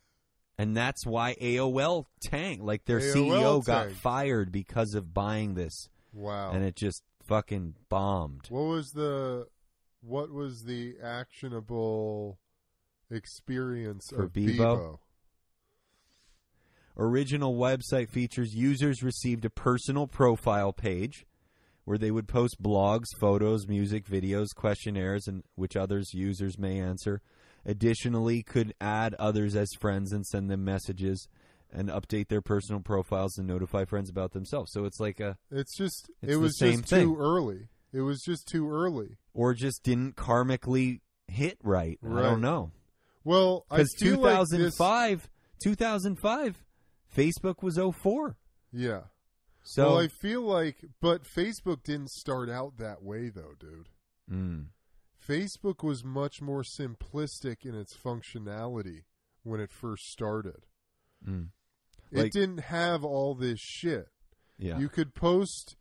and 0.59 0.76
that's 0.76 1.07
why 1.07 1.34
AOL 1.40 2.07
tanked. 2.22 2.62
Like 2.64 2.84
their 2.86 3.01
AOL 3.01 3.14
CEO 3.14 3.64
got 3.64 3.92
fired 3.92 4.51
because 4.51 4.95
of 4.95 5.12
buying 5.14 5.55
this, 5.55 5.88
wow. 6.12 6.51
and 6.53 6.64
it 6.64 6.74
just 6.76 7.03
fucking 7.24 7.74
bombed. 7.88 8.47
what 8.51 8.64
was 8.64 8.92
the 8.92 9.47
what 10.01 10.30
was 10.30 10.64
the 10.64 10.97
actionable 11.03 12.38
experience 13.11 14.09
For 14.14 14.24
of 14.24 14.32
Bebo? 14.32 14.57
Bebo? 14.59 14.99
Original 16.97 17.57
website 17.57 18.09
features 18.09 18.55
users 18.55 19.03
received 19.03 19.45
a 19.45 19.51
personal 19.51 20.07
profile 20.07 20.72
page 20.72 21.26
where 21.84 21.99
they 21.99 22.11
would 22.11 22.28
post 22.28 22.62
blogs, 22.62 23.07
photos, 23.18 23.66
music, 23.66 24.07
videos, 24.07 24.55
questionnaires, 24.55 25.26
and 25.26 25.42
which 25.57 25.76
others 25.76 26.14
users 26.14 26.59
may 26.59 26.78
answer. 26.80 27.20
Additionally, 27.66 28.42
could 28.42 28.72
add 28.80 29.14
others 29.18 29.57
as 29.57 29.68
friends 29.80 30.12
and 30.12 30.24
send 30.26 30.51
them 30.51 30.64
messages 30.64 31.26
and 31.72 31.88
update 31.88 32.28
their 32.28 32.40
personal 32.40 32.80
profiles 32.80 33.36
and 33.36 33.49
notify 33.49 33.84
friends 33.84 34.09
about 34.09 34.32
themselves. 34.32 34.70
So 34.72 34.84
it's 34.84 35.01
like 35.01 35.18
a 35.18 35.36
It's 35.51 35.76
just 35.76 36.09
It's 36.22 36.34
it 36.34 36.36
was 36.36 36.57
just 36.57 36.84
thing. 36.88 37.07
too 37.07 37.16
early. 37.18 37.68
It 37.92 38.03
was 38.03 38.20
just 38.22 38.47
too 38.49 38.70
early. 38.70 39.16
or 39.34 39.53
just 39.55 39.82
didn't 39.82 40.14
karmically 40.16 41.01
hit 41.26 41.59
right. 41.62 41.99
I 42.05 42.22
don't 42.22 42.40
know. 42.40 42.70
Well, 43.24 43.66
I 43.70 43.78
Because 43.78 43.95
feel 43.99 44.20
like 44.20 44.38
this- 44.40 44.49
2005, 44.76 45.28
2005, 45.62 46.64
Facebook 47.15 47.62
was 47.62 47.79
04. 47.79 48.37
yeah. 48.73 49.03
So 49.67 49.87
well, 49.87 49.99
I 49.99 50.09
feel 50.09 50.43
like, 50.43 50.77
but 51.01 51.25
Facebook 51.25 51.83
didn't 51.85 52.11
start 52.11 52.51
out 52.51 52.77
that 52.77 53.03
way, 53.03 53.31
though, 53.31 53.55
dude. 53.59 53.89
Mm. 54.31 54.67
Facebook 55.27 55.83
was 55.83 56.05
much 56.05 56.43
more 56.43 56.62
simplistic 56.62 57.65
in 57.65 57.75
its 57.75 57.97
functionality 57.97 59.05
when 59.43 59.61
it 59.61 59.73
first 59.73 60.11
started. 60.11 60.67
Mm. 61.27 61.49
it 62.12 62.31
didn't 62.31 62.61
have 62.61 63.05
all 63.05 63.35
this 63.35 63.59
shit. 63.59 64.09
Yeah. 64.59 64.79
You 64.79 64.91
could 64.91 65.15
post, 65.15 65.77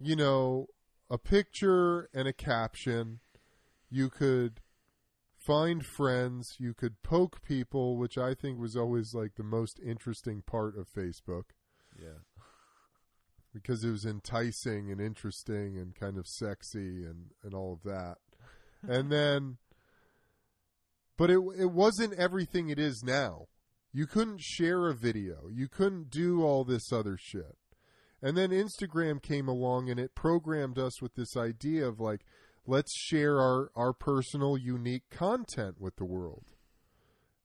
you 0.00 0.16
know, 0.16 0.66
a 1.08 1.18
picture 1.18 2.08
and 2.12 2.26
a 2.26 2.32
caption. 2.32 3.20
You 3.88 4.10
could 4.10 4.60
find 5.46 5.84
friends. 5.84 6.56
You 6.58 6.74
could 6.74 7.02
poke 7.02 7.40
people, 7.42 7.96
which 7.96 8.18
I 8.18 8.34
think 8.34 8.58
was 8.58 8.76
always 8.76 9.14
like 9.14 9.36
the 9.36 9.44
most 9.44 9.80
interesting 9.84 10.42
part 10.42 10.76
of 10.76 10.88
Facebook 10.88 11.44
yeah. 11.98 12.20
because 13.54 13.84
it 13.84 13.90
was 13.90 14.04
enticing 14.04 14.90
and 14.90 15.00
interesting 15.00 15.78
and 15.78 15.94
kind 15.94 16.18
of 16.18 16.26
sexy 16.26 17.04
and, 17.04 17.30
and 17.42 17.54
all 17.54 17.72
of 17.72 17.82
that. 17.84 18.18
and 18.88 19.10
then, 19.10 19.58
but 21.16 21.30
it 21.30 21.40
it 21.58 21.70
wasn't 21.70 22.12
everything 22.14 22.68
it 22.68 22.78
is 22.78 23.02
now. 23.02 23.46
You 23.92 24.06
couldn't 24.06 24.42
share 24.42 24.88
a 24.88 24.94
video. 24.94 25.48
You 25.50 25.68
couldn't 25.68 26.10
do 26.10 26.42
all 26.42 26.64
this 26.64 26.92
other 26.92 27.16
shit. 27.18 27.56
And 28.20 28.36
then 28.36 28.50
Instagram 28.50 29.22
came 29.22 29.48
along 29.48 29.88
and 29.88 29.98
it 30.00 30.14
programmed 30.14 30.78
us 30.78 31.00
with 31.00 31.14
this 31.14 31.36
idea 31.36 31.86
of 31.86 32.00
like, 32.00 32.22
let's 32.66 32.96
share 32.96 33.40
our, 33.40 33.70
our 33.74 33.92
personal, 33.92 34.56
unique 34.56 35.08
content 35.10 35.80
with 35.80 35.96
the 35.96 36.04
world. 36.04 36.52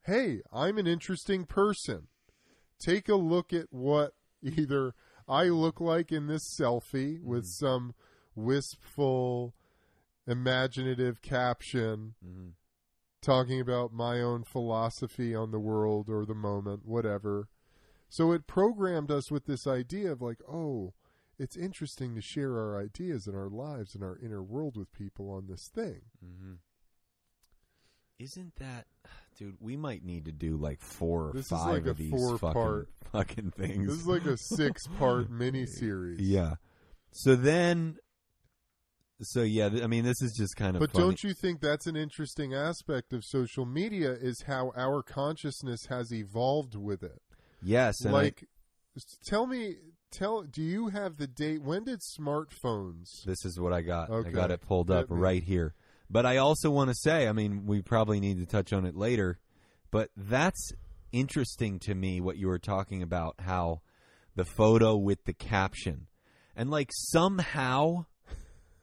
Hey, 0.06 0.42
I'm 0.52 0.78
an 0.78 0.88
interesting 0.88 1.46
person. 1.46 2.08
Take 2.80 3.08
a 3.08 3.16
look 3.16 3.54
at 3.54 3.68
what 3.70 4.14
either 4.42 4.94
I 5.28 5.46
look 5.46 5.80
like 5.80 6.12
in 6.12 6.28
this 6.28 6.58
selfie 6.60 7.22
with 7.22 7.46
some 7.46 7.94
wispful, 8.36 9.54
imaginative 10.28 11.22
caption 11.22 12.16
mm-hmm. 12.26 12.50
talking 13.22 13.62
about 13.62 13.94
my 13.94 14.22
own 14.22 14.44
philosophy 14.44 15.36
on 15.36 15.52
the 15.52 15.60
world 15.60 16.10
or 16.10 16.26
the 16.26 16.36
moment, 16.36 16.86
whatever. 16.86 17.48
So 18.10 18.32
it 18.32 18.48
programmed 18.48 19.12
us 19.12 19.32
with 19.32 19.46
this 19.46 19.68
idea 19.68 20.12
of 20.12 20.22
like, 20.22 20.40
oh, 20.52 20.94
it's 21.42 21.58
interesting 21.58 22.14
to 22.16 22.22
share 22.22 22.52
our 22.54 22.80
ideas 22.80 23.26
and 23.28 23.36
our 23.36 23.50
lives 23.50 23.96
and 23.96 24.04
our 24.04 24.18
inner 24.24 24.44
world 24.44 24.78
with 24.78 24.92
people 24.94 25.32
on 25.32 25.48
this 25.48 25.68
thing. 25.74 26.02
hmm 26.24 26.54
Isn't 28.20 28.56
that, 28.58 28.86
dude? 29.38 29.58
We 29.60 29.76
might 29.78 30.04
need 30.04 30.26
to 30.26 30.32
do 30.32 30.56
like 30.58 30.82
four 30.82 31.30
or 31.30 31.34
This 31.34 31.46
is 31.46 31.50
five 31.50 31.74
like 31.74 31.86
of 31.88 31.98
these 31.98 32.40
fucking, 32.40 32.86
fucking 33.12 33.52
things. 33.52 33.88
This 33.88 33.98
is 34.02 34.08
like 34.08 34.26
a 34.26 34.38
six 34.38 34.86
part 35.00 35.30
mini 35.32 35.66
series. 35.66 36.20
yeah. 36.22 36.56
So 37.12 37.36
then, 37.36 37.98
so 39.22 39.42
yeah, 39.42 39.70
I 39.84 39.88
mean, 39.88 40.04
this 40.06 40.22
is 40.22 40.34
just 40.38 40.56
kind 40.56 40.76
of. 40.76 40.80
But 40.80 40.92
funny. 40.92 41.06
don't 41.06 41.24
you 41.24 41.34
think 41.34 41.60
that's 41.60 41.88
an 41.88 41.96
interesting 41.96 42.54
aspect 42.54 43.12
of 43.14 43.24
social 43.26 43.66
media 43.66 44.12
is 44.12 44.44
how 44.48 44.72
our 44.78 45.02
consciousness 45.04 45.88
has 45.90 46.14
evolved 46.14 46.76
with 46.76 47.04
it? 47.04 47.22
Yes, 47.64 48.02
and 48.02 48.16
I- 48.16 48.22
like 48.22 48.44
tell 49.26 49.48
me 49.48 49.76
tell 50.12 50.44
do 50.44 50.62
you 50.62 50.90
have 50.90 51.18
the 51.18 51.28
date 51.28 51.62
when 51.62 51.84
did 51.84 52.02
smartphones 52.02 53.24
this 53.26 53.46
is 53.46 53.60
what 53.60 53.74
I 53.74 53.82
got. 53.82 54.12
I 54.12 54.30
got 54.30 54.52
it 54.52 54.62
pulled 54.62 54.92
up 54.92 55.08
right 55.10 55.44
here. 55.44 55.74
But 56.10 56.26
I 56.26 56.38
also 56.38 56.70
want 56.70 56.90
to 56.90 56.96
say, 56.96 57.28
I 57.28 57.32
mean, 57.32 57.66
we 57.66 57.82
probably 57.82 58.20
need 58.20 58.38
to 58.40 58.46
touch 58.46 58.74
on 58.74 58.86
it 58.86 58.98
later, 58.98 59.40
but 59.92 60.10
that's 60.18 60.72
interesting 61.14 61.80
to 61.80 61.96
me 61.96 62.20
what 62.20 62.38
you 62.38 62.48
were 62.48 62.60
talking 62.60 63.02
about 63.02 63.36
how 63.40 63.82
the 64.36 64.44
photo 64.44 64.98
with 64.98 65.24
the 65.24 65.34
caption 65.34 66.08
and 66.56 66.70
like 66.70 66.90
somehow 66.92 68.06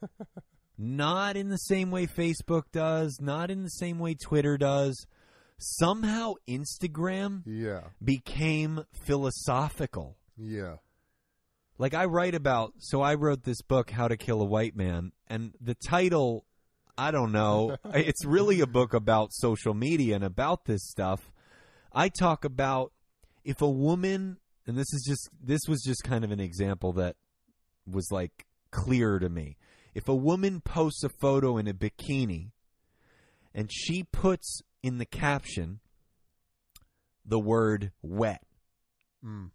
not 0.78 1.36
in 1.36 1.48
the 1.48 1.56
same 1.56 1.90
way 1.90 2.06
Facebook 2.06 2.64
does, 2.72 3.18
not 3.20 3.50
in 3.50 3.62
the 3.62 3.70
same 3.70 3.98
way 3.98 4.14
Twitter 4.14 4.56
does, 4.56 5.06
somehow 5.58 6.34
Instagram 6.48 7.42
yeah 7.44 7.80
became 8.02 8.84
philosophical. 9.04 10.16
yeah 10.36 10.76
Like 11.78 11.94
I 11.94 12.06
write 12.06 12.34
about, 12.34 12.74
so 12.78 13.00
I 13.00 13.14
wrote 13.14 13.44
this 13.44 13.62
book, 13.62 13.90
How 13.90 14.08
to 14.08 14.16
Kill 14.16 14.42
a 14.42 14.44
White 14.44 14.74
Man, 14.74 15.12
and 15.28 15.54
the 15.60 15.76
title, 15.76 16.44
I 16.96 17.12
don't 17.12 17.30
know. 17.30 17.76
it's 17.94 18.24
really 18.24 18.60
a 18.60 18.66
book 18.66 18.94
about 18.94 19.32
social 19.32 19.74
media 19.74 20.16
and 20.16 20.24
about 20.24 20.64
this 20.64 20.88
stuff. 20.88 21.30
I 21.92 22.08
talk 22.08 22.44
about 22.44 22.92
if 23.44 23.62
a 23.62 23.70
woman, 23.70 24.38
and 24.66 24.76
this 24.76 24.92
is 24.92 25.04
just, 25.06 25.30
this 25.40 25.60
was 25.68 25.80
just 25.86 26.02
kind 26.02 26.24
of 26.24 26.32
an 26.32 26.40
example 26.40 26.92
that 26.94 27.14
was 27.86 28.08
like 28.10 28.46
clear 28.72 29.20
to 29.20 29.28
me. 29.28 29.56
If 29.94 30.08
a 30.08 30.14
woman 30.14 30.60
posts 30.60 31.04
a 31.04 31.08
photo 31.08 31.58
in 31.58 31.68
a 31.68 31.74
bikini 31.74 32.50
and 33.54 33.70
she 33.72 34.02
puts 34.02 34.62
in 34.82 34.98
the 34.98 35.06
caption 35.06 35.78
the 37.24 37.38
word 37.38 37.92
wet, 38.02 38.42
mm. 39.24 39.50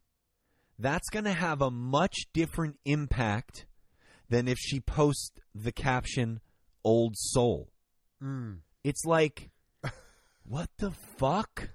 That's 0.80 1.10
going 1.10 1.26
to 1.26 1.34
have 1.34 1.62
a 1.62 1.72
much 1.72 2.16
different 2.34 2.78
impact 2.86 3.66
than 4.30 4.48
if 4.48 4.58
she 4.60 4.80
posts 4.80 5.32
the 5.54 5.72
caption 5.72 6.40
old 6.84 7.16
soul. 7.18 7.70
Mm. 8.22 8.60
It's 8.84 9.06
like 9.06 9.50
what 10.44 10.70
the 10.80 10.92
fuck? 10.92 11.70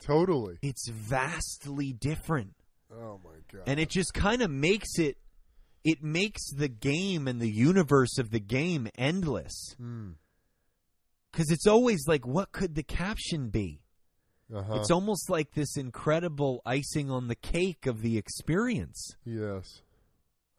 totally 0.00 0.58
It's 0.62 0.88
vastly 0.88 1.92
different. 1.92 2.54
oh 2.92 3.20
my 3.24 3.38
god 3.52 3.62
And 3.66 3.78
it 3.78 3.88
just 3.88 4.12
kind 4.14 4.42
of 4.42 4.50
makes 4.50 4.98
it 4.98 5.16
it 5.84 6.02
makes 6.02 6.50
the 6.52 6.68
game 6.68 7.26
and 7.28 7.40
the 7.40 7.50
universe 7.50 8.18
of 8.18 8.30
the 8.30 8.40
game 8.40 8.88
endless. 8.96 9.74
mm. 9.80 10.14
Cuz 11.32 11.50
it's 11.50 11.66
always 11.66 12.06
like 12.08 12.26
what 12.26 12.52
could 12.52 12.74
the 12.74 12.82
caption 12.82 13.48
be? 13.50 13.81
Uh-huh. 14.54 14.74
It's 14.80 14.90
almost 14.90 15.30
like 15.30 15.52
this 15.52 15.76
incredible 15.76 16.60
icing 16.66 17.10
on 17.10 17.28
the 17.28 17.34
cake 17.36 17.86
of 17.86 18.02
the 18.02 18.18
experience. 18.18 19.16
yes 19.24 19.82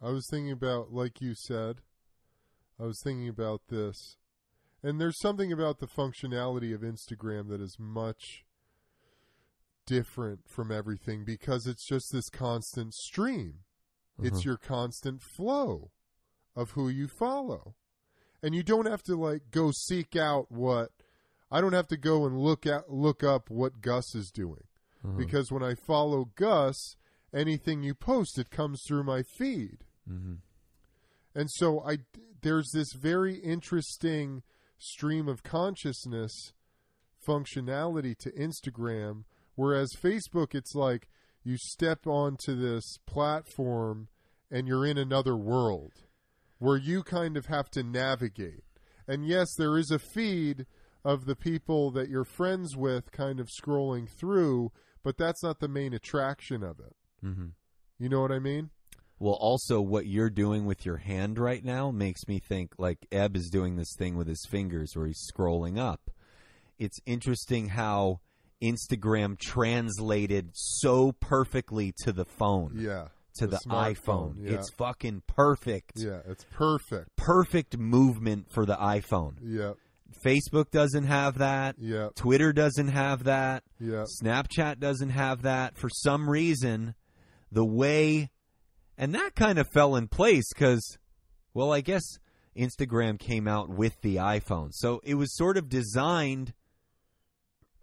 i 0.01 0.09
was 0.09 0.27
thinking 0.29 0.51
about 0.51 0.91
like 0.91 1.21
you 1.21 1.33
said 1.35 1.77
i 2.79 2.83
was 2.83 2.99
thinking 3.03 3.29
about 3.29 3.61
this 3.69 4.17
and 4.81 4.99
there's 4.99 5.19
something 5.19 5.51
about 5.53 5.79
the 5.79 5.87
functionality 5.87 6.73
of 6.73 6.81
instagram 6.81 7.47
that 7.49 7.61
is 7.61 7.77
much 7.79 8.43
different 9.85 10.47
from 10.47 10.71
everything 10.71 11.23
because 11.25 11.67
it's 11.67 11.85
just 11.85 12.11
this 12.11 12.29
constant 12.29 12.93
stream 12.93 13.59
It's 14.21 14.37
Uh-huh. 14.39 14.41
your 14.49 14.57
constant 14.57 15.21
flow 15.21 15.91
of 16.55 16.71
who 16.71 16.87
you 16.87 17.07
follow. 17.07 17.73
And 18.43 18.53
you 18.53 18.61
don't 18.61 18.85
have 18.85 19.01
to 19.03 19.15
like 19.15 19.49
go 19.51 19.71
seek 19.71 20.15
out 20.15 20.51
what 20.51 20.91
I 21.53 21.61
don't 21.61 21.73
have 21.73 21.87
to 21.89 21.97
go 21.97 22.25
and 22.25 22.35
look 22.35 22.65
at 22.65 22.89
look 22.89 23.23
up 23.23 23.51
what 23.51 23.79
Gus 23.79 24.15
is 24.15 24.31
doing. 24.31 24.63
Uh-huh. 25.05 25.15
Because 25.15 25.51
when 25.51 25.61
I 25.61 25.75
follow 25.75 26.31
Gus, 26.35 26.95
anything 27.31 27.83
you 27.83 27.93
post 27.93 28.39
it 28.39 28.49
comes 28.49 28.81
through 28.87 29.03
my 29.03 29.21
feed. 29.21 29.85
Mhm. 30.09 30.39
And 31.35 31.51
so 31.51 31.81
I 31.81 31.99
there's 32.41 32.71
this 32.73 32.93
very 32.93 33.35
interesting 33.35 34.41
stream 34.79 35.27
of 35.27 35.43
consciousness 35.43 36.53
functionality 37.25 38.17
to 38.17 38.31
Instagram 38.31 39.23
whereas 39.55 39.95
Facebook 40.01 40.55
it's 40.55 40.73
like 40.73 41.07
you 41.43 41.57
step 41.57 42.07
onto 42.07 42.55
this 42.55 42.97
platform 43.05 44.07
and 44.49 44.67
you're 44.67 44.85
in 44.85 44.97
another 44.97 45.37
world 45.37 45.93
where 46.57 46.77
you 46.77 47.03
kind 47.03 47.37
of 47.37 47.45
have 47.45 47.69
to 47.69 47.83
navigate. 47.83 48.63
And 49.07 49.27
yes, 49.27 49.53
there 49.57 49.77
is 49.77 49.91
a 49.91 49.99
feed 49.99 50.65
of 51.03 51.25
the 51.25 51.35
people 51.35 51.91
that 51.91 52.09
you're 52.09 52.23
friends 52.23 52.75
with 52.77 53.11
kind 53.11 53.39
of 53.39 53.47
scrolling 53.49 54.07
through, 54.07 54.71
but 55.03 55.17
that's 55.17 55.43
not 55.43 55.59
the 55.59 55.67
main 55.67 55.93
attraction 55.93 56.63
of 56.63 56.79
it. 56.79 56.95
Mhm. 57.23 57.51
You 57.99 58.09
know 58.09 58.21
what 58.21 58.31
I 58.31 58.39
mean? 58.39 58.69
Well, 59.19 59.33
also 59.39 59.79
what 59.79 60.05
you're 60.07 60.29
doing 60.29 60.65
with 60.65 60.85
your 60.85 60.97
hand 60.97 61.37
right 61.39 61.63
now 61.63 61.91
makes 61.91 62.27
me 62.27 62.39
think 62.39 62.73
like 62.77 63.07
Ebb 63.11 63.35
is 63.35 63.49
doing 63.49 63.75
this 63.75 63.93
thing 63.97 64.15
with 64.17 64.27
his 64.27 64.45
fingers 64.49 64.91
where 64.95 65.07
he's 65.07 65.25
scrolling 65.33 65.77
up. 65.77 66.09
It's 66.77 66.99
interesting 67.05 67.69
how 67.69 68.19
Instagram 68.61 69.37
translated 69.39 70.51
so 70.53 71.11
perfectly 71.13 71.93
to 72.03 72.11
the 72.11 72.25
phone, 72.25 72.73
Yeah. 72.77 73.09
to 73.35 73.47
the, 73.47 73.57
smartphone, 73.57 73.95
iPhone. 73.95 74.35
Yeah. 74.39 74.51
It's 74.57 74.69
fucking 74.71 75.23
perfect. 75.27 75.93
yeah, 75.95 76.21
it's 76.25 76.45
perfect. 76.51 77.15
Perfect 77.15 77.77
movement 77.77 78.49
for 78.51 78.65
the 78.65 78.75
iPhone. 78.75 79.37
Yeah. 79.41 79.73
Facebook 80.13 80.71
doesn't 80.71 81.05
have 81.05 81.37
that. 81.37 81.75
Yeah. 81.79 82.09
Twitter 82.15 82.53
doesn't 82.53 82.89
have 82.89 83.23
that. 83.25 83.63
Yeah. 83.79 84.05
Snapchat 84.21 84.79
doesn't 84.79 85.09
have 85.11 85.41
that. 85.43 85.77
For 85.77 85.89
some 85.89 86.29
reason, 86.29 86.95
the 87.51 87.65
way, 87.65 88.29
and 88.97 89.13
that 89.15 89.35
kind 89.35 89.59
of 89.59 89.67
fell 89.73 89.95
in 89.95 90.07
place 90.07 90.45
because, 90.53 90.97
well, 91.53 91.71
I 91.73 91.81
guess 91.81 92.03
Instagram 92.57 93.19
came 93.19 93.47
out 93.47 93.69
with 93.69 93.99
the 94.01 94.17
iPhone. 94.17 94.69
So 94.71 94.99
it 95.03 95.15
was 95.15 95.35
sort 95.35 95.57
of 95.57 95.69
designed 95.69 96.53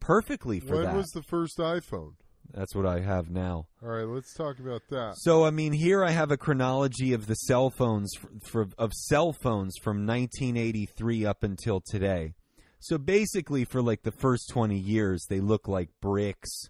perfectly 0.00 0.60
for 0.60 0.76
When 0.76 0.84
that. 0.84 0.96
was 0.96 1.08
the 1.10 1.22
first 1.22 1.58
iPhone? 1.58 2.14
That's 2.54 2.74
what 2.74 2.86
I 2.86 3.00
have 3.00 3.30
now. 3.30 3.66
All 3.82 3.88
right, 3.88 4.06
let's 4.06 4.34
talk 4.34 4.58
about 4.58 4.82
that. 4.90 5.14
So 5.16 5.44
I 5.44 5.50
mean, 5.50 5.72
here 5.72 6.04
I 6.04 6.10
have 6.10 6.30
a 6.30 6.36
chronology 6.36 7.12
of 7.12 7.26
the 7.26 7.34
cell 7.34 7.70
phones 7.70 8.12
for, 8.14 8.28
for, 8.42 8.68
of 8.78 8.92
cell 8.92 9.32
phones 9.32 9.76
from 9.82 10.06
1983 10.06 11.24
up 11.26 11.42
until 11.42 11.80
today. 11.80 12.34
So 12.80 12.98
basically, 12.98 13.64
for 13.64 13.82
like 13.82 14.02
the 14.02 14.10
first 14.12 14.48
20 14.50 14.76
years, 14.76 15.26
they 15.28 15.40
look 15.40 15.68
like 15.68 15.90
bricks, 16.00 16.68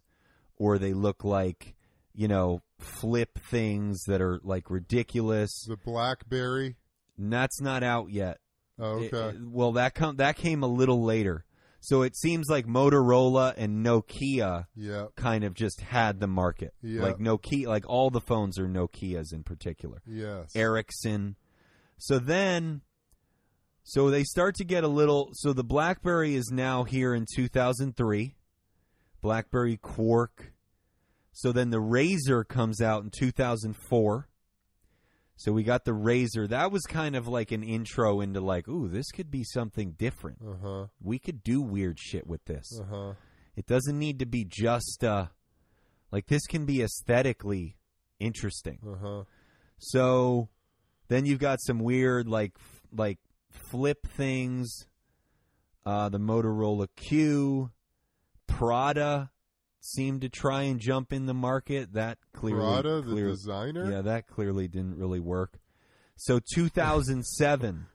or 0.56 0.78
they 0.78 0.92
look 0.92 1.24
like 1.24 1.74
you 2.14 2.28
know 2.28 2.60
flip 2.78 3.38
things 3.38 4.02
that 4.04 4.20
are 4.20 4.40
like 4.42 4.70
ridiculous. 4.70 5.64
The 5.68 5.76
BlackBerry. 5.76 6.76
And 7.16 7.32
that's 7.32 7.60
not 7.60 7.82
out 7.82 8.10
yet. 8.10 8.38
Oh, 8.78 9.00
It- 9.02 9.12
okay. 9.12 9.36
it- 9.36 9.42
well, 9.48 9.72
that 9.72 9.94
com- 9.94 10.16
that 10.16 10.36
came 10.36 10.62
a 10.62 10.66
little 10.68 11.02
later. 11.04 11.44
So 11.80 12.02
it 12.02 12.16
seems 12.16 12.48
like 12.48 12.66
Motorola 12.66 13.54
and 13.56 13.84
Nokia 13.84 14.66
yeah. 14.76 15.06
kind 15.16 15.44
of 15.44 15.54
just 15.54 15.80
had 15.80 16.20
the 16.20 16.26
market. 16.26 16.74
Yeah. 16.82 17.02
Like 17.02 17.18
Nokia, 17.18 17.66
like 17.66 17.88
all 17.88 18.10
the 18.10 18.20
phones 18.20 18.58
are 18.58 18.68
Nokias 18.68 19.32
in 19.32 19.42
particular. 19.42 20.02
Yes. 20.06 20.54
Ericsson. 20.54 21.36
So 21.96 22.18
then, 22.18 22.82
so 23.82 24.10
they 24.10 24.24
start 24.24 24.56
to 24.56 24.64
get 24.64 24.84
a 24.84 24.88
little. 24.88 25.30
So 25.32 25.52
the 25.54 25.64
BlackBerry 25.64 26.34
is 26.34 26.50
now 26.52 26.84
here 26.84 27.14
in 27.14 27.26
2003. 27.34 28.36
BlackBerry 29.22 29.76
Quark. 29.78 30.52
So 31.32 31.52
then 31.52 31.70
the 31.70 31.80
RAZR 31.80 32.46
comes 32.46 32.82
out 32.82 33.04
in 33.04 33.10
2004. 33.10 34.28
So 35.41 35.53
we 35.53 35.62
got 35.62 35.86
the 35.86 35.93
RAZR. 35.93 36.51
That 36.51 36.70
was 36.70 36.82
kind 36.82 37.16
of 37.16 37.26
like 37.26 37.51
an 37.51 37.62
intro 37.62 38.20
into 38.20 38.43
like, 38.43 38.68
ooh, 38.68 38.88
this 38.88 39.11
could 39.11 39.30
be 39.30 39.43
something 39.43 39.93
different. 39.93 40.36
Uh 40.47 40.57
huh. 40.62 40.86
We 41.03 41.18
could 41.18 41.43
do 41.43 41.62
weird 41.62 41.99
shit 41.99 42.26
with 42.26 42.45
this. 42.45 42.78
Uh 42.78 42.84
huh. 42.84 43.12
It 43.57 43.64
doesn't 43.64 43.99
need 43.99 44.18
to 44.18 44.26
be 44.26 44.45
just 44.45 45.03
uh 45.03 45.28
like 46.12 46.26
this 46.26 46.47
can 46.47 46.66
be 46.66 46.82
aesthetically 46.82 47.78
interesting. 48.18 48.80
Uh 48.86 48.97
huh. 49.03 49.22
So 49.78 50.51
then 51.09 51.24
you've 51.24 51.38
got 51.38 51.62
some 51.62 51.78
weird 51.78 52.28
like 52.28 52.53
f- 52.59 52.82
like 52.93 53.18
flip 53.49 54.07
things. 54.07 54.88
Uh 55.86 56.11
the 56.11 56.20
Motorola 56.20 56.86
Q, 56.97 57.70
Prada 58.47 59.30
seemed 59.80 60.20
to 60.22 60.28
try 60.28 60.62
and 60.62 60.78
jump 60.80 61.12
in 61.12 61.26
the 61.26 61.34
market. 61.34 61.92
That 61.92 62.18
clearly 62.32 62.60
Prada, 62.60 63.00
the 63.00 63.12
clear- 63.12 63.28
designer. 63.28 63.90
Yeah, 63.90 64.02
that 64.02 64.26
clearly 64.26 64.68
didn't 64.68 64.96
really 64.96 65.20
work. 65.20 65.58
So 66.16 66.38
2007 66.54 67.86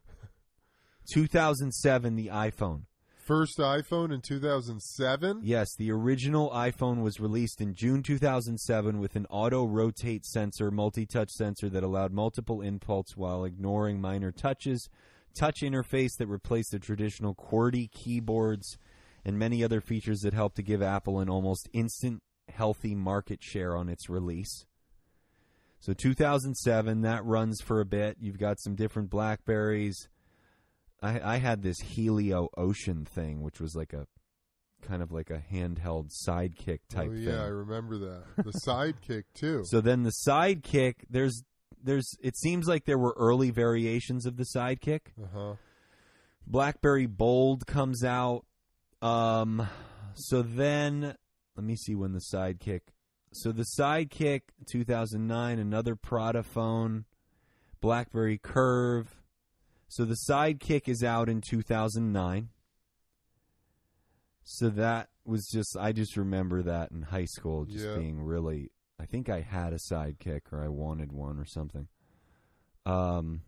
2007 1.13 2.15
the 2.15 2.27
iPhone. 2.27 2.83
First 3.25 3.57
iPhone 3.57 4.13
in 4.13 4.21
2007. 4.21 5.41
Yes, 5.43 5.75
the 5.77 5.91
original 5.91 6.51
iPhone 6.51 7.01
was 7.01 7.19
released 7.19 7.59
in 7.59 7.73
June 7.73 8.03
2007 8.03 8.99
with 8.99 9.15
an 9.15 9.25
auto 9.31 9.65
rotate 9.65 10.25
sensor, 10.25 10.69
multi 10.69 11.07
touch 11.07 11.31
sensor 11.31 11.67
that 11.69 11.83
allowed 11.83 12.11
multiple 12.13 12.59
inputs 12.59 13.15
while 13.15 13.43
ignoring 13.43 13.99
minor 13.99 14.31
touches, 14.31 14.89
touch 15.35 15.61
interface 15.61 16.15
that 16.19 16.27
replaced 16.27 16.71
the 16.71 16.77
traditional 16.77 17.33
QWERTY 17.33 17.89
keyboards, 17.91 18.77
and 19.25 19.39
many 19.39 19.63
other 19.63 19.81
features 19.81 20.19
that 20.19 20.33
helped 20.33 20.55
to 20.57 20.63
give 20.63 20.81
Apple 20.81 21.19
an 21.19 21.29
almost 21.29 21.67
instant 21.73 22.21
healthy 22.47 22.93
market 22.93 23.43
share 23.43 23.75
on 23.75 23.89
its 23.89 24.07
release. 24.07 24.65
So 25.79 25.93
2007, 25.93 27.01
that 27.01 27.25
runs 27.25 27.61
for 27.61 27.81
a 27.81 27.85
bit. 27.85 28.17
You've 28.19 28.39
got 28.39 28.59
some 28.59 28.75
different 28.75 29.09
Blackberries. 29.09 30.07
I, 31.01 31.35
I 31.35 31.37
had 31.37 31.61
this 31.61 31.79
Helio 31.79 32.49
Ocean 32.55 33.05
thing, 33.05 33.41
which 33.41 33.59
was 33.59 33.75
like 33.75 33.93
a 33.93 34.07
kind 34.81 35.01
of 35.01 35.11
like 35.11 35.29
a 35.29 35.43
handheld 35.51 36.11
sidekick 36.27 36.79
type 36.89 37.09
oh 37.09 37.13
yeah, 37.13 37.43
I 37.43 37.47
remember 37.47 37.97
that. 37.97 38.23
The 38.37 38.51
sidekick 38.65 39.23
too. 39.33 39.63
So 39.65 39.81
then 39.81 40.03
the 40.03 40.13
sidekick, 40.27 40.95
there's 41.09 41.43
there's 41.83 42.15
it 42.21 42.37
seems 42.37 42.67
like 42.67 42.85
there 42.85 42.97
were 42.97 43.15
early 43.17 43.51
variations 43.51 44.25
of 44.25 44.37
the 44.37 44.45
sidekick. 44.55 45.01
Uh 45.21 45.27
huh. 45.33 45.53
BlackBerry 46.47 47.07
Bold 47.07 47.65
comes 47.65 48.03
out. 48.03 48.45
Um 49.05 49.67
so 50.15 50.41
then 50.41 51.15
let 51.55 51.63
me 51.63 51.75
see 51.75 51.93
when 51.95 52.13
the 52.13 52.21
sidekick. 52.33 52.81
So 53.33 53.51
the 53.51 53.65
sidekick 53.79 54.41
2009 54.67 55.59
another 55.59 55.95
Prada 55.95 56.41
phone, 56.41 57.05
BlackBerry 57.81 58.37
Curve. 58.37 59.21
So 59.87 60.05
the 60.05 60.17
sidekick 60.29 60.87
is 60.87 61.03
out 61.03 61.29
in 61.29 61.41
2009. 61.41 62.49
So 64.43 64.69
that 64.69 65.09
was 65.23 65.47
just 65.53 65.75
I 65.79 65.91
just 65.91 66.17
remember 66.17 66.63
that 66.63 66.91
in 66.91 67.03
high 67.03 67.25
school 67.25 67.65
just 67.65 67.85
Yeah. 67.85 67.97
being 67.97 68.21
really 68.21 68.71
I 68.99 69.05
think 69.05 69.29
I 69.29 69.41
had 69.41 69.73
a 69.73 69.77
sidekick 69.77 70.51
or 70.51 70.63
I 70.63 70.69
wanted 70.69 71.11
one 71.11 71.37
or 71.37 71.45
something. 71.45 71.87
Um 72.85 73.41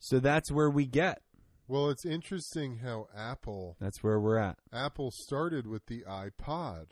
so 0.00 0.18
that's 0.18 0.50
where 0.50 0.70
we 0.70 0.86
get. 0.86 1.22
Well, 1.68 1.88
it's 1.90 2.04
interesting 2.04 2.78
how 2.78 3.08
Apple 3.16 3.76
That's 3.80 4.02
where 4.02 4.20
we're 4.20 4.38
at. 4.38 4.58
Apple 4.72 5.10
started 5.10 5.66
with 5.66 5.86
the 5.86 6.02
iPod 6.08 6.88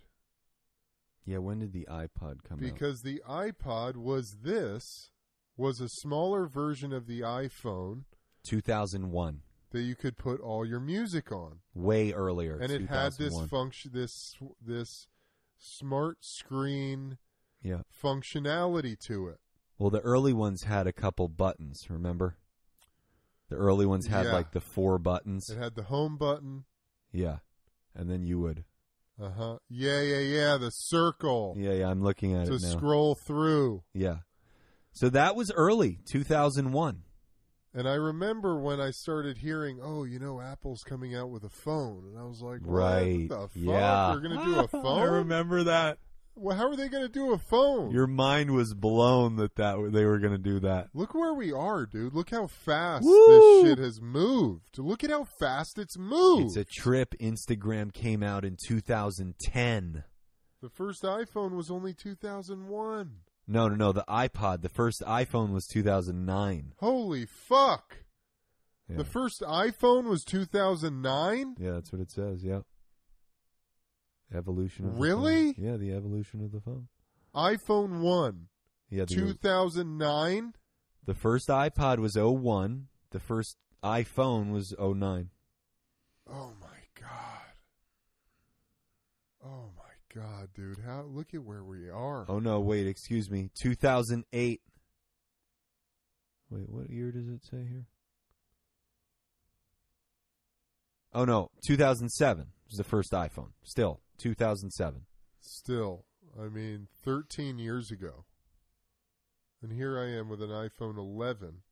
Yeah, 1.24 1.38
when 1.38 1.58
did 1.58 1.72
the 1.72 1.86
iPod 1.90 2.42
come 2.44 2.58
out? 2.58 2.60
because 2.60 3.02
the 3.02 3.20
iPod 3.28 3.96
was 3.96 4.38
this 4.42 5.10
was 5.56 5.80
a 5.80 5.88
smaller 5.88 6.46
version 6.46 6.92
of 6.92 7.06
the 7.06 7.20
iPhone 7.20 8.04
2001. 8.44 9.42
that 9.72 9.82
you 9.82 9.94
could 9.94 10.16
put 10.16 10.40
all 10.40 10.64
your 10.64 10.80
music 10.80 11.30
on. 11.30 11.60
Way 11.74 12.12
earlier. 12.12 12.56
and 12.58 12.72
it 12.72 12.88
had 12.88 13.12
this 13.12 13.34
2001. 13.34 13.48
function 13.48 13.90
this 13.92 14.36
this 14.60 15.06
smart 15.58 16.18
screen 16.24 17.18
Yeah. 17.62 17.82
functionality 18.02 18.98
to 19.00 19.28
it. 19.28 19.40
Well, 19.78 19.90
the 19.90 20.00
early 20.00 20.32
ones 20.32 20.64
had 20.64 20.86
a 20.86 20.92
couple 20.92 21.28
buttons, 21.28 21.88
remember? 21.90 22.36
The 23.50 23.56
early 23.56 23.84
ones 23.84 24.06
had 24.06 24.26
Yeah. 24.26 24.32
like 24.32 24.52
the 24.52 24.60
four 24.60 24.98
buttons. 24.98 25.50
It 25.50 25.58
had 25.58 25.74
the 25.74 25.82
home 25.82 26.16
button. 26.16 26.64
Yeah. 27.12 27.38
And 27.94 28.08
then 28.08 28.22
you 28.24 28.38
would. 28.40 28.64
Uh 29.20 29.30
huh. 29.30 29.58
Yeah, 29.68 30.00
yeah, 30.00 30.20
yeah. 30.20 30.56
The 30.56 30.70
circle 30.70 31.54
Yeah, 31.58 31.72
yeah, 31.72 31.88
I'm 31.90 32.02
looking 32.02 32.34
at 32.34 32.46
to 32.46 32.54
it 32.54 32.62
now. 32.62 32.68
scroll 32.70 33.14
through. 33.14 33.82
Yeah. 33.92 34.18
So 34.92 35.10
that 35.10 35.36
was 35.36 35.52
early, 35.52 35.98
2001. 36.10 37.02
And 37.72 37.88
I 37.88 37.94
remember 37.94 38.58
when 38.58 38.80
I 38.80 38.90
started 38.90 39.38
hearing, 39.38 39.78
"Oh, 39.80 40.02
you 40.04 40.18
know, 40.18 40.40
Apple's 40.40 40.82
coming 40.82 41.14
out 41.14 41.30
with 41.30 41.44
a 41.44 41.48
phone," 41.48 42.04
and 42.08 42.18
I 42.18 42.24
was 42.24 42.40
like, 42.42 42.62
what? 42.62 42.72
Right. 42.80 43.30
What 43.30 43.38
the 43.38 43.48
fuck? 43.48 43.50
Yeah. 43.54 44.16
Going 44.20 44.38
to 44.38 44.44
do 44.44 44.58
a 44.58 44.66
phone? 44.68 44.86
I 44.86 45.04
remember 45.04 45.64
that. 45.64 45.98
Well, 46.40 46.56
how 46.56 46.68
are 46.68 46.76
they 46.76 46.88
going 46.88 47.02
to 47.02 47.12
do 47.12 47.34
a 47.34 47.38
phone? 47.38 47.90
Your 47.90 48.06
mind 48.06 48.52
was 48.52 48.72
blown 48.72 49.36
that, 49.36 49.56
that 49.56 49.90
they 49.92 50.06
were 50.06 50.18
going 50.18 50.32
to 50.32 50.38
do 50.38 50.58
that. 50.60 50.88
Look 50.94 51.14
where 51.14 51.34
we 51.34 51.52
are, 51.52 51.84
dude. 51.84 52.14
Look 52.14 52.30
how 52.30 52.46
fast 52.46 53.04
Woo! 53.04 53.62
this 53.62 53.68
shit 53.68 53.78
has 53.78 54.00
moved. 54.00 54.78
Look 54.78 55.04
at 55.04 55.10
how 55.10 55.24
fast 55.24 55.78
it's 55.78 55.98
moved. 55.98 56.46
It's 56.46 56.56
a 56.56 56.64
trip. 56.64 57.14
Instagram 57.20 57.92
came 57.92 58.22
out 58.22 58.46
in 58.46 58.56
2010. 58.66 60.04
the 60.62 60.68
first 60.70 61.02
iPhone 61.02 61.54
was 61.54 61.70
only 61.70 61.92
2001. 61.92 63.10
No, 63.46 63.68
no, 63.68 63.74
no. 63.74 63.92
The 63.92 64.04
iPod, 64.08 64.62
the 64.62 64.70
first 64.70 65.02
iPhone 65.06 65.52
was 65.52 65.66
2009. 65.66 66.72
Holy 66.78 67.26
fuck. 67.26 67.98
Yeah. 68.88 68.96
The 68.96 69.04
first 69.04 69.42
iPhone 69.42 70.04
was 70.08 70.24
2009? 70.24 71.56
Yeah, 71.58 71.72
that's 71.72 71.92
what 71.92 72.00
it 72.00 72.10
says. 72.10 72.42
Yeah. 72.42 72.60
Evolution 74.32 74.86
of 74.86 74.94
the 74.94 75.00
Really? 75.00 75.52
phone. 75.54 75.64
Yeah, 75.64 75.76
the 75.76 75.92
evolution 75.92 76.42
of 76.44 76.52
the 76.52 76.60
phone. 76.60 76.88
iPhone 77.34 78.00
1, 78.00 78.48
Yeah, 78.90 79.04
2009? 79.04 80.54
the 81.04 81.14
first 81.14 81.48
iPod 81.48 81.98
was 81.98 82.16
01. 82.16 82.88
The 83.10 83.20
first 83.20 83.56
iPhone 83.82 84.52
was 84.52 84.72
09. 84.78 85.30
Oh 86.28 86.52
my 86.60 86.78
god. 87.00 87.54
Oh 89.44 89.70
my 89.76 89.92
god, 90.14 90.50
dude. 90.54 90.78
How 90.84 91.02
look 91.02 91.34
at 91.34 91.42
where 91.42 91.64
we 91.64 91.88
are. 91.88 92.24
Oh 92.28 92.38
no, 92.38 92.60
wait, 92.60 92.86
excuse 92.86 93.30
me. 93.30 93.50
2008. 93.60 94.60
Wait, 96.50 96.68
what 96.68 96.90
year 96.90 97.10
does 97.10 97.28
it 97.28 97.42
say 97.44 97.64
here? 97.68 97.86
Oh 101.12 101.24
no, 101.24 101.50
2007 101.66 102.46
was 102.68 102.76
the 102.76 102.84
first 102.84 103.12
iPhone. 103.12 103.50
Still, 103.64 104.00
2007. 104.20 105.06
Still, 105.40 106.04
I 106.38 106.48
mean, 106.48 106.88
13 107.02 107.58
years 107.58 107.90
ago. 107.90 108.24
And 109.62 109.72
here 109.72 109.98
I 109.98 110.10
am 110.10 110.28
with 110.28 110.42
an 110.42 110.50
iPhone 110.50 110.96
11, 110.96 111.62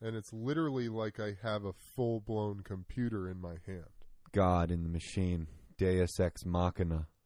and 0.00 0.16
it's 0.16 0.32
literally 0.32 0.88
like 0.88 1.20
I 1.20 1.36
have 1.42 1.64
a 1.64 1.72
full-blown 1.72 2.62
computer 2.64 3.28
in 3.28 3.40
my 3.40 3.56
hand. 3.66 3.84
God 4.32 4.70
in 4.70 4.82
the 4.82 4.88
machine. 4.88 5.46
Deus 5.76 6.18
Ex 6.20 6.44
Machina. 6.44 7.08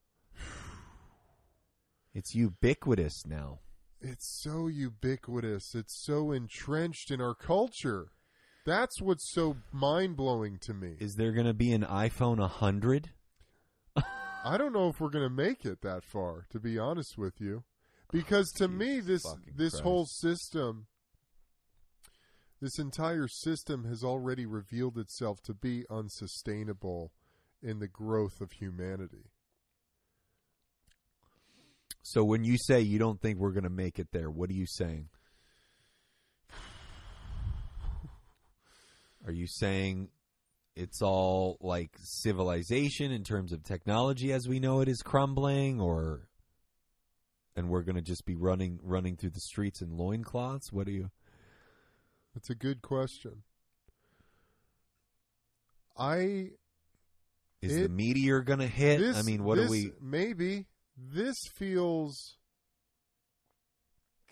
It's 2.17 2.33
ubiquitous 2.33 3.27
now. 3.27 3.59
It's 4.01 4.25
so 4.25 4.69
ubiquitous. 4.69 5.75
It's 5.75 5.93
so 5.93 6.31
entrenched 6.31 7.11
in 7.11 7.21
our 7.21 7.35
culture. 7.35 8.13
That's 8.65 9.03
what's 9.03 9.29
so 9.29 9.57
mind-blowing 9.73 10.59
to 10.59 10.75
me. 10.75 10.95
Is 11.01 11.17
there 11.17 11.33
going 11.33 11.47
to 11.47 11.55
be 11.55 11.73
an 11.73 11.83
iPhone 11.83 12.39
100? 12.39 13.11
I 14.45 14.59
don't 14.59 14.75
know 14.75 14.91
if 14.91 15.01
we're 15.01 15.09
going 15.09 15.25
to 15.25 15.35
make 15.35 15.65
it 15.65 15.81
that 15.81 16.05
far, 16.05 16.45
to 16.51 16.61
be 16.61 16.79
honest 16.79 17.17
with 17.17 17.41
you, 17.41 17.65
because 18.13 18.51
to 18.57 18.69
me 18.69 19.01
this 19.01 19.25
this 19.57 19.73
Christ. 19.73 19.83
whole 19.83 20.05
system, 20.05 20.87
this 22.61 22.79
entire 22.79 23.27
system 23.27 23.85
has 23.85 24.05
already 24.05 24.45
revealed 24.45 24.99
itself 24.99 25.41
to 25.45 25.55
be 25.55 25.87
unsustainable 25.91 27.11
in 27.63 27.79
the 27.79 27.89
growth 27.89 28.43
of 28.43 28.53
humanity. 28.53 29.31
So 32.03 32.23
when 32.23 32.45
you 32.45 32.59
say 32.59 32.83
you 32.83 32.99
don't 32.99 33.23
think 33.23 33.39
we're 33.39 33.53
going 33.53 33.65
to 33.65 33.71
make 33.71 33.99
it 33.99 34.09
there, 34.13 34.31
what 34.31 34.51
are 34.51 34.55
you 34.55 34.67
saying? 34.67 35.09
Are 39.27 39.33
you 39.33 39.47
saying 39.47 40.11
it's 40.77 41.01
all 41.03 41.57
like 41.61 41.91
civilization 41.99 43.13
in 43.13 43.23
terms 43.25 43.53
of 43.53 43.63
technology 43.63 44.33
as 44.33 44.49
we 44.49 44.59
know 44.59 44.81
it 44.81 44.89
is 44.89 45.03
crumbling 45.03 45.81
or 45.81 46.29
and 47.57 47.69
we're 47.69 47.83
going 47.83 47.95
to 47.97 48.03
just 48.03 48.25
be 48.27 48.35
running 48.35 48.81
running 48.83 49.17
through 49.17 49.31
the 49.31 49.41
streets 49.41 49.81
in 49.81 49.97
loincloths? 49.97 50.73
What 50.73 50.89
are 50.89 50.93
you 50.93 51.11
It's 52.35 52.51
a 52.51 52.55
good 52.57 52.83
question. 52.83 53.43
I 55.97 56.51
Is 57.63 57.77
It- 57.77 57.83
the 57.85 57.89
meteor 57.89 58.41
going 58.43 58.59
to 58.59 58.67
hit? 58.67 58.99
this 58.99 59.17
I 59.17 59.23
mean, 59.23 59.45
what 59.45 59.57
this, 59.57 59.67
do 59.67 59.71
we 59.71 59.93
maybe 60.01 60.67
this 60.97 61.37
feels 61.55 62.37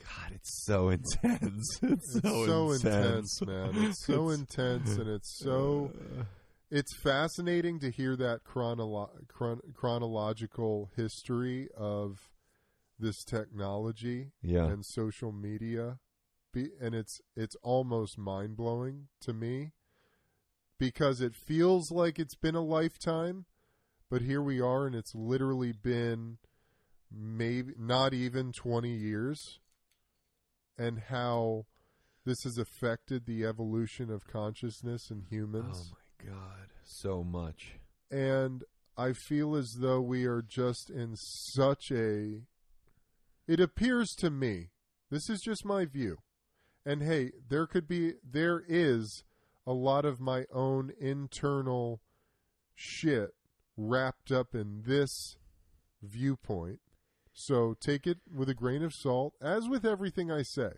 God, 0.05 0.33
it's 0.33 0.65
so 0.65 0.89
intense. 0.91 1.79
It's, 1.83 2.17
it's 2.17 2.21
so, 2.23 2.47
so 2.47 2.73
intense. 2.73 3.41
intense, 3.41 3.43
man. 3.43 3.85
It's 3.85 4.07
so 4.07 4.31
intense 4.31 4.97
and 4.97 5.09
it's 5.09 5.39
so 5.39 5.93
uh, 6.19 6.25
it's 6.71 6.97
fascinating 6.97 7.81
to 7.81 7.91
hear 7.91 8.17
that 8.17 8.45
chronolo- 8.45 9.29
chron- 9.29 9.61
chronological 9.75 10.91
history 10.97 11.69
of 11.77 12.31
this 12.99 13.25
technology 13.25 14.33
yeah. 14.43 14.65
and 14.65 14.85
social 14.85 15.33
media 15.33 15.99
be, 16.53 16.71
and 16.81 16.95
it's 16.95 17.21
it's 17.37 17.57
almost 17.63 18.17
mind-blowing 18.19 19.09
to 19.21 19.33
me 19.33 19.73
because 20.79 21.21
it 21.21 21.35
feels 21.35 21.91
like 21.91 22.19
it's 22.19 22.35
been 22.35 22.55
a 22.55 22.63
lifetime 22.63 23.45
but 24.09 24.23
here 24.23 24.43
we 24.43 24.61
are 24.61 24.87
and 24.87 24.95
it's 24.95 25.15
literally 25.15 25.73
been 25.73 26.39
maybe 27.11 27.73
not 27.79 28.15
even 28.15 28.53
20 28.53 28.89
years 28.89 29.59
and 30.79 30.99
how 31.09 31.67
this 32.25 32.45
has 32.45 32.59
affected 32.59 33.27
the 33.27 33.45
evolution 33.45 34.11
of 34.11 34.27
consciousness 34.27 35.11
in 35.11 35.23
humans 35.29 35.93
Oh 35.93 35.97
my 36.25 36.31
god, 36.31 36.69
so 36.85 37.23
much. 37.25 37.73
and 38.11 38.65
I 38.97 39.13
feel 39.15 39.55
as 39.57 39.79
though 39.79 40.01
we 40.03 40.25
are 40.27 40.43
just 40.43 40.91
in 40.91 41.17
such 41.17 41.91
a. 41.91 42.43
It 43.49 43.59
appears 43.59 44.15
to 44.17 44.29
me, 44.31 44.69
this 45.11 45.31
is 45.31 45.41
just 45.41 45.65
my 45.65 45.85
view, 45.87 46.19
and 46.85 47.03
hey, 47.03 47.33
there 47.49 47.67
could 47.67 47.89
be, 47.89 48.15
there 48.23 48.63
is 48.69 49.25
a 49.67 49.73
lot 49.73 50.05
of 50.05 50.21
my 50.21 50.45
own 50.53 50.93
internal 51.01 52.03
shit 52.75 53.31
wrapped 53.77 54.31
up 54.31 54.55
in 54.55 54.83
this 54.87 55.37
viewpoint. 56.03 56.81
So 57.33 57.75
take 57.81 58.07
it 58.07 58.19
with 58.33 58.49
a 58.49 58.55
grain 58.55 58.83
of 58.83 58.95
salt, 58.95 59.35
as 59.41 59.69
with 59.69 59.85
everything 59.85 60.31
I 60.31 60.43
say. 60.43 60.73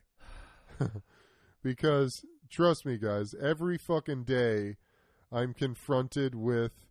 because 1.63 2.25
trust 2.49 2.87
me, 2.87 2.97
guys, 2.97 3.35
every 3.35 3.79
fucking 3.79 4.25
day 4.25 4.77
I'm 5.33 5.53
confronted 5.55 6.35
with 6.35 6.87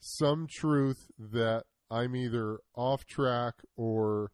some 0.00 0.46
truth 0.46 1.10
that 1.18 1.64
I'm 1.90 2.16
either 2.16 2.60
off 2.74 3.04
track 3.04 3.54
or 3.76 4.32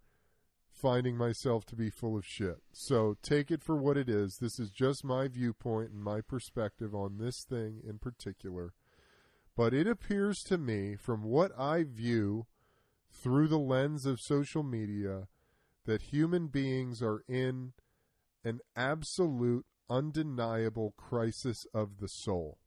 finding 0.70 1.16
myself 1.16 1.64
to 1.66 1.76
be 1.76 1.90
full 1.90 2.16
of 2.16 2.26
shit. 2.26 2.58
So 2.72 3.16
take 3.22 3.50
it 3.50 3.62
for 3.62 3.76
what 3.76 3.96
it 3.96 4.08
is. 4.08 4.38
This 4.38 4.58
is 4.58 4.70
just 4.70 5.04
my 5.04 5.28
viewpoint 5.28 5.90
and 5.90 6.02
my 6.02 6.20
perspective 6.20 6.94
on 6.94 7.18
this 7.18 7.44
thing 7.44 7.80
in 7.86 7.98
particular. 7.98 8.72
But 9.56 9.74
it 9.74 9.86
appears 9.86 10.42
to 10.44 10.56
me, 10.56 10.96
from 10.96 11.24
what 11.24 11.52
I 11.58 11.84
view 11.84 12.46
through 13.12 13.48
the 13.48 13.58
lens 13.58 14.06
of 14.06 14.20
social 14.20 14.62
media, 14.62 15.28
that 15.84 16.02
human 16.02 16.46
beings 16.48 17.02
are 17.02 17.22
in 17.28 17.72
an 18.44 18.60
absolute, 18.74 19.66
undeniable 19.88 20.94
crisis 20.96 21.66
of 21.74 21.98
the 21.98 22.08
soul. 22.08 22.58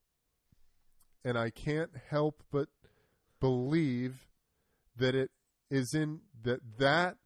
And 1.24 1.38
I 1.38 1.50
can't 1.50 1.91
help 2.10 2.43
but 2.52 2.70
believe 3.39 4.28
that 4.96 5.16
it 5.16 5.32
is 5.70 5.93
in 5.93 6.22
that 6.43 6.60
that 6.78 7.18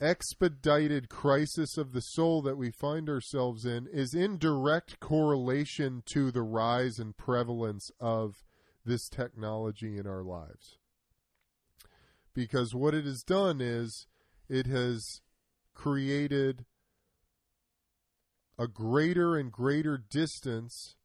expedited 0.00 1.08
crisis 1.08 1.76
of 1.78 1.92
the 1.92 2.00
soul 2.00 2.42
that 2.42 2.56
we 2.56 2.70
find 2.70 3.08
ourselves 3.08 3.64
in 3.64 3.86
is 3.86 4.14
in 4.14 4.36
direct 4.36 4.98
correlation 4.98 6.02
to 6.06 6.32
the 6.32 6.42
rise 6.42 6.98
and 6.98 7.16
prevalence 7.16 7.90
of 8.00 8.42
this 8.84 9.08
technology 9.08 9.96
in 9.98 10.06
our 10.06 10.24
lives. 10.24 10.78
Because 12.34 12.74
what 12.74 12.94
it 12.94 13.04
has 13.04 13.22
done 13.22 13.60
is 13.60 14.06
it 14.48 14.66
has 14.66 15.20
created 15.74 16.64
a 18.58 18.66
greater 18.66 19.36
and 19.36 19.50
greater 19.50 19.98
distance 19.98 20.96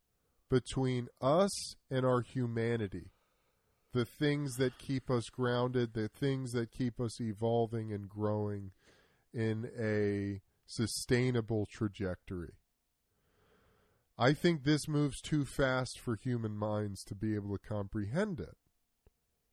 between 0.49 1.07
us 1.21 1.75
and 1.89 2.05
our 2.05 2.21
humanity. 2.21 3.11
The 3.93 4.05
things 4.05 4.55
that 4.57 4.77
keep 4.77 5.09
us 5.09 5.29
grounded, 5.29 5.93
the 5.93 6.07
things 6.07 6.51
that 6.51 6.71
keep 6.71 6.99
us 6.99 7.19
evolving 7.19 7.91
and 7.91 8.07
growing 8.07 8.71
in 9.33 9.69
a 9.77 10.41
sustainable 10.65 11.67
trajectory. 11.71 12.53
I 14.17 14.33
think 14.33 14.63
this 14.63 14.87
moves 14.87 15.21
too 15.21 15.45
fast 15.45 15.99
for 15.99 16.15
human 16.15 16.55
minds 16.55 17.03
to 17.05 17.15
be 17.15 17.35
able 17.35 17.57
to 17.57 17.67
comprehend 17.67 18.39
it. 18.39 18.57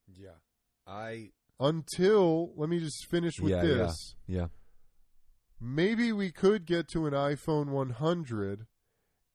Yeah. 0.07 0.41
I 0.87 1.31
Until, 1.61 2.53
let 2.57 2.69
me 2.69 2.81
just 2.81 3.07
finish 3.09 3.39
with 3.41 3.53
Yeah, 3.53 3.63
yeah. 3.63 3.75
this. 3.75 4.15
yeah. 4.27 4.47
maybe 5.61 6.13
we 6.13 6.31
could 6.31 6.67
get 6.67 6.89
to 6.89 7.07
an 7.07 7.13
iPhone 7.15 7.69
100 7.69 8.67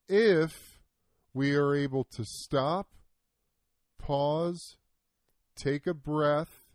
if 0.07 0.82
we 1.34 1.55
are 1.55 1.74
able 1.74 2.03
to 2.03 2.24
stop, 2.26 2.89
pause, 3.97 4.78
take 5.55 5.88
a 5.88 5.93
breath, 5.93 6.65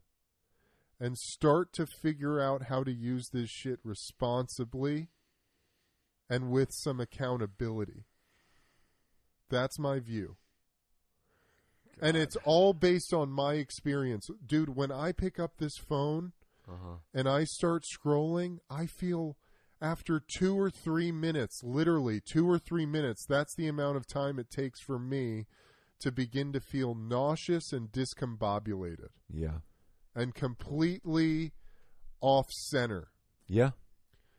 and 0.99 1.18
start 1.18 1.72
to 1.74 1.86
figure 1.86 2.40
out 2.40 2.64
how 2.64 2.82
to 2.82 2.92
use 2.92 3.28
this 3.32 3.51
shit 3.51 3.78
responsibly 3.84 5.09
and 6.30 6.51
with 6.51 6.70
some 6.72 6.99
accountability. 7.01 8.07
That's 9.51 9.78
my 9.78 9.99
view. 10.01 10.36
And 12.01 12.16
it's 12.16 12.36
all 12.45 12.72
based 12.72 13.12
on 13.14 13.30
my 13.30 13.55
experience. 13.55 14.28
Dude, 14.45 14.76
when 14.76 14.90
I 14.92 15.12
pick 15.12 15.38
up 15.38 15.57
this 15.59 15.76
phone, 15.76 16.32
Uh-huh. 16.68 16.97
and 17.12 17.28
I 17.28 17.45
start 17.45 17.84
scrolling, 17.84 18.59
I 18.70 18.86
feel 18.86 19.36
after 19.80 20.18
two 20.38 20.59
or 20.59 20.70
three 20.70 21.12
minutes, 21.12 21.62
literally 21.62 22.20
two 22.20 22.49
or 22.49 22.59
three 22.59 22.86
minutes, 22.86 23.26
that's 23.26 23.55
the 23.55 23.68
amount 23.68 23.97
of 23.99 24.07
time 24.07 24.38
it 24.38 24.51
takes 24.51 24.80
for 24.80 24.99
me 24.99 25.47
to 26.01 26.11
begin 26.11 26.53
to 26.53 26.61
feel 26.61 26.95
nauseous 26.95 27.72
and 27.72 27.92
discombobulated 27.92 29.11
Yeah. 29.28 29.59
and 30.14 30.34
completely 30.34 31.53
off 32.20 32.51
center. 32.51 33.09
Yeah. 33.47 33.72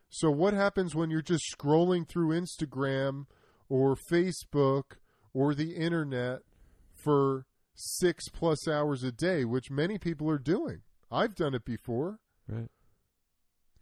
So, 0.09 0.31
what 0.31 0.53
happens 0.53 0.95
when 0.95 1.09
you're 1.09 1.21
just 1.21 1.43
scrolling 1.57 2.07
through 2.07 2.29
Instagram 2.29 3.27
or 3.69 3.95
Facebook 3.95 4.97
or 5.33 5.53
the 5.53 5.75
internet 5.75 6.41
for 7.05 7.45
six 7.75 8.27
plus 8.29 8.67
hours 8.67 9.03
a 9.03 9.11
day, 9.11 9.45
which 9.45 9.71
many 9.71 9.97
people 9.97 10.29
are 10.29 10.37
doing? 10.39 10.81
I've 11.11 11.35
done 11.35 11.53
it 11.53 11.63
before. 11.63 12.19
Right. 12.47 12.67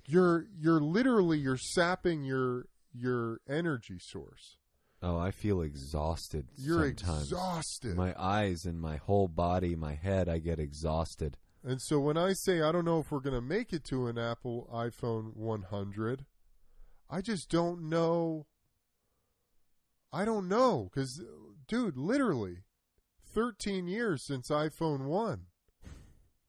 You're 0.05 0.45
you're 0.55 0.81
literally 0.81 1.39
you're 1.39 1.57
sapping 1.57 2.23
your 2.23 2.65
your 2.93 3.39
energy 3.49 3.97
source. 3.99 4.57
Oh, 5.01 5.17
I 5.17 5.31
feel 5.31 5.61
exhausted 5.61 6.47
You're 6.55 6.87
sometimes. 6.95 7.23
exhausted. 7.23 7.95
My 7.95 8.13
eyes 8.17 8.63
and 8.63 8.79
my 8.79 8.97
whole 8.97 9.27
body, 9.27 9.75
my 9.75 9.95
head, 9.95 10.29
I 10.29 10.37
get 10.39 10.59
exhausted. 10.59 11.35
And 11.61 11.81
so 11.81 11.99
when 11.99 12.17
I 12.17 12.33
say 12.33 12.61
I 12.61 12.71
don't 12.71 12.85
know 12.85 12.99
if 12.99 13.11
we're 13.11 13.19
going 13.19 13.35
to 13.35 13.41
make 13.41 13.73
it 13.73 13.83
to 13.85 14.07
an 14.07 14.17
Apple 14.17 14.69
iPhone 14.73 15.35
100, 15.35 16.25
I 17.09 17.21
just 17.21 17.49
don't 17.49 17.89
know. 17.89 18.45
I 20.11 20.25
don't 20.25 20.47
know 20.47 20.89
because, 20.93 21.21
dude, 21.67 21.97
literally 21.97 22.59
13 23.33 23.87
years 23.87 24.25
since 24.25 24.49
iPhone 24.49 25.05
1. 25.05 25.41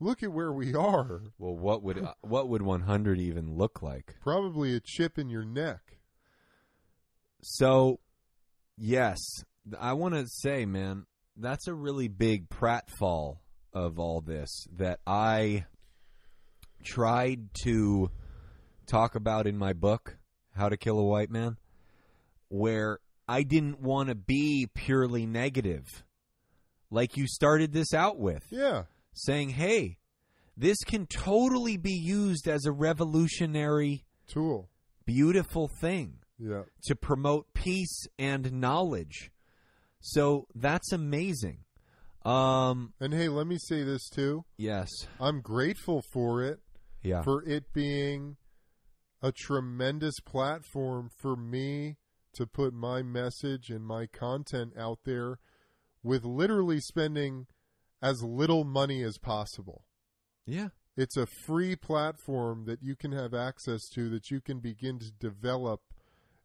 Look 0.01 0.23
at 0.23 0.33
where 0.33 0.53
we 0.53 0.75
are. 0.75 1.23
Well, 1.39 1.57
what 1.57 1.83
would 1.83 1.99
uh, 1.99 2.13
what 2.21 2.49
would 2.49 2.63
100 2.63 3.19
even 3.21 3.55
look 3.57 3.81
like? 3.81 4.17
Probably 4.21 4.75
a 4.75 4.81
chip 4.81 5.19
in 5.19 5.31
your 5.31 5.45
neck. 5.45 5.99
So, 7.43 8.01
yes, 8.77 9.19
I 9.79 9.93
want 9.93 10.15
to 10.15 10.27
say, 10.27 10.67
man, 10.67 11.07
that's 11.37 11.69
a 11.69 11.75
really 11.75 12.09
big 12.09 12.49
pratfall 12.49 13.39
of 13.73 13.99
all 13.99 14.21
this 14.21 14.67
that 14.77 15.01
I 15.07 15.67
tried 16.83 17.49
to 17.65 18.11
talk 18.87 19.15
about 19.15 19.47
in 19.47 19.57
my 19.57 19.73
book, 19.73 20.17
How 20.55 20.69
to 20.69 20.77
Kill 20.77 20.99
a 20.99 21.05
White 21.05 21.31
Man, 21.31 21.57
where 22.49 22.99
I 23.27 23.43
didn't 23.43 23.81
want 23.81 24.11
to 24.11 24.15
be 24.15 24.69
purely 24.75 25.27
negative. 25.27 26.05
Like 26.91 27.17
you 27.17 27.27
started 27.27 27.73
this 27.73 27.93
out 27.95 28.19
with, 28.19 28.45
Yeah. 28.51 28.85
saying, 29.13 29.51
hey, 29.51 29.99
this 30.57 30.79
can 30.87 31.07
totally 31.07 31.77
be 31.77 31.93
used 31.95 32.47
as 32.49 32.65
a 32.67 32.73
revolutionary, 32.73 34.05
Tool. 34.27 34.69
beautiful 35.05 35.69
thing 35.69 36.19
Yeah. 36.39 36.65
to 36.85 36.95
promote 36.97 37.53
peace 37.55 38.07
and 38.19 38.53
knowledge. 38.53 39.31
So 40.01 40.47
that's 40.55 40.93
amazing. 40.93 41.65
Um, 42.25 42.95
And 43.01 43.13
hey, 43.13 43.29
let 43.29 43.47
me 43.47 43.59
say 43.59 43.83
this 43.83 44.09
too. 44.09 44.45
yes. 44.57 44.89
I'm 45.21 45.41
grateful 45.41 46.03
for 46.13 46.43
it, 46.43 46.61
Yeah. 47.03 47.23
for 47.23 47.43
it 47.45 47.73
being 47.73 48.37
a 49.21 49.33
tremendous 49.33 50.21
platform 50.21 51.11
for 51.21 51.37
me 51.37 51.97
to 52.35 52.47
put 52.47 52.73
my 52.75 53.03
message 53.03 53.71
and 53.71 53.85
my 53.85 54.07
content 54.07 54.77
out 54.77 55.01
there 55.05 55.39
with 56.05 56.25
literally 56.25 56.79
spending 56.79 57.47
as 58.01 58.23
little 58.23 58.63
money 58.65 59.03
as 59.03 59.19
possible. 59.19 59.85
yeah. 60.47 60.69
It's 60.97 61.17
a 61.17 61.27
free 61.27 61.75
platform 61.75 62.67
that 62.67 62.81
you 62.81 62.95
can 62.95 63.11
have 63.11 63.35
access 63.35 63.89
to 63.95 64.09
that 64.11 64.31
you 64.31 64.41
can 64.41 64.61
begin 64.61 65.01
to 65.01 65.11
develop 65.11 65.81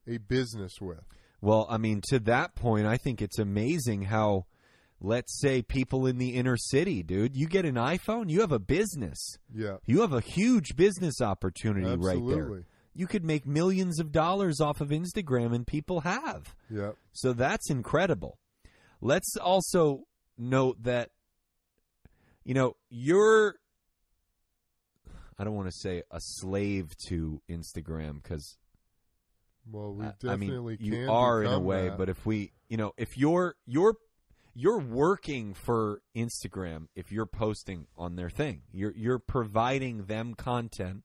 a 0.08 0.18
business 0.18 0.82
with. 0.82 1.04
Well, 1.40 1.68
I 1.70 1.78
mean, 1.78 2.02
to 2.10 2.18
that 2.22 2.56
point, 2.56 2.88
I 2.88 2.98
think 2.98 3.22
it's 3.22 3.38
amazing 3.38 4.04
how, 4.04 4.48
let's 5.00 5.40
say, 5.40 5.62
people 5.62 6.08
in 6.08 6.18
the 6.18 6.30
inner 6.30 6.58
city, 6.58 7.04
dude, 7.04 7.36
you 7.36 7.48
get 7.48 7.66
an 7.66 7.76
iPhone, 7.76 8.32
you 8.32 8.42
have 8.42 8.52
a 8.52 8.58
business. 8.58 9.38
Yeah. 9.54 9.78
You 9.86 10.02
have 10.02 10.14
a 10.14 10.22
huge 10.22 10.76
business 10.76 11.22
opportunity 11.22 11.86
right 11.86 12.00
there. 12.00 12.16
Absolutely. 12.16 12.64
You 12.96 13.06
could 13.06 13.24
make 13.24 13.46
millions 13.46 14.00
of 14.00 14.12
dollars 14.12 14.60
off 14.60 14.82
of 14.82 14.90
Instagram, 14.90 15.54
and 15.54 15.68
people 15.68 16.02
have. 16.02 16.56
Yeah. 16.72 16.94
So 17.14 17.34
that's 17.34 17.70
incredible. 17.70 18.40
Let's 19.02 19.36
also 19.38 20.04
note 20.38 20.84
that, 20.84 21.10
you 22.44 22.54
know, 22.54 22.76
you're, 22.90 23.56
I 25.38 25.44
don't 25.44 25.56
want 25.56 25.68
to 25.70 25.78
say 25.78 26.04
a 26.12 26.20
slave 26.20 26.92
to 27.08 27.42
Instagram 27.50 28.22
because 28.22 28.58
Well, 29.72 29.94
we 29.94 30.06
I- 30.06 30.14
definitely 30.22 30.76
I 30.80 30.84
mean, 30.84 30.94
you 30.94 31.12
are 31.12 31.44
in 31.44 31.52
a 31.52 31.60
way, 31.60 31.90
that. 31.90 31.98
but 31.98 32.10
if 32.10 32.26
we, 32.26 32.52
you 32.68 32.78
know, 32.78 32.94
if 32.98 33.18
you're 33.18 33.56
you're 33.66 33.96
you're 34.56 34.80
working 34.80 35.54
for 35.54 36.02
Instagram, 36.16 36.88
if 36.96 37.12
you're 37.12 37.26
posting 37.26 37.88
on 37.98 38.16
their 38.16 38.30
thing, 38.30 38.64
you're 38.74 38.94
you're 38.96 39.20
providing 39.20 40.06
them 40.06 40.34
content 40.34 41.04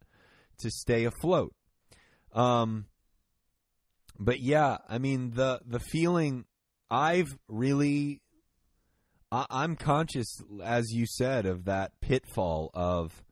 to 0.58 0.70
stay 0.70 1.04
afloat. 1.04 1.54
Um, 2.32 2.86
but 4.18 4.40
yeah, 4.40 4.78
I 4.88 4.98
mean 4.98 5.32
the 5.34 5.60
the 5.64 5.78
feeling 5.78 6.46
I've 6.90 7.36
really. 7.48 8.20
I, 9.32 9.46
I'm 9.50 9.76
conscious, 9.76 10.40
as 10.62 10.92
you 10.92 11.06
said, 11.06 11.46
of 11.46 11.64
that 11.64 11.92
pitfall 12.00 12.70
of, 12.74 13.24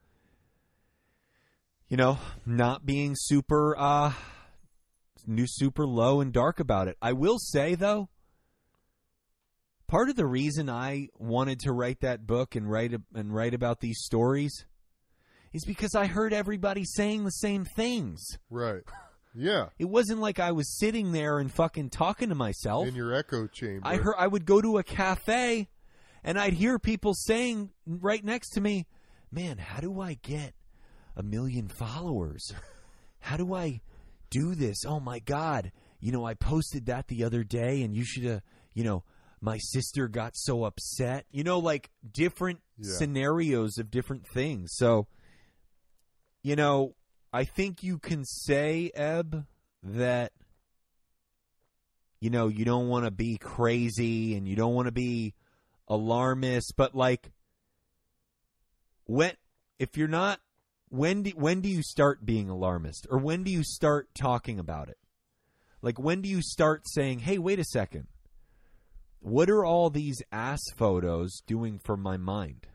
you 1.89 1.97
know, 1.97 2.19
not 2.45 2.85
being 2.85 3.15
super 3.17 3.77
uh, 3.79 4.13
new 5.27 5.47
super 5.47 5.87
low 5.87 6.21
and 6.21 6.33
dark 6.33 6.61
about 6.61 6.89
it. 6.89 6.97
I 7.01 7.13
will 7.13 7.39
say 7.39 7.75
though, 7.75 8.09
part 9.87 10.09
of 10.09 10.17
the 10.17 10.27
reason 10.27 10.69
I 10.69 11.09
wanted 11.19 11.61
to 11.61 11.73
write 11.73 12.01
that 12.01 12.27
book 12.27 12.57
and 12.57 12.71
write 12.71 12.95
and 13.15 13.35
write 13.35 13.55
about 13.55 13.81
these 13.81 14.01
stories 14.03 14.67
is 15.53 15.65
because 15.65 15.95
I 15.95 16.07
heard 16.07 16.33
everybody 16.33 16.85
saying 16.85 17.25
the 17.25 17.31
same 17.31 17.65
things. 17.65 18.25
right. 18.51 18.83
Yeah. 19.35 19.69
It 19.79 19.87
wasn't 19.87 20.21
like 20.21 20.39
I 20.39 20.53
was 20.53 20.79
sitting 20.79 21.13
there 21.13 21.39
and 21.39 21.51
fucking 21.53 21.91
talking 21.91 22.29
to 22.29 22.35
myself. 22.35 22.87
In 22.87 22.95
your 22.95 23.15
echo 23.15 23.47
chamber. 23.47 23.87
I 23.87 23.97
heard 23.97 24.15
I 24.19 24.27
would 24.27 24.45
go 24.45 24.61
to 24.61 24.79
a 24.79 24.83
cafe 24.83 25.69
and 26.23 26.39
I'd 26.39 26.53
hear 26.53 26.79
people 26.79 27.15
saying 27.15 27.71
right 27.87 28.23
next 28.25 28.51
to 28.51 28.61
me, 28.61 28.87
"Man, 29.31 29.59
how 29.59 29.81
do 29.81 30.01
I 30.01 30.15
get 30.15 30.55
a 31.17 31.23
million 31.23 31.69
followers? 31.69 32.53
How 33.21 33.37
do 33.37 33.55
I 33.55 33.81
do 34.31 34.55
this? 34.55 34.85
Oh 34.87 35.01
my 35.01 35.19
god. 35.19 35.73
You 36.01 36.13
know, 36.13 36.25
I 36.27 36.35
posted 36.35 36.87
that 36.87 37.09
the 37.09 37.25
other 37.25 37.45
day 37.45 37.83
and 37.83 37.95
you 37.95 38.05
should 38.05 38.25
have, 38.25 38.43
you 38.75 38.83
know, 38.85 39.05
my 39.41 39.59
sister 39.59 40.09
got 40.09 40.37
so 40.37 40.65
upset. 40.65 41.27
You 41.31 41.45
know, 41.45 41.59
like 41.59 41.91
different 42.13 42.61
Yeah. 42.79 42.95
scenarios 42.97 43.79
of 43.79 43.91
different 43.91 44.27
things. 44.27 44.73
So, 44.75 45.07
you 46.43 46.57
know, 46.57 46.95
I 47.33 47.45
think 47.45 47.83
you 47.83 47.99
can 47.99 48.25
say, 48.25 48.91
Eb, 48.95 49.47
that 49.83 50.33
you 52.23 52.31
know, 52.31 52.47
you 52.47 52.65
don't 52.65 52.87
want 52.87 53.05
to 53.05 53.11
be 53.11 53.37
crazy 53.37 54.37
and 54.37 54.47
you 54.47 54.55
don't 54.55 54.75
want 54.75 54.87
to 54.87 54.93
be 54.93 55.35
alarmist, 55.89 56.75
but 56.77 56.95
like 56.95 57.33
when 59.07 59.33
if 59.81 59.97
you're 59.97 60.07
not 60.07 60.39
when 60.89 61.25
do 61.25 61.31
when 61.31 61.61
do 61.61 61.69
you 61.69 61.83
start 61.83 62.25
being 62.25 62.49
alarmist 62.49 63.09
or 63.11 63.19
when 63.19 63.43
do 63.43 63.51
you 63.51 63.65
start 63.65 64.09
talking 64.15 64.61
about 64.61 64.89
it? 64.89 64.99
Like 65.81 65.99
when 65.99 66.23
do 66.23 66.29
you 66.29 66.43
start 66.43 66.83
saying, 66.87 67.19
"Hey, 67.19 67.39
wait 67.39 67.59
a 67.59 67.65
second. 67.65 68.07
What 69.19 69.51
are 69.51 69.65
all 69.65 69.91
these 69.91 70.23
ass 70.31 70.63
photos 70.77 71.43
doing 71.45 71.81
for 71.83 71.97
my 71.97 72.17
mind 72.17 72.69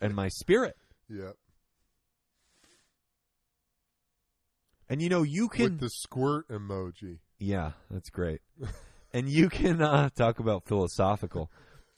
and 0.00 0.14
my 0.14 0.28
spirit?" 0.28 0.78
Yeah. 1.10 1.32
And 4.92 5.00
you 5.00 5.08
know, 5.08 5.22
you 5.22 5.48
can 5.48 5.62
With 5.62 5.80
the 5.80 5.88
squirt 5.88 6.48
emoji. 6.50 7.20
Yeah, 7.38 7.70
that's 7.90 8.10
great. 8.10 8.42
and 9.14 9.26
you 9.26 9.48
can 9.48 9.80
uh, 9.80 10.10
talk 10.10 10.38
about 10.38 10.66
philosophical, 10.66 11.50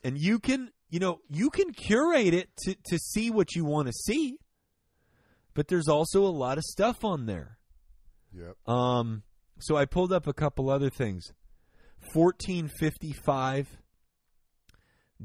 and 0.04 0.16
you 0.16 0.38
can, 0.38 0.70
you 0.90 1.00
know, 1.00 1.18
you 1.28 1.50
can 1.50 1.72
curate 1.72 2.32
it 2.32 2.50
to 2.58 2.76
to 2.84 2.98
see 3.00 3.32
what 3.32 3.56
you 3.56 3.64
want 3.64 3.88
to 3.88 3.92
see. 3.92 4.38
But 5.54 5.66
there's 5.66 5.88
also 5.88 6.24
a 6.24 6.30
lot 6.30 6.56
of 6.56 6.62
stuff 6.62 7.04
on 7.04 7.26
there. 7.26 7.58
Yep. 8.32 8.56
Um, 8.72 9.24
so 9.58 9.76
I 9.76 9.86
pulled 9.86 10.12
up 10.12 10.28
a 10.28 10.32
couple 10.32 10.70
other 10.70 10.88
things. 10.88 11.32
1455, 12.12 13.76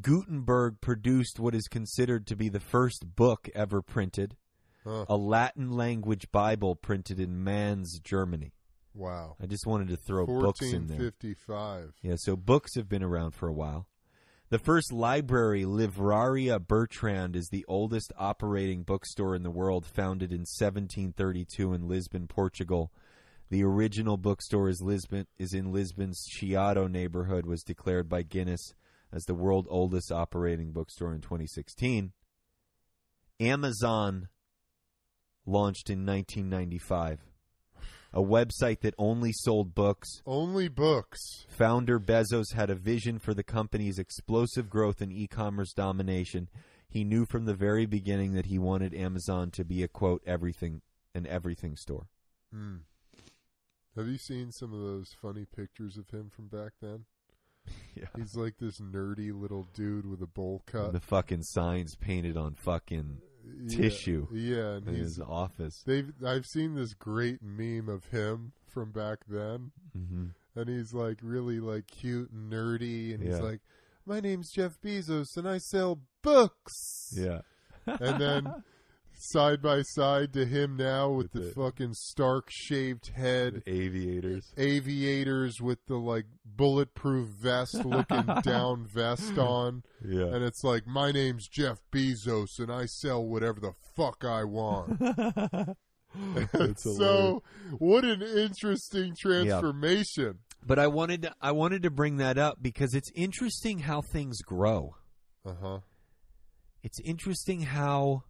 Gutenberg 0.01 0.81
produced 0.81 1.39
what 1.39 1.53
is 1.53 1.67
considered 1.67 2.25
to 2.25 2.35
be 2.35 2.49
the 2.49 2.59
first 2.59 3.15
book 3.15 3.47
ever 3.53 3.83
printed, 3.83 4.35
Huh. 4.83 5.05
a 5.09 5.17
Latin 5.17 5.71
language 5.71 6.31
Bible 6.31 6.75
printed 6.75 7.19
in 7.19 7.43
Mainz, 7.43 7.99
Germany. 7.99 8.53
Wow. 8.93 9.35
I 9.41 9.45
just 9.45 9.65
wanted 9.65 9.89
to 9.89 9.97
throw 9.97 10.25
books 10.25 10.61
in 10.61 10.87
there. 10.87 10.97
1455. 10.97 11.93
Yeah, 12.01 12.15
so 12.17 12.35
books 12.35 12.75
have 12.75 12.89
been 12.89 13.03
around 13.03 13.31
for 13.31 13.47
a 13.47 13.53
while. 13.53 13.87
The 14.49 14.59
first 14.59 14.91
library, 14.91 15.63
Livraria 15.63 16.59
Bertrand, 16.59 17.35
is 17.35 17.49
the 17.49 17.65
oldest 17.67 18.11
operating 18.17 18.81
bookstore 18.81 19.35
in 19.35 19.43
the 19.43 19.51
world, 19.51 19.85
founded 19.85 20.31
in 20.31 20.39
1732 20.39 21.73
in 21.73 21.87
Lisbon, 21.87 22.27
Portugal. 22.27 22.91
The 23.51 23.63
original 23.63 24.17
bookstore 24.17 24.69
is 24.69 24.81
Lisbon 24.81 25.27
is 25.37 25.53
in 25.53 25.71
Lisbon's 25.71 26.25
Chiado 26.27 26.89
neighborhood. 26.89 27.45
Was 27.45 27.63
declared 27.63 28.09
by 28.09 28.23
Guinness 28.23 28.73
as 29.11 29.25
the 29.25 29.35
world 29.35 29.67
oldest 29.69 30.11
operating 30.11 30.71
bookstore 30.71 31.13
in 31.13 31.21
2016. 31.21 32.11
Amazon 33.39 34.29
launched 35.49 35.89
in 35.89 36.05
1995, 36.05 37.19
a 38.13 38.21
website 38.21 38.79
that 38.81 38.95
only 38.97 39.31
sold 39.33 39.75
books 39.75 40.07
Only 40.25 40.67
books. 40.67 41.45
Founder 41.49 41.99
Bezos 41.99 42.53
had 42.53 42.69
a 42.69 42.75
vision 42.75 43.19
for 43.19 43.33
the 43.33 43.43
company's 43.43 43.99
explosive 43.99 44.69
growth 44.69 45.01
and 45.01 45.11
e 45.11 45.27
commerce 45.27 45.73
domination. 45.73 46.49
He 46.87 47.03
knew 47.03 47.25
from 47.25 47.45
the 47.45 47.53
very 47.53 47.85
beginning 47.85 48.33
that 48.33 48.47
he 48.47 48.57
wanted 48.57 48.95
Amazon 48.95 49.51
to 49.51 49.63
be 49.63 49.83
a 49.83 49.87
quote, 49.87 50.23
everything, 50.25 50.81
an 51.13 51.27
everything 51.27 51.75
store. 51.75 52.07
Hmm. 52.51 52.77
Have 53.95 54.07
you 54.07 54.17
seen 54.17 54.51
some 54.51 54.73
of 54.73 54.79
those 54.79 55.15
funny 55.21 55.45
pictures 55.45 55.97
of 55.97 56.09
him 56.09 56.29
from 56.29 56.47
back 56.47 56.73
then? 56.81 57.05
Yeah. 57.95 58.05
He's 58.15 58.35
like 58.35 58.57
this 58.59 58.79
nerdy 58.79 59.31
little 59.33 59.67
dude 59.73 60.05
with 60.05 60.21
a 60.21 60.27
bowl 60.27 60.63
cut. 60.65 60.93
The 60.93 61.01
fucking 61.01 61.43
signs 61.43 61.95
painted 61.95 62.37
on 62.37 62.53
fucking 62.53 63.17
tissue 63.69 64.27
Yeah, 64.31 64.75
and 64.77 64.87
in 64.87 64.95
his 64.95 65.19
office. 65.19 65.83
they've 65.85 66.11
I've 66.25 66.45
seen 66.45 66.75
this 66.75 66.93
great 66.93 67.41
meme 67.41 67.89
of 67.89 68.05
him 68.07 68.53
from 68.67 68.91
back 68.91 69.19
then, 69.27 69.71
hmm 69.93 70.27
and 70.55 70.67
he's 70.67 70.93
like 70.93 71.19
really 71.21 71.59
like 71.59 71.87
cute 71.87 72.31
and 72.31 72.51
nerdy, 72.51 73.13
and 73.13 73.23
he's 73.23 73.39
like, 73.39 73.61
"My 74.05 74.19
name's 74.19 74.51
Jeff 74.51 74.79
Bezos, 74.81 75.37
and 75.37 75.47
I 75.47 75.57
sell 75.59 76.01
books." 76.21 77.13
Yeah. 77.15 77.41
and 77.85 78.19
then 78.19 78.53
side 79.19 79.61
by 79.61 79.81
side 79.81 80.33
to 80.33 80.45
him 80.45 80.75
now 80.77 81.09
with, 81.09 81.33
With 81.33 81.43
the, 81.43 81.49
the- 81.49 81.53
fucking 81.53 81.93
stark 81.93 82.49
shaved 82.49 83.09
head, 83.15 83.63
Aviators. 83.67 84.53
aviators 84.57 85.61
with 85.61 85.85
the 85.87 85.97
like 85.97 86.25
bulletproof 86.45 87.27
vest 87.27 87.83
looking 87.85 88.25
down 88.43 88.85
vest 88.87 89.37
on. 89.37 89.83
Yeah. 90.05 90.25
And 90.25 90.43
it's 90.43 90.63
like, 90.63 90.87
my 90.87 91.11
name's 91.11 91.47
Jeff 91.47 91.79
Bezos 91.91 92.59
and 92.59 92.71
I 92.71 92.85
sell 92.85 93.25
whatever 93.25 93.59
the 93.59 93.73
fuck 93.95 94.23
I 94.25 94.43
want. 94.45 94.99
So, 96.75 97.43
what 97.77 98.03
an 98.03 98.23
interesting 98.23 99.13
transformation. 99.15 100.39
But 100.65 100.79
I 100.79 100.87
wanted 100.87 101.21
to, 101.21 101.33
I 101.39 101.51
wanted 101.51 101.83
to 101.83 101.91
bring 101.91 102.17
that 102.17 102.37
up 102.39 102.57
because 102.61 102.95
it's 102.95 103.11
interesting 103.13 103.79
how 103.79 104.01
things 104.01 104.41
grow. 104.41 104.95
Uh 105.45 105.53
huh. 105.61 105.79
It's 106.81 106.99
interesting 107.01 107.61
how 107.61 108.23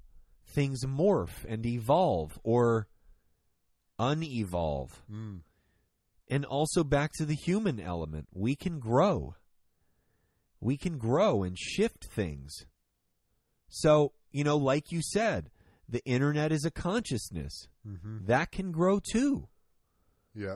things 0.49 0.85
morph 0.85 1.45
and 1.47 1.65
evolve 1.65 2.39
or 2.43 2.87
unevolve. 3.99 4.91
Mm. 5.11 5.41
And 6.29 6.45
also 6.45 6.83
back 6.83 7.11
to 7.17 7.25
the 7.25 7.35
human 7.35 7.79
element. 7.79 8.27
We 8.33 8.55
can 8.55 8.79
grow. 8.79 9.35
We 10.61 10.77
can 10.77 10.97
grow 10.97 11.43
and 11.43 11.57
shift 11.57 12.05
things. 12.05 12.53
So, 13.69 14.13
you 14.31 14.43
know, 14.43 14.57
like 14.57 14.91
you 14.91 15.01
said, 15.01 15.49
the 15.87 16.03
internet 16.05 16.51
is 16.51 16.65
a 16.65 16.71
consciousness. 16.71 17.67
hmm 17.85 18.25
That 18.25 18.51
can 18.51 18.71
grow 18.71 18.99
too. 18.99 19.47
Yeah. 20.35 20.55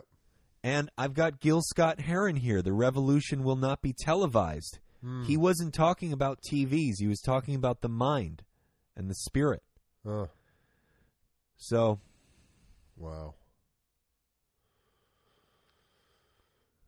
And 0.64 0.90
I've 0.98 1.14
got 1.14 1.40
Gil 1.42 1.62
Scott 1.62 2.00
Heron 2.00 2.38
here. 2.38 2.62
The 2.62 2.72
revolution 2.74 3.44
will 3.44 3.56
not 3.56 3.82
be 3.82 3.94
televised. 3.98 4.80
Mm. 5.04 5.26
He 5.26 5.36
wasn't 5.36 5.74
talking 5.74 6.14
about 6.14 6.40
TVs. 6.50 6.94
He 7.00 7.08
was 7.08 7.20
talking 7.20 7.56
about 7.56 7.82
the 7.82 7.90
mind 7.90 8.44
and 8.96 9.10
the 9.10 9.16
spirit. 9.16 9.64
Uh, 10.06 10.26
So, 11.56 12.00
wow. 12.98 13.36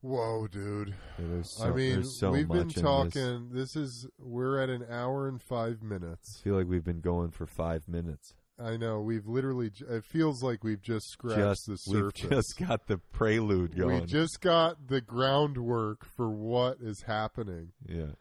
Whoa, 0.01 0.47
dude. 0.47 0.93
so, 1.43 1.63
I 1.65 1.71
mean, 1.71 2.03
so 2.03 2.31
we've 2.31 2.47
been 2.47 2.57
in 2.61 2.67
this. 2.67 2.81
talking. 2.81 3.49
This. 3.51 3.75
is 3.75 4.05
we're 4.19 4.59
at 4.61 4.69
an 4.69 4.85
hour 4.89 5.27
and 5.27 5.41
five 5.41 5.81
minutes. 5.81 6.41
I 6.41 6.43
feel 6.43 6.55
like 6.55 6.67
we've 6.67 6.83
been 6.83 7.01
going 7.01 7.31
for 7.31 7.47
five 7.47 7.87
minutes. 7.87 8.35
I 8.59 8.77
know 8.77 9.01
we've 9.01 9.25
literally. 9.25 9.71
It 9.89 10.03
feels 10.05 10.43
like 10.43 10.63
we've 10.63 10.81
just 10.81 11.09
scratched 11.09 11.39
Just 11.39 11.67
the 11.67 11.77
surface. 11.77 12.21
we've 12.21 12.29
just 12.29 12.57
got 12.59 12.85
the 12.87 12.99
prelude 12.99 13.75
going. 13.75 14.01
we 14.01 14.05
just 14.05 14.41
got 14.41 14.87
the 14.87 15.01
groundwork 15.01 16.05
for 16.05 16.29
what 16.29 16.77
is 16.79 17.03
happening. 17.03 17.71
yeah. 17.87 18.11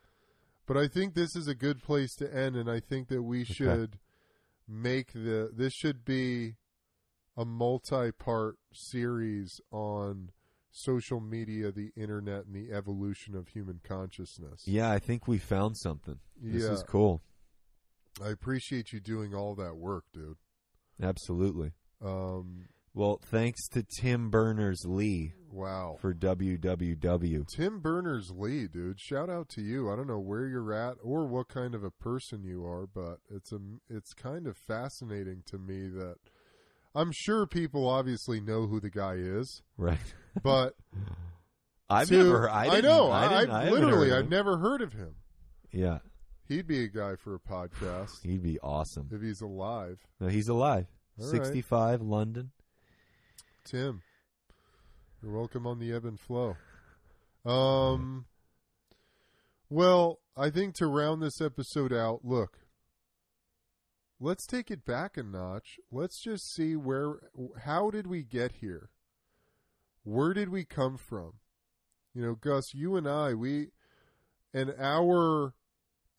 But 0.67 0.79
I 0.79 0.89
think 0.89 1.13
this 1.13 1.37
is 1.37 1.47
a 1.47 1.55
good 1.55 1.83
place 1.83 2.15
to 2.17 2.35
end, 2.35 2.57
and 2.57 2.71
I 2.71 2.81
think 2.81 3.09
that 3.09 3.23
we 3.23 3.45
should 3.45 3.99
make 4.69 5.13
the. 5.13 5.51
This 5.55 5.73
should 5.73 6.05
be 6.05 6.57
a 7.37 7.45
multi-part 7.45 8.57
series 8.73 9.61
on 9.71 10.31
social 10.71 11.21
media, 11.21 11.71
the 11.73 11.93
internet, 11.97 12.47
and 12.47 12.55
the 12.55 12.73
evolution 12.73 13.35
of 13.37 13.49
human 13.49 13.81
consciousness. 13.85 14.63
Yeah, 14.67 14.91
I 14.91 14.99
think 14.99 15.27
we 15.29 15.39
found 15.39 15.77
something. 15.79 16.19
This 16.41 16.63
Yeah. 16.65 16.73
is 16.73 16.83
cool. 16.85 17.23
I 18.23 18.29
appreciate 18.31 18.93
you 18.93 19.01
doing 19.01 19.35
all 19.35 19.55
that 19.57 19.77
work, 19.77 20.05
dude. 20.13 20.37
Absolutely. 21.03 21.73
Um, 22.01 22.69
Well, 22.93 23.19
thanks 23.25 23.67
to 23.71 23.83
Tim 23.83 24.31
Berners 24.31 24.85
Lee 24.87 25.33
wow. 25.55 25.97
for 26.01 26.13
WWW. 26.13 27.47
Tim 27.49 27.81
Berners 27.81 28.31
Lee, 28.31 28.67
dude. 28.67 29.01
Shout 29.01 29.31
out 29.31 29.49
to 29.51 29.63
you. 29.63 29.91
I 29.91 29.97
don't 29.97 30.09
know 30.09 30.19
where 30.19 30.47
you're 30.47 30.73
at 30.73 30.97
or 31.03 31.27
what 31.27 31.49
kind 31.49 31.75
of 31.75 31.85
a 31.85 31.91
person 31.91 32.43
you 32.45 32.65
are, 32.67 32.87
but 32.87 33.19
it's 33.31 33.53
a 33.53 33.59
it's 33.89 34.13
kind 34.13 34.47
of 34.47 34.57
fascinating 34.57 35.43
to 35.47 35.59
me 35.59 35.89
that 35.89 36.17
I'm 36.95 37.11
sure 37.13 37.47
people 37.47 37.89
obviously 37.89 38.41
know 38.41 38.67
who 38.67 38.81
the 38.81 38.91
guy 38.91 39.15
is, 39.15 39.63
Right. 39.77 39.99
but 40.43 40.75
I've 41.91 42.09
to- 42.09 42.17
never. 42.25 42.51
I, 42.51 42.69
didn't, 42.69 42.85
know. 42.85 43.11
I, 43.11 43.45
I 43.45 43.63
I've 43.67 43.73
literally 43.73 44.13
I've 44.13 44.29
never 44.29 44.59
heard 44.59 44.81
of 44.83 44.93
him. 44.93 45.17
Yeah, 45.73 45.99
He'd 46.47 46.67
be 46.67 46.85
a 46.85 46.89
guy 46.89 47.17
for 47.17 47.35
a 47.35 47.39
podcast 47.41 48.23
he'd 48.23 48.43
be 48.43 48.59
awesome. 48.61 49.09
if 49.13 49.21
he's 49.23 49.41
alive. 49.41 49.99
No, 50.21 50.29
he's 50.29 50.49
alive. 50.49 50.87
All 51.19 51.25
right. 51.27 51.31
Sixty-five, 51.33 52.01
London. 52.01 52.51
Tim, 53.65 54.03
you're 55.25 55.33
welcome 55.33 55.67
on 55.67 55.79
the 55.79 55.91
ebb 55.91 56.05
and 56.05 56.21
flow. 56.21 56.57
Um, 57.47 58.27
well, 59.71 60.19
I 60.37 60.51
think 60.51 60.75
to 60.77 60.87
round 60.87 61.23
this 61.23 61.41
episode 61.41 61.95
out, 61.95 62.21
look, 62.25 62.59
let's 64.21 64.47
take 64.47 64.71
it 64.71 64.85
back 64.85 65.17
a 65.17 65.23
notch. 65.23 65.79
Let's 65.91 66.21
just 66.21 66.53
see 66.53 66.77
where, 66.77 67.21
how 67.65 67.91
did 67.91 68.07
we 68.07 68.23
get 68.23 68.57
here? 68.61 68.91
Where 70.03 70.35
did 70.35 70.51
we 70.51 70.65
come 70.65 70.99
from? 70.99 71.35
You 72.15 72.23
know, 72.23 72.35
Gus, 72.35 72.75
you 72.75 72.95
and 72.97 73.09
I, 73.09 73.33
we, 73.33 73.69
and 74.53 74.75
our, 74.79 75.55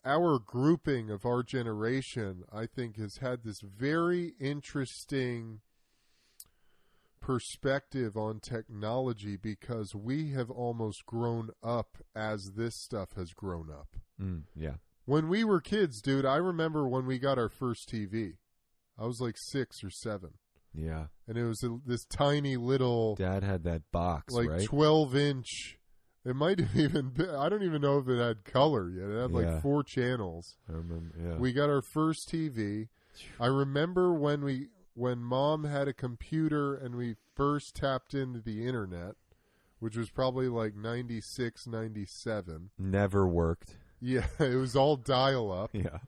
our 0.03 0.39
grouping 0.39 1.11
of 1.11 1.25
our 1.25 1.43
generation, 1.43 2.43
I 2.51 2.65
think, 2.65 2.97
has 2.97 3.17
had 3.17 3.43
this 3.43 3.61
very 3.61 4.33
interesting 4.39 5.59
perspective 7.25 8.15
on 8.15 8.39
technology 8.39 9.35
because 9.35 9.95
we 9.95 10.31
have 10.33 10.51
almost 10.51 11.05
grown 11.07 11.49
up 11.63 11.97
as 12.15 12.51
this 12.55 12.75
stuff 12.75 13.13
has 13.15 13.33
grown 13.33 13.69
up. 13.71 13.87
Mm, 14.21 14.43
yeah. 14.55 14.75
When 15.05 15.27
we 15.27 15.43
were 15.43 15.59
kids, 15.59 16.01
dude, 16.01 16.25
I 16.25 16.35
remember 16.37 16.87
when 16.87 17.05
we 17.07 17.17
got 17.17 17.39
our 17.39 17.49
first 17.49 17.89
TV. 17.89 18.33
I 18.97 19.05
was 19.05 19.19
like 19.21 19.35
six 19.37 19.83
or 19.83 19.89
seven, 19.89 20.31
Yeah. 20.73 21.07
and 21.27 21.37
it 21.37 21.43
was 21.45 21.63
a, 21.63 21.77
this 21.85 22.05
tiny 22.05 22.57
little, 22.57 23.15
Dad 23.15 23.43
had 23.43 23.63
that 23.63 23.81
box, 23.91 24.33
like 24.33 24.47
right? 24.49 24.63
twelve 24.63 25.15
inch. 25.15 25.77
It 26.23 26.35
might 26.35 26.59
have 26.59 26.75
even 26.79 27.09
been. 27.09 27.29
I 27.31 27.49
don't 27.49 27.63
even 27.63 27.81
know 27.81 27.97
if 27.97 28.07
it 28.07 28.19
had 28.19 28.45
color 28.45 28.89
yet. 28.89 29.09
It 29.09 29.19
had 29.21 29.31
Yeah. 29.31 29.37
like 29.53 29.61
four 29.61 29.83
channels. 29.83 30.55
I 30.69 30.73
remember. 30.73 31.11
Yeah. 31.21 31.35
We 31.37 31.53
got 31.53 31.69
our 31.69 31.81
first 31.81 32.29
TV. 32.31 32.87
I 33.39 33.47
remember 33.47 34.13
when 34.13 34.43
we 34.43 34.67
when 34.95 35.19
mom 35.19 35.65
had 35.65 35.87
a 35.87 35.93
computer 35.93 36.73
and 36.73 36.95
we 36.95 37.15
first 37.35 37.75
tapped 37.75 38.13
into 38.13 38.39
the 38.39 38.65
internet, 38.65 39.15
which 39.79 39.95
was 39.95 40.09
probably 40.09 40.47
like 40.47 40.75
96, 40.75 41.67
97. 41.67 42.71
Never 42.79 43.27
worked. 43.27 43.77
Yeah, 44.01 44.27
it 44.39 44.55
was 44.55 44.75
all 44.75 44.95
dial 44.95 45.51
up. 45.51 45.69
Yeah. 45.73 45.99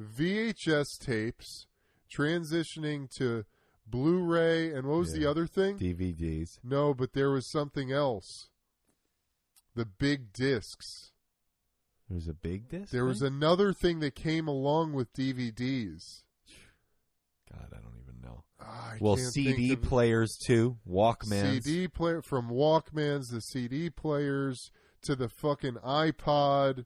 VHS 0.00 0.98
tapes 0.98 1.66
transitioning 2.10 3.10
to 3.16 3.44
Blu-ray 3.86 4.72
and 4.72 4.86
what 4.86 4.98
was 4.98 5.12
the 5.12 5.26
other 5.26 5.46
thing? 5.46 5.78
DVDs. 5.78 6.58
no, 6.62 6.94
but 6.94 7.12
there 7.12 7.30
was 7.30 7.46
something 7.46 7.90
else. 7.90 8.48
The 9.74 9.84
big 9.84 10.32
discs. 10.32 11.12
There 12.08 12.16
was 12.16 12.28
a 12.28 12.34
big 12.34 12.68
disc. 12.68 12.92
There 12.92 13.04
was 13.04 13.22
another 13.22 13.72
thing 13.72 14.00
that 14.00 14.14
came 14.14 14.48
along 14.48 14.92
with 14.92 15.12
DVDs. 15.12 16.22
God, 17.50 17.68
I 17.72 17.80
don't 17.80 17.99
I 18.60 18.98
well, 19.00 19.16
CD 19.16 19.76
players 19.76 20.36
too. 20.36 20.78
Walkmans. 20.88 21.62
CD 21.62 21.88
player 21.88 22.22
from 22.22 22.50
Walkmans, 22.50 23.30
the 23.30 23.40
CD 23.40 23.90
players 23.90 24.70
to 25.02 25.16
the 25.16 25.28
fucking 25.28 25.76
iPod 25.84 26.84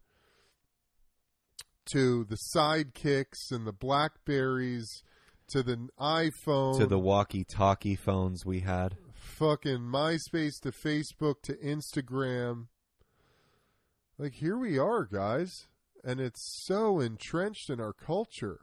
to 1.86 2.24
the 2.24 2.36
sidekicks 2.36 3.51
and 3.51 3.66
the 3.66 3.73
Blackberries 3.73 5.03
to 5.48 5.62
the 5.62 5.89
iPhone 6.01 6.78
to 6.78 6.86
the 6.86 6.98
walkie-talkie 6.98 7.97
phones 7.97 8.47
we 8.47 8.61
had. 8.61 8.97
fucking 9.12 9.81
MySpace 9.81 10.61
to 10.61 10.70
Facebook 10.70 11.43
to 11.43 11.55
Instagram. 11.55 12.69
Like 14.19 14.35
here 14.35 14.57
we 14.57 14.78
are, 14.78 15.05
guys, 15.05 15.69
and 16.05 16.20
it's 16.20 16.40
so 16.40 17.01
entrenched 17.01 17.69
in 17.69 17.81
our 17.81 17.93
culture. 17.93 18.61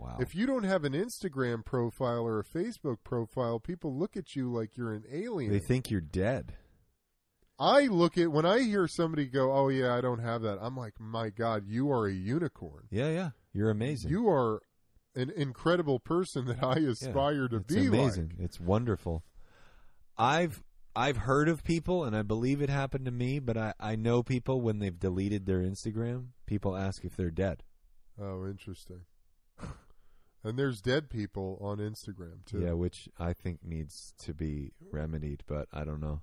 Wow. 0.00 0.16
If 0.18 0.34
you 0.34 0.46
don't 0.46 0.64
have 0.64 0.84
an 0.84 0.92
Instagram 0.94 1.64
profile 1.64 2.22
or 2.26 2.40
a 2.40 2.44
Facebook 2.44 2.98
profile, 3.04 3.60
people 3.60 3.94
look 3.94 4.16
at 4.16 4.34
you 4.34 4.50
like 4.50 4.76
you're 4.76 4.92
an 4.94 5.04
alien. 5.10 5.52
they 5.52 5.58
think 5.58 5.90
you're 5.90 6.00
dead. 6.00 6.54
I 7.58 7.82
look 7.88 8.16
at 8.16 8.32
when 8.32 8.46
I 8.46 8.60
hear 8.60 8.88
somebody 8.88 9.26
go, 9.26 9.52
"Oh 9.52 9.68
yeah, 9.68 9.94
I 9.94 10.00
don't 10.00 10.20
have 10.20 10.40
that." 10.42 10.58
I'm 10.62 10.76
like, 10.76 10.98
"My 10.98 11.28
God, 11.28 11.66
you 11.66 11.92
are 11.92 12.06
a 12.06 12.12
unicorn. 12.12 12.86
Yeah, 12.90 13.10
yeah. 13.10 13.30
You're 13.52 13.68
amazing. 13.70 14.10
You 14.10 14.30
are 14.30 14.62
an 15.14 15.28
incredible 15.30 15.98
person 16.00 16.46
that 16.46 16.62
I 16.62 16.78
Yeah, 16.78 16.90
aspire 16.90 17.48
to 17.48 17.60
be 17.60 17.86
amazing. 17.86 18.30
like." 18.38 18.40
It's 18.46 18.58
wonderful. 18.58 19.24
I've 20.16 20.62
I've 20.96 21.18
heard 21.18 21.48
of 21.50 21.62
people, 21.62 22.04
and 22.04 22.16
I 22.16 22.22
believe 22.22 22.62
it 22.62 22.70
happened 22.70 23.04
to 23.04 23.10
me. 23.10 23.38
But 23.38 23.58
I 23.58 23.74
I 23.78 23.94
know 23.96 24.22
people 24.22 24.62
when 24.62 24.78
they've 24.78 24.98
deleted 24.98 25.44
their 25.44 25.60
Instagram. 25.60 26.28
People 26.46 26.74
ask 26.76 27.04
if 27.04 27.14
they're 27.14 27.30
dead. 27.30 27.62
Oh, 28.18 28.46
interesting. 28.46 29.02
And 30.44 30.58
there's 30.58 30.80
dead 30.80 31.10
people 31.10 31.58
on 31.60 31.78
Instagram 31.78 32.44
too. 32.46 32.60
Yeah, 32.60 32.72
which 32.72 33.08
I 33.18 33.32
think 33.32 33.60
needs 33.64 34.14
to 34.24 34.34
be 34.34 34.72
remedied, 34.90 35.42
but 35.46 35.68
I 35.72 35.84
don't 35.84 36.00
know. 36.00 36.22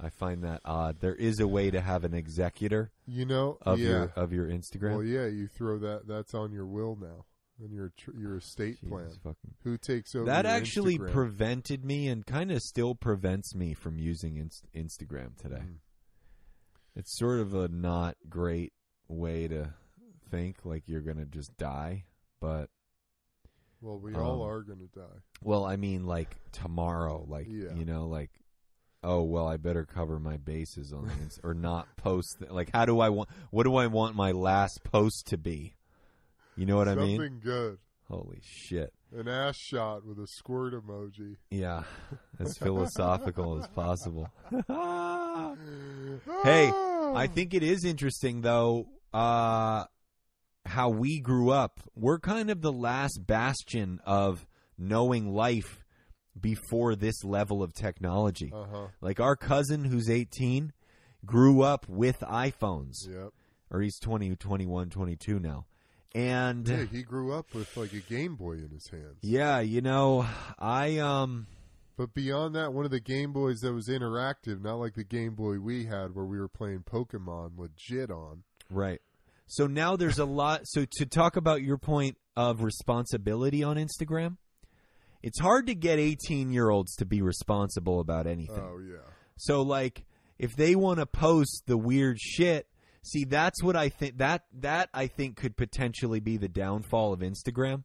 I 0.00 0.08
find 0.10 0.42
that 0.42 0.60
odd. 0.64 0.98
There 1.00 1.14
is 1.14 1.38
a 1.38 1.46
way 1.46 1.70
to 1.70 1.80
have 1.80 2.02
an 2.04 2.12
executor 2.14 2.90
You 3.06 3.24
know, 3.24 3.58
of 3.62 3.78
yeah. 3.78 3.88
your 3.88 4.12
of 4.16 4.32
your 4.32 4.46
Instagram. 4.48 4.92
Well, 4.96 5.04
yeah, 5.04 5.26
you 5.26 5.46
throw 5.46 5.78
that. 5.78 6.06
That's 6.08 6.34
on 6.34 6.52
your 6.52 6.66
will 6.66 6.96
now. 7.00 7.26
and 7.62 7.70
your 7.72 7.92
tr- 7.96 8.16
your 8.16 8.36
estate 8.38 8.78
Jesus 8.80 8.88
plan. 8.88 9.10
fucking- 9.22 9.54
Who 9.62 9.78
takes 9.78 10.16
over 10.16 10.24
That 10.24 10.46
actually 10.46 10.98
Instagram? 10.98 11.12
prevented 11.12 11.84
me 11.84 12.08
and 12.08 12.26
kind 12.26 12.50
of 12.50 12.60
still 12.60 12.96
prevents 12.96 13.54
me 13.54 13.72
from 13.74 13.98
using 14.00 14.36
inst- 14.36 14.66
Instagram 14.74 15.36
today. 15.36 15.62
Mm. 15.64 15.76
It's 16.96 17.16
sort 17.16 17.38
of 17.38 17.54
a 17.54 17.68
not 17.68 18.16
great 18.28 18.72
way 19.06 19.46
to 19.46 19.74
think 20.30 20.64
like 20.64 20.88
you're 20.88 21.02
going 21.02 21.18
to 21.18 21.26
just 21.26 21.56
die, 21.56 22.04
but 22.40 22.68
Well, 23.82 23.98
we 23.98 24.14
all 24.14 24.42
Um, 24.42 24.48
are 24.48 24.62
going 24.62 24.78
to 24.78 24.86
die. 24.98 25.18
well, 25.42 25.64
I 25.64 25.76
mean 25.76 26.06
like 26.06 26.36
tomorrow, 26.52 27.24
like 27.28 27.46
Yeah. 27.48 27.74
you 27.74 27.84
know, 27.84 28.06
like 28.06 28.30
oh, 29.04 29.22
well, 29.22 29.48
I 29.48 29.56
better 29.56 29.84
cover 29.84 30.20
my 30.20 30.36
bases 30.36 30.92
on 30.92 31.08
the 31.08 31.12
ins- 31.14 31.40
or 31.42 31.54
not 31.54 31.88
post 31.96 32.36
th- 32.38 32.52
like 32.52 32.70
how 32.72 32.84
do 32.86 33.00
I 33.00 33.08
want 33.08 33.28
what 33.50 33.64
do 33.64 33.74
I 33.76 33.88
want 33.88 34.14
my 34.14 34.30
last 34.30 34.84
post 34.84 35.26
to 35.28 35.36
be? 35.36 35.74
You 36.56 36.66
know 36.66 36.76
what 36.76 36.88
I 36.88 36.94
mean? 36.94 37.16
Something 37.18 37.40
good. 37.42 37.78
Holy 38.08 38.40
shit. 38.42 38.92
An 39.14 39.26
ass 39.26 39.56
shot 39.56 40.04
with 40.06 40.18
a 40.18 40.26
squirt 40.26 40.74
emoji. 40.74 41.36
Yeah. 41.50 41.82
As 42.38 42.56
philosophical 42.58 43.58
as 43.58 43.66
possible. 43.68 44.28
Hey, 46.44 46.70
Ah! 46.72 47.14
I 47.14 47.26
think 47.26 47.54
it 47.54 47.62
is 47.62 47.84
interesting 47.84 48.40
though 48.42 48.86
uh 49.12 49.84
how 50.66 50.88
we 50.90 51.20
grew 51.20 51.50
up. 51.50 51.80
We're 51.94 52.18
kind 52.18 52.50
of 52.50 52.60
the 52.62 52.72
last 52.72 53.26
bastion 53.26 54.00
of 54.04 54.46
knowing 54.78 55.32
life 55.32 55.84
before 56.40 56.94
this 56.96 57.24
level 57.24 57.62
of 57.62 57.72
technology. 57.74 58.50
Uh 58.54 58.64
huh. 58.70 58.86
Like 59.00 59.20
our 59.20 59.36
cousin 59.36 59.84
who's 59.84 60.08
18 60.08 60.72
grew 61.26 61.62
up 61.62 61.86
with 61.88 62.20
iPhones 62.20 63.06
Yep. 63.08 63.30
or 63.70 63.80
he's 63.82 63.98
20 63.98 64.34
21 64.36 64.90
22 64.90 65.38
now. 65.38 65.66
And 66.14 66.66
Yeah, 66.68 66.84
he 66.84 67.02
grew 67.02 67.32
up 67.32 67.54
with 67.54 67.76
like 67.76 67.92
a 67.92 68.00
Game 68.00 68.36
Boy 68.36 68.52
in 68.54 68.70
his 68.70 68.88
hands. 68.88 69.18
yeah, 69.22 69.60
you 69.60 69.80
know, 69.80 70.26
I 70.58 70.98
um 70.98 71.46
But 71.96 72.14
beyond 72.14 72.54
that, 72.54 72.72
one 72.72 72.84
of 72.84 72.90
the 72.90 73.00
Game 73.00 73.32
Boys 73.32 73.60
that 73.60 73.72
was 73.72 73.88
interactive, 73.88 74.62
not 74.62 74.76
like 74.76 74.94
the 74.94 75.04
Game 75.04 75.34
Boy 75.34 75.58
we 75.58 75.84
had 75.84 76.14
where 76.14 76.24
we 76.24 76.38
were 76.38 76.48
playing 76.48 76.80
Pokemon 76.84 77.58
legit 77.58 78.10
on. 78.10 78.42
Right. 78.70 79.00
So 79.46 79.66
now 79.66 79.96
there's 79.96 80.18
a 80.18 80.24
lot. 80.24 80.62
So 80.64 80.84
to 80.98 81.06
talk 81.06 81.36
about 81.36 81.62
your 81.62 81.78
point 81.78 82.16
of 82.36 82.62
responsibility 82.62 83.62
on 83.62 83.76
Instagram, 83.76 84.36
it's 85.22 85.38
hard 85.38 85.66
to 85.66 85.74
get 85.74 85.98
18 85.98 86.50
year 86.50 86.70
olds 86.70 86.94
to 86.96 87.04
be 87.04 87.22
responsible 87.22 88.00
about 88.00 88.26
anything. 88.26 88.62
Oh 88.62 88.78
yeah. 88.78 89.10
So 89.36 89.62
like, 89.62 90.04
if 90.38 90.56
they 90.56 90.74
want 90.74 90.98
to 90.98 91.06
post 91.06 91.64
the 91.66 91.76
weird 91.76 92.18
shit, 92.18 92.66
see 93.02 93.24
that's 93.24 93.62
what 93.62 93.76
I 93.76 93.88
think 93.88 94.18
that 94.18 94.44
that 94.60 94.88
I 94.94 95.06
think 95.06 95.36
could 95.36 95.56
potentially 95.56 96.20
be 96.20 96.36
the 96.36 96.48
downfall 96.48 97.12
of 97.12 97.20
Instagram, 97.20 97.84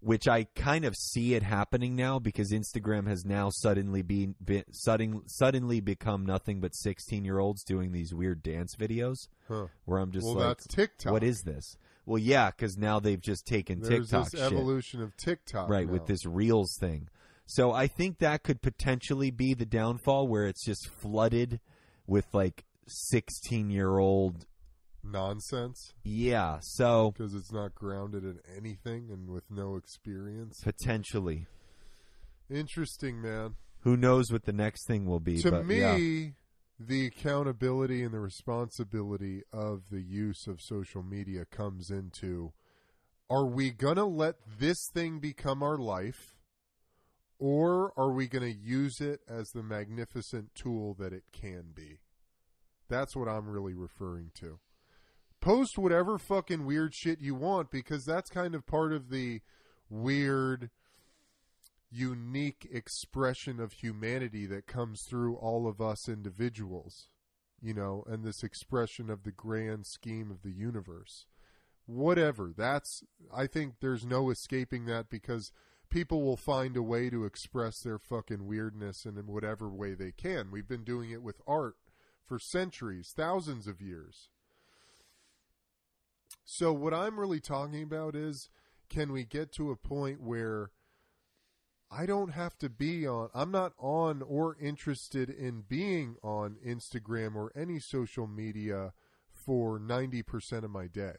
which 0.00 0.28
I 0.28 0.44
kind 0.54 0.84
of 0.84 0.94
see 0.96 1.34
it 1.34 1.42
happening 1.42 1.96
now 1.96 2.18
because 2.18 2.52
Instagram 2.52 3.08
has 3.08 3.24
now 3.24 3.50
suddenly 3.50 4.02
been, 4.02 4.34
been 4.44 4.64
sudden, 4.70 5.22
suddenly 5.26 5.80
become 5.80 6.24
nothing 6.24 6.60
but 6.60 6.74
16 6.74 7.24
year 7.24 7.38
olds 7.38 7.64
doing 7.64 7.92
these 7.92 8.14
weird 8.14 8.42
dance 8.42 8.76
videos 8.76 9.28
Huh. 9.48 9.66
where 9.86 9.98
I'm 9.98 10.12
just 10.12 10.26
well, 10.26 10.36
like, 10.36 10.46
that's 10.48 10.66
TikTok. 10.68 11.12
what 11.12 11.24
is 11.24 11.42
this? 11.42 11.76
Well, 12.06 12.18
yeah, 12.18 12.50
because 12.50 12.78
now 12.78 13.00
they've 13.00 13.20
just 13.20 13.46
taken 13.46 13.80
There's 13.80 14.08
TikTok 14.08 14.30
this 14.30 14.40
shit, 14.40 14.52
evolution 14.52 15.02
of 15.02 15.16
TikTok, 15.16 15.68
right, 15.68 15.86
now. 15.86 15.92
with 15.92 16.06
this 16.06 16.24
Reels 16.24 16.76
thing. 16.78 17.08
So 17.46 17.72
I 17.72 17.86
think 17.86 18.18
that 18.18 18.42
could 18.42 18.62
potentially 18.62 19.30
be 19.30 19.54
the 19.54 19.66
downfall, 19.66 20.28
where 20.28 20.46
it's 20.46 20.64
just 20.64 20.88
flooded 20.88 21.60
with 22.06 22.26
like 22.32 22.64
sixteen 22.86 23.70
year 23.70 23.98
old. 23.98 24.46
Nonsense 25.02 25.92
Yeah, 26.04 26.58
so 26.60 27.12
because 27.12 27.34
it's 27.34 27.52
not 27.52 27.74
grounded 27.74 28.24
in 28.24 28.38
anything 28.56 29.10
and 29.10 29.30
with 29.30 29.50
no 29.50 29.76
experience. 29.76 30.60
potentially, 30.62 31.46
Interesting, 32.50 33.20
man. 33.20 33.54
who 33.80 33.96
knows 33.96 34.30
what 34.32 34.44
the 34.44 34.52
next 34.52 34.86
thing 34.86 35.04
will 35.06 35.20
be? 35.20 35.40
to 35.42 35.50
but 35.50 35.66
me, 35.66 35.78
yeah. 35.80 36.28
the 36.80 37.06
accountability 37.06 38.02
and 38.02 38.12
the 38.14 38.20
responsibility 38.20 39.42
of 39.52 39.90
the 39.90 40.00
use 40.02 40.46
of 40.46 40.60
social 40.60 41.02
media 41.02 41.44
comes 41.44 41.90
into 41.90 42.52
are 43.30 43.46
we 43.46 43.70
going 43.70 43.96
to 43.96 44.06
let 44.06 44.36
this 44.58 44.88
thing 44.94 45.18
become 45.20 45.62
our 45.62 45.76
life 45.76 46.34
or 47.38 47.92
are 47.96 48.10
we 48.12 48.26
going 48.26 48.42
to 48.42 48.58
use 48.58 49.00
it 49.00 49.20
as 49.28 49.50
the 49.50 49.62
magnificent 49.62 50.54
tool 50.54 50.94
that 50.98 51.12
it 51.12 51.24
can 51.30 51.66
be? 51.74 52.00
That's 52.88 53.14
what 53.14 53.28
I'm 53.28 53.46
really 53.48 53.74
referring 53.74 54.30
to. 54.40 54.58
Post 55.40 55.78
whatever 55.78 56.18
fucking 56.18 56.64
weird 56.66 56.94
shit 56.94 57.20
you 57.20 57.34
want 57.34 57.70
because 57.70 58.04
that's 58.04 58.30
kind 58.30 58.54
of 58.54 58.66
part 58.66 58.92
of 58.92 59.10
the 59.10 59.40
weird 59.88 60.70
unique 61.90 62.68
expression 62.70 63.60
of 63.60 63.72
humanity 63.72 64.46
that 64.46 64.66
comes 64.66 65.02
through 65.02 65.36
all 65.36 65.66
of 65.66 65.80
us 65.80 66.08
individuals, 66.08 67.08
you 67.62 67.72
know, 67.72 68.04
and 68.06 68.24
this 68.24 68.42
expression 68.42 69.08
of 69.08 69.22
the 69.22 69.32
grand 69.32 69.86
scheme 69.86 70.30
of 70.30 70.42
the 70.42 70.52
universe. 70.52 71.26
Whatever. 71.86 72.52
That's, 72.54 73.02
I 73.34 73.46
think 73.46 73.76
there's 73.80 74.04
no 74.04 74.30
escaping 74.30 74.84
that 74.86 75.08
because 75.08 75.52
people 75.88 76.22
will 76.22 76.36
find 76.36 76.76
a 76.76 76.82
way 76.82 77.08
to 77.08 77.24
express 77.24 77.80
their 77.80 77.98
fucking 77.98 78.46
weirdness 78.46 79.06
in 79.06 79.14
whatever 79.26 79.68
way 79.68 79.94
they 79.94 80.12
can. 80.12 80.50
We've 80.50 80.68
been 80.68 80.84
doing 80.84 81.10
it 81.10 81.22
with 81.22 81.40
art 81.46 81.76
for 82.26 82.38
centuries, 82.38 83.14
thousands 83.16 83.66
of 83.66 83.80
years. 83.80 84.28
So, 86.50 86.72
what 86.72 86.94
I'm 86.94 87.20
really 87.20 87.40
talking 87.40 87.82
about 87.82 88.16
is 88.16 88.48
can 88.88 89.12
we 89.12 89.26
get 89.26 89.52
to 89.52 89.70
a 89.70 89.76
point 89.76 90.22
where 90.22 90.70
I 91.90 92.06
don't 92.06 92.30
have 92.30 92.56
to 92.60 92.70
be 92.70 93.06
on, 93.06 93.28
I'm 93.34 93.50
not 93.50 93.74
on 93.76 94.22
or 94.22 94.56
interested 94.58 95.28
in 95.28 95.64
being 95.68 96.16
on 96.22 96.56
Instagram 96.66 97.34
or 97.34 97.52
any 97.54 97.78
social 97.78 98.26
media 98.26 98.94
for 99.30 99.78
90% 99.78 100.64
of 100.64 100.70
my 100.70 100.86
day. 100.86 101.16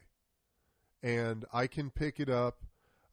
And 1.00 1.44
I 1.52 1.68
can 1.68 1.90
pick 1.90 2.18
it 2.18 2.28
up, 2.28 2.64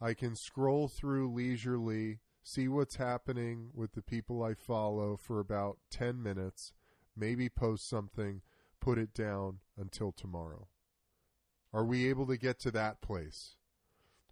I 0.02 0.16
can 0.16 0.36
scroll 0.36 0.88
through 0.88 1.32
leisurely, 1.32 2.18
see 2.42 2.68
what's 2.68 2.96
happening 2.96 3.70
with 3.76 3.92
the 3.92 4.02
people 4.02 4.42
I 4.42 4.56
follow 4.56 5.18
for 5.18 5.40
about 5.40 5.78
10 5.92 6.24
minutes, 6.24 6.74
maybe 7.16 7.48
post 7.48 7.88
something, 7.88 8.42
put 8.82 8.98
it 8.98 9.14
down 9.14 9.60
until 9.78 10.12
tomorrow. 10.12 10.68
Are 11.78 11.86
we 11.86 12.10
able 12.10 12.26
to 12.26 12.38
get 12.38 12.58
to 12.62 12.72
that 12.72 13.02
place 13.02 13.54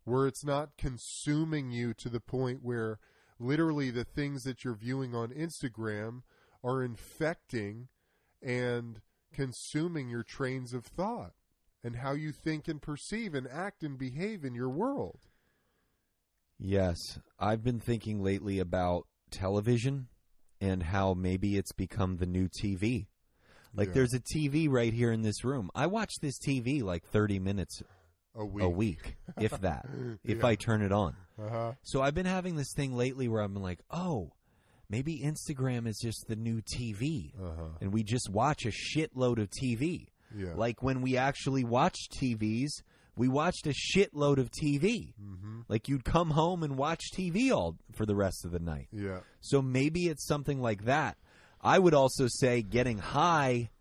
where 0.04 0.26
it's 0.26 0.44
not 0.44 0.78
consuming 0.80 1.70
you 1.70 1.94
to 1.94 2.10
the 2.10 2.20
point 2.20 2.64
where 2.64 2.98
literally 3.40 3.92
the 3.92 4.04
things 4.04 4.46
that 4.46 4.64
you're 4.64 4.74
viewing 4.74 5.14
on 5.14 5.30
Instagram 5.30 6.24
are 6.64 6.82
infecting 6.82 7.90
and 8.42 9.00
consuming 9.32 10.10
your 10.10 10.24
trains 10.24 10.74
of 10.74 10.86
thought 10.86 11.34
and 11.84 11.98
how 11.98 12.14
you 12.14 12.32
think 12.32 12.68
and 12.68 12.82
perceive 12.82 13.36
and 13.36 13.48
act 13.48 13.84
and 13.84 14.00
behave 14.00 14.44
in 14.44 14.56
your 14.56 14.70
world? 14.70 15.20
Yes, 16.58 16.98
I've 17.38 17.64
been 17.64 17.80
thinking 17.80 18.24
lately 18.24 18.58
about 18.58 19.06
television 19.30 20.08
and 20.60 20.82
how 20.82 21.14
maybe 21.14 21.58
it's 21.60 21.74
become 21.74 22.18
the 22.18 22.26
new 22.26 22.50
TV. 22.50 23.06
Like 23.76 23.90
Yeah. 23.90 23.94
there's 23.96 24.14
a 24.14 24.20
TV 24.20 24.70
right 24.70 24.94
here 24.94 25.12
in 25.12 25.22
this 25.22 25.44
room. 25.44 25.70
I 25.76 25.88
watch 25.88 26.14
this 26.22 26.38
TV 26.40 26.82
like 26.82 27.04
30 27.06 27.40
minutes 27.40 27.82
a 28.36 28.46
week. 28.46 28.64
a 28.64 28.70
week, 28.70 29.16
if 29.40 29.52
that, 29.62 29.86
if 30.24 30.40
Yeah. 30.40 30.46
I 30.48 30.56
turn 30.56 30.82
it 30.82 30.92
on. 30.92 31.16
Uh-huh. 31.40 31.74
So 31.84 32.02
I've 32.02 32.16
been 32.16 32.26
having 32.26 32.56
this 32.56 32.74
thing 32.74 32.96
lately 32.96 33.28
where 33.28 33.42
I'm 33.42 33.56
like, 33.56 33.80
"Oh, 33.92 34.32
maybe 34.90 35.20
Instagram 35.20 35.88
is 35.88 36.00
just 36.02 36.28
the 36.28 36.36
new 36.36 36.62
TV." 36.62 37.34
Uh-huh. 37.42 37.70
And 37.82 37.92
we 37.94 38.04
just 38.04 38.30
watch 38.30 38.66
a 38.66 38.72
shitload 38.72 39.40
of 39.42 39.50
TV. 39.50 40.08
Yeah. 40.36 40.54
Like 40.56 40.82
when 40.82 41.02
we 41.02 41.18
actually 41.18 41.64
watched 41.64 42.14
TVs, 42.20 42.70
we 43.18 43.28
watched 43.30 43.68
a 43.68 43.74
shitload 43.74 44.38
of 44.38 44.50
TV. 44.52 45.14
mm-hmm. 45.22 45.62
Like 45.70 45.88
you'd 45.88 46.04
come 46.04 46.32
home 46.32 46.64
and 46.64 46.78
watch 46.78 47.02
TV 47.14 47.52
all 47.52 47.78
for 47.94 48.06
the 48.06 48.16
rest 48.16 48.44
of 48.46 48.52
the 48.52 48.60
night. 48.60 48.88
Yeah. 48.92 49.20
So 49.42 49.62
maybe 49.62 50.08
it's 50.08 50.26
something 50.28 50.62
like 50.62 50.84
that. 50.86 51.18
I 51.66 51.80
would 51.80 51.94
also 51.94 52.28
say 52.30 52.62
getting 52.62 53.00
high. 53.00 53.72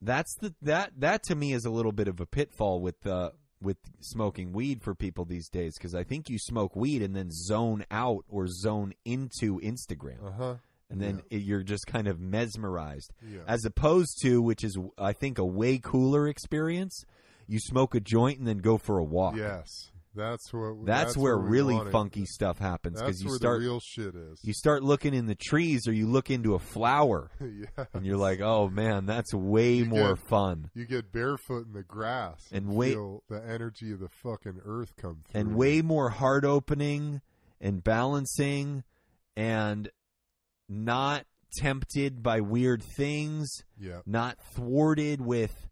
That's 0.00 0.34
the 0.36 0.54
that 0.62 0.92
that 0.98 1.22
to 1.24 1.34
me 1.34 1.52
is 1.52 1.64
a 1.64 1.70
little 1.70 1.92
bit 1.92 2.08
of 2.08 2.20
a 2.20 2.26
pitfall 2.26 2.80
with 2.80 3.06
uh, 3.06 3.30
with 3.60 3.76
smoking 4.00 4.52
weed 4.52 4.82
for 4.82 4.94
people 4.94 5.24
these 5.24 5.48
days 5.48 5.74
because 5.78 5.94
I 5.94 6.02
think 6.02 6.28
you 6.28 6.38
smoke 6.38 6.74
weed 6.74 7.02
and 7.02 7.14
then 7.14 7.30
zone 7.30 7.84
out 7.90 8.24
or 8.28 8.48
zone 8.48 8.92
into 9.04 9.60
Instagram 9.60 10.26
Uh-huh. 10.26 10.54
and 10.90 11.00
then 11.00 11.22
it, 11.30 11.42
you're 11.42 11.62
just 11.62 11.86
kind 11.86 12.08
of 12.08 12.18
mesmerized 12.18 13.12
Yeah. 13.24 13.42
as 13.46 13.64
opposed 13.64 14.18
to 14.22 14.42
which 14.42 14.64
is 14.64 14.76
I 14.98 15.12
think 15.12 15.38
a 15.38 15.44
way 15.44 15.78
cooler 15.78 16.26
experience. 16.26 17.04
You 17.46 17.60
smoke 17.60 17.94
a 17.94 18.00
joint 18.00 18.38
and 18.40 18.46
then 18.48 18.58
go 18.58 18.78
for 18.78 18.98
a 18.98 19.04
walk. 19.04 19.36
yes. 19.36 19.91
That's 20.14 20.52
what. 20.52 20.84
That's, 20.84 21.16
where, 21.16 21.38
we 21.38 21.48
really 21.50 21.90
funky 21.90 22.26
stuff 22.26 22.58
happens 22.58 23.00
because 23.00 23.22
you 23.22 23.28
where 23.28 23.36
start 23.38 23.60
the 23.60 23.66
real 23.66 23.80
shit 23.80 24.14
is. 24.14 24.40
you 24.42 24.52
start 24.52 24.82
looking 24.82 25.14
in 25.14 25.26
the 25.26 25.34
trees 25.34 25.88
or 25.88 25.92
you 25.92 26.06
look 26.06 26.30
into 26.30 26.54
a 26.54 26.58
flower 26.58 27.30
yeah, 27.40 27.84
and 27.94 28.04
you're 28.04 28.16
like, 28.18 28.40
"Oh 28.40 28.68
man, 28.68 29.06
that's 29.06 29.32
way 29.32 29.74
You 29.74 29.84
more 29.86 30.14
get- 30.14 30.26
fun." 30.26 30.70
you 30.74 30.84
get 30.84 31.10
barefoot 31.12 31.66
in 31.66 31.72
the 31.72 31.82
grass 31.82 32.46
And 32.52 32.66
and, 32.66 32.76
wait- 32.76 32.92
feel 32.92 33.22
the 33.30 33.42
energy 33.42 33.90
of 33.92 34.00
the 34.00 34.08
fucking 34.22 34.60
earth 34.64 34.94
come 34.96 35.22
through. 35.30 35.40
and 35.40 35.54
way 35.56 35.80
more 35.82 36.10
heart 36.10 36.44
opening 36.44 37.20
and 37.60 37.82
balancing 37.82 38.84
and 39.36 39.88
not 40.68 41.24
tempted 41.58 42.22
by 42.22 42.40
weird 42.40 42.82
things, 42.82 43.62
Yeah, 43.78 44.00
not 44.06 44.38
thwarted 44.54 45.20
with 45.20 45.68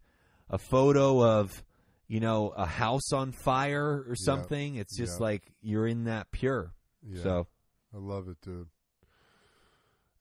a 0.49 0.57
photo 0.57 1.23
of, 1.23 1.63
you 2.11 2.19
know, 2.19 2.49
a 2.49 2.65
house 2.65 3.13
on 3.13 3.31
fire 3.31 4.03
or 4.05 4.17
something. 4.17 4.75
It's 4.75 4.97
just 4.97 5.17
Yeah. 5.19 5.23
like 5.27 5.53
you're 5.61 5.87
in 5.87 6.03
that 6.03 6.29
pure. 6.31 6.73
yeah. 7.01 7.23
So, 7.23 7.47
I 7.93 7.97
love 7.99 8.27
it, 8.27 8.41
dude. 8.41 8.67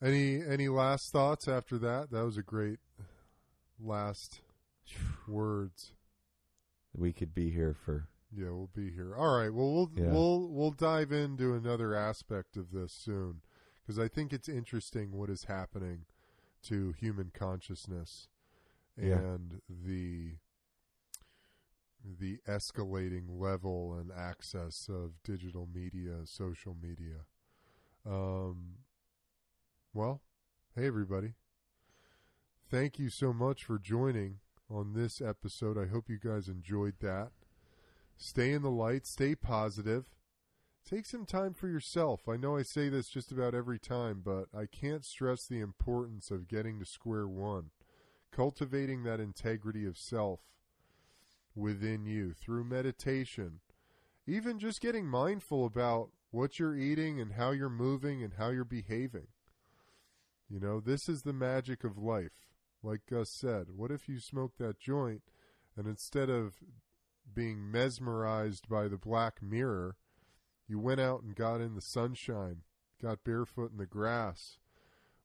Any 0.01 0.41
any 0.41 0.69
last 0.69 1.11
thoughts 1.13 1.49
after 1.49 1.79
that? 1.79 2.11
That 2.13 2.25
was 2.25 2.37
a 2.37 2.43
great 2.45 2.79
last 3.81 4.41
words. 5.27 5.93
we 6.95 7.13
could 7.13 7.35
be 7.35 7.51
here 7.51 7.75
for 7.75 8.09
Yeah, 8.33 8.51
we'll 8.51 8.71
be 8.73 8.93
here. 8.93 9.17
All 9.17 9.37
right. 9.37 9.53
Well, 9.53 9.73
we'll 9.73 9.91
Yeah. 9.95 10.13
we'll 10.13 10.49
we'll 10.49 10.71
dive 10.71 11.11
into 11.11 11.55
another 11.55 11.97
aspect 11.97 12.57
of 12.57 12.71
this 12.71 12.93
soon 12.93 13.43
because 13.83 13.99
I 13.99 14.07
think 14.07 14.33
it's 14.33 14.49
interesting 14.49 15.11
what 15.11 15.29
is 15.29 15.45
happening 15.45 16.07
to 16.63 16.93
human 16.93 17.31
consciousness 17.33 18.29
Yeah. 18.97 19.19
and 19.19 19.61
the 19.69 20.39
the 22.05 22.39
escalating 22.49 23.25
level 23.29 23.95
and 23.95 24.11
access 24.17 24.89
of 24.89 25.23
digital 25.23 25.69
media, 25.73 26.25
social 26.25 26.77
media. 26.81 27.27
Um, 28.07 28.77
well, 29.93 30.23
hey 30.77 30.87
everybody. 30.87 31.35
Thank 32.71 32.99
you 32.99 33.11
so 33.11 33.33
much 33.33 33.65
for 33.65 33.79
joining 33.79 34.39
on 34.71 34.95
this 34.95 35.21
episode. 35.21 35.77
I 35.77 35.87
hope 35.87 36.09
you 36.09 36.19
guys 36.19 36.49
enjoyed 36.49 36.95
that. 37.01 37.33
Stay 38.17 38.53
in 38.53 38.63
the 38.63 38.71
light, 38.71 39.07
stay 39.07 39.35
positive. 39.35 40.05
Take 40.89 41.07
some 41.07 41.27
time 41.27 41.55
for 41.55 41.69
yourself. 41.69 42.29
I 42.29 42.37
know 42.37 42.57
I 42.57 42.63
say 42.63 42.89
this 42.89 43.09
just 43.09 43.33
about 43.33 43.55
every 43.55 43.79
time, 43.79 44.23
but 44.25 44.47
I 44.57 44.67
can't 44.67 45.05
stress 45.05 45.47
the 45.47 45.61
importance 45.61 46.31
of 46.31 46.49
getting 46.49 46.79
to 46.79 46.87
square 46.87 47.29
one, 47.29 47.71
cultivating 48.33 49.05
that 49.05 49.21
integrity 49.21 49.85
of 49.87 49.99
self 49.99 50.41
within 51.55 52.07
you 52.07 52.33
through 52.33 52.65
meditation, 52.65 53.61
even 54.27 54.59
just 54.59 54.81
getting 54.81 55.07
mindful 55.07 55.65
about 55.65 56.11
what 56.31 56.59
you're 56.59 56.77
eating 56.77 57.21
and 57.21 57.33
how 57.33 57.51
you're 57.51 57.69
moving 57.69 58.23
and 58.23 58.35
how 58.35 58.51
you're 58.51 58.65
behaving. 58.65 59.27
You 60.49 60.61
know, 60.61 60.81
this 60.81 61.09
is 61.09 61.23
the 61.23 61.33
magic 61.33 61.85
of 61.85 61.99
life. 61.99 62.33
Like 62.83 63.03
Gus 63.09 63.31
said, 63.31 63.67
what 63.77 63.91
if 63.91 64.09
you 64.09 64.21
smoked 64.21 64.59
that 64.59 64.79
joint 64.79 65.23
and 65.77 65.87
instead 65.87 66.31
of 66.31 66.55
being 67.33 67.71
mesmerized 67.71 68.69
by 68.69 68.89
the 68.89 68.97
black 68.97 69.43
mirror, 69.43 69.97
you 70.67 70.79
went 70.79 71.01
out 71.01 71.23
and 71.23 71.35
got 71.35 71.61
in 71.61 71.75
the 71.75 71.81
sunshine, 71.81 72.63
got 73.03 73.25
barefoot 73.25 73.73
in 73.73 73.79
the 73.79 73.87
grass, 73.87 74.59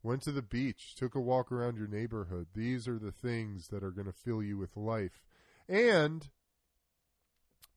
went 0.03 0.21
to 0.23 0.31
the 0.31 0.41
beach, 0.41 0.95
took 0.95 1.15
a 1.15 1.19
walk 1.19 1.51
around 1.51 1.77
your 1.77 1.87
neighborhood. 1.87 2.47
These 2.53 2.87
are 2.87 2.99
the 2.99 3.11
things 3.11 3.69
that 3.69 3.83
are 3.83 3.91
going 3.91 4.07
to 4.07 4.13
fill 4.13 4.43
you 4.43 4.57
with 4.57 4.75
life 4.75 5.23
and 5.67 6.29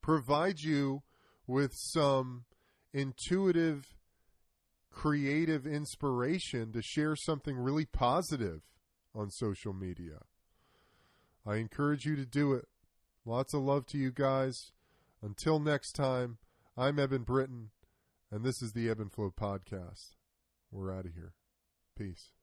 provide 0.03 0.61
you 0.61 1.03
with 1.47 1.73
some 1.75 2.45
intuitive, 2.93 3.97
creative 4.91 5.67
inspiration 5.67 6.73
to 6.73 6.83
share 6.83 7.17
something 7.17 7.57
really 7.57 7.87
positive 7.87 8.63
on 9.15 9.31
social 9.31 9.73
media. 9.73 10.21
I 11.47 11.57
encourage 11.57 12.05
you 12.05 12.17
to 12.17 12.27
do 12.27 12.53
it. 12.53 12.67
Lots 13.25 13.55
of 13.55 13.63
love 13.63 13.87
to 13.87 13.99
you 13.99 14.11
guys. 14.13 14.73
Until 15.23 15.59
next 15.59 15.93
time, 15.93 16.39
I'm 16.77 16.99
Eben 16.99 17.23
Britton, 17.23 17.71
and 18.31 18.45
this 18.45 18.63
is 18.63 18.73
the 18.73 18.89
Ebb 18.89 19.01
and 19.01 19.13
Flow 19.13 19.33
Podcast. 19.37 20.17
We're 20.71 20.95
out 20.95 21.07
of 21.07 21.15
here. 21.15 21.33
Peace. 21.97 22.38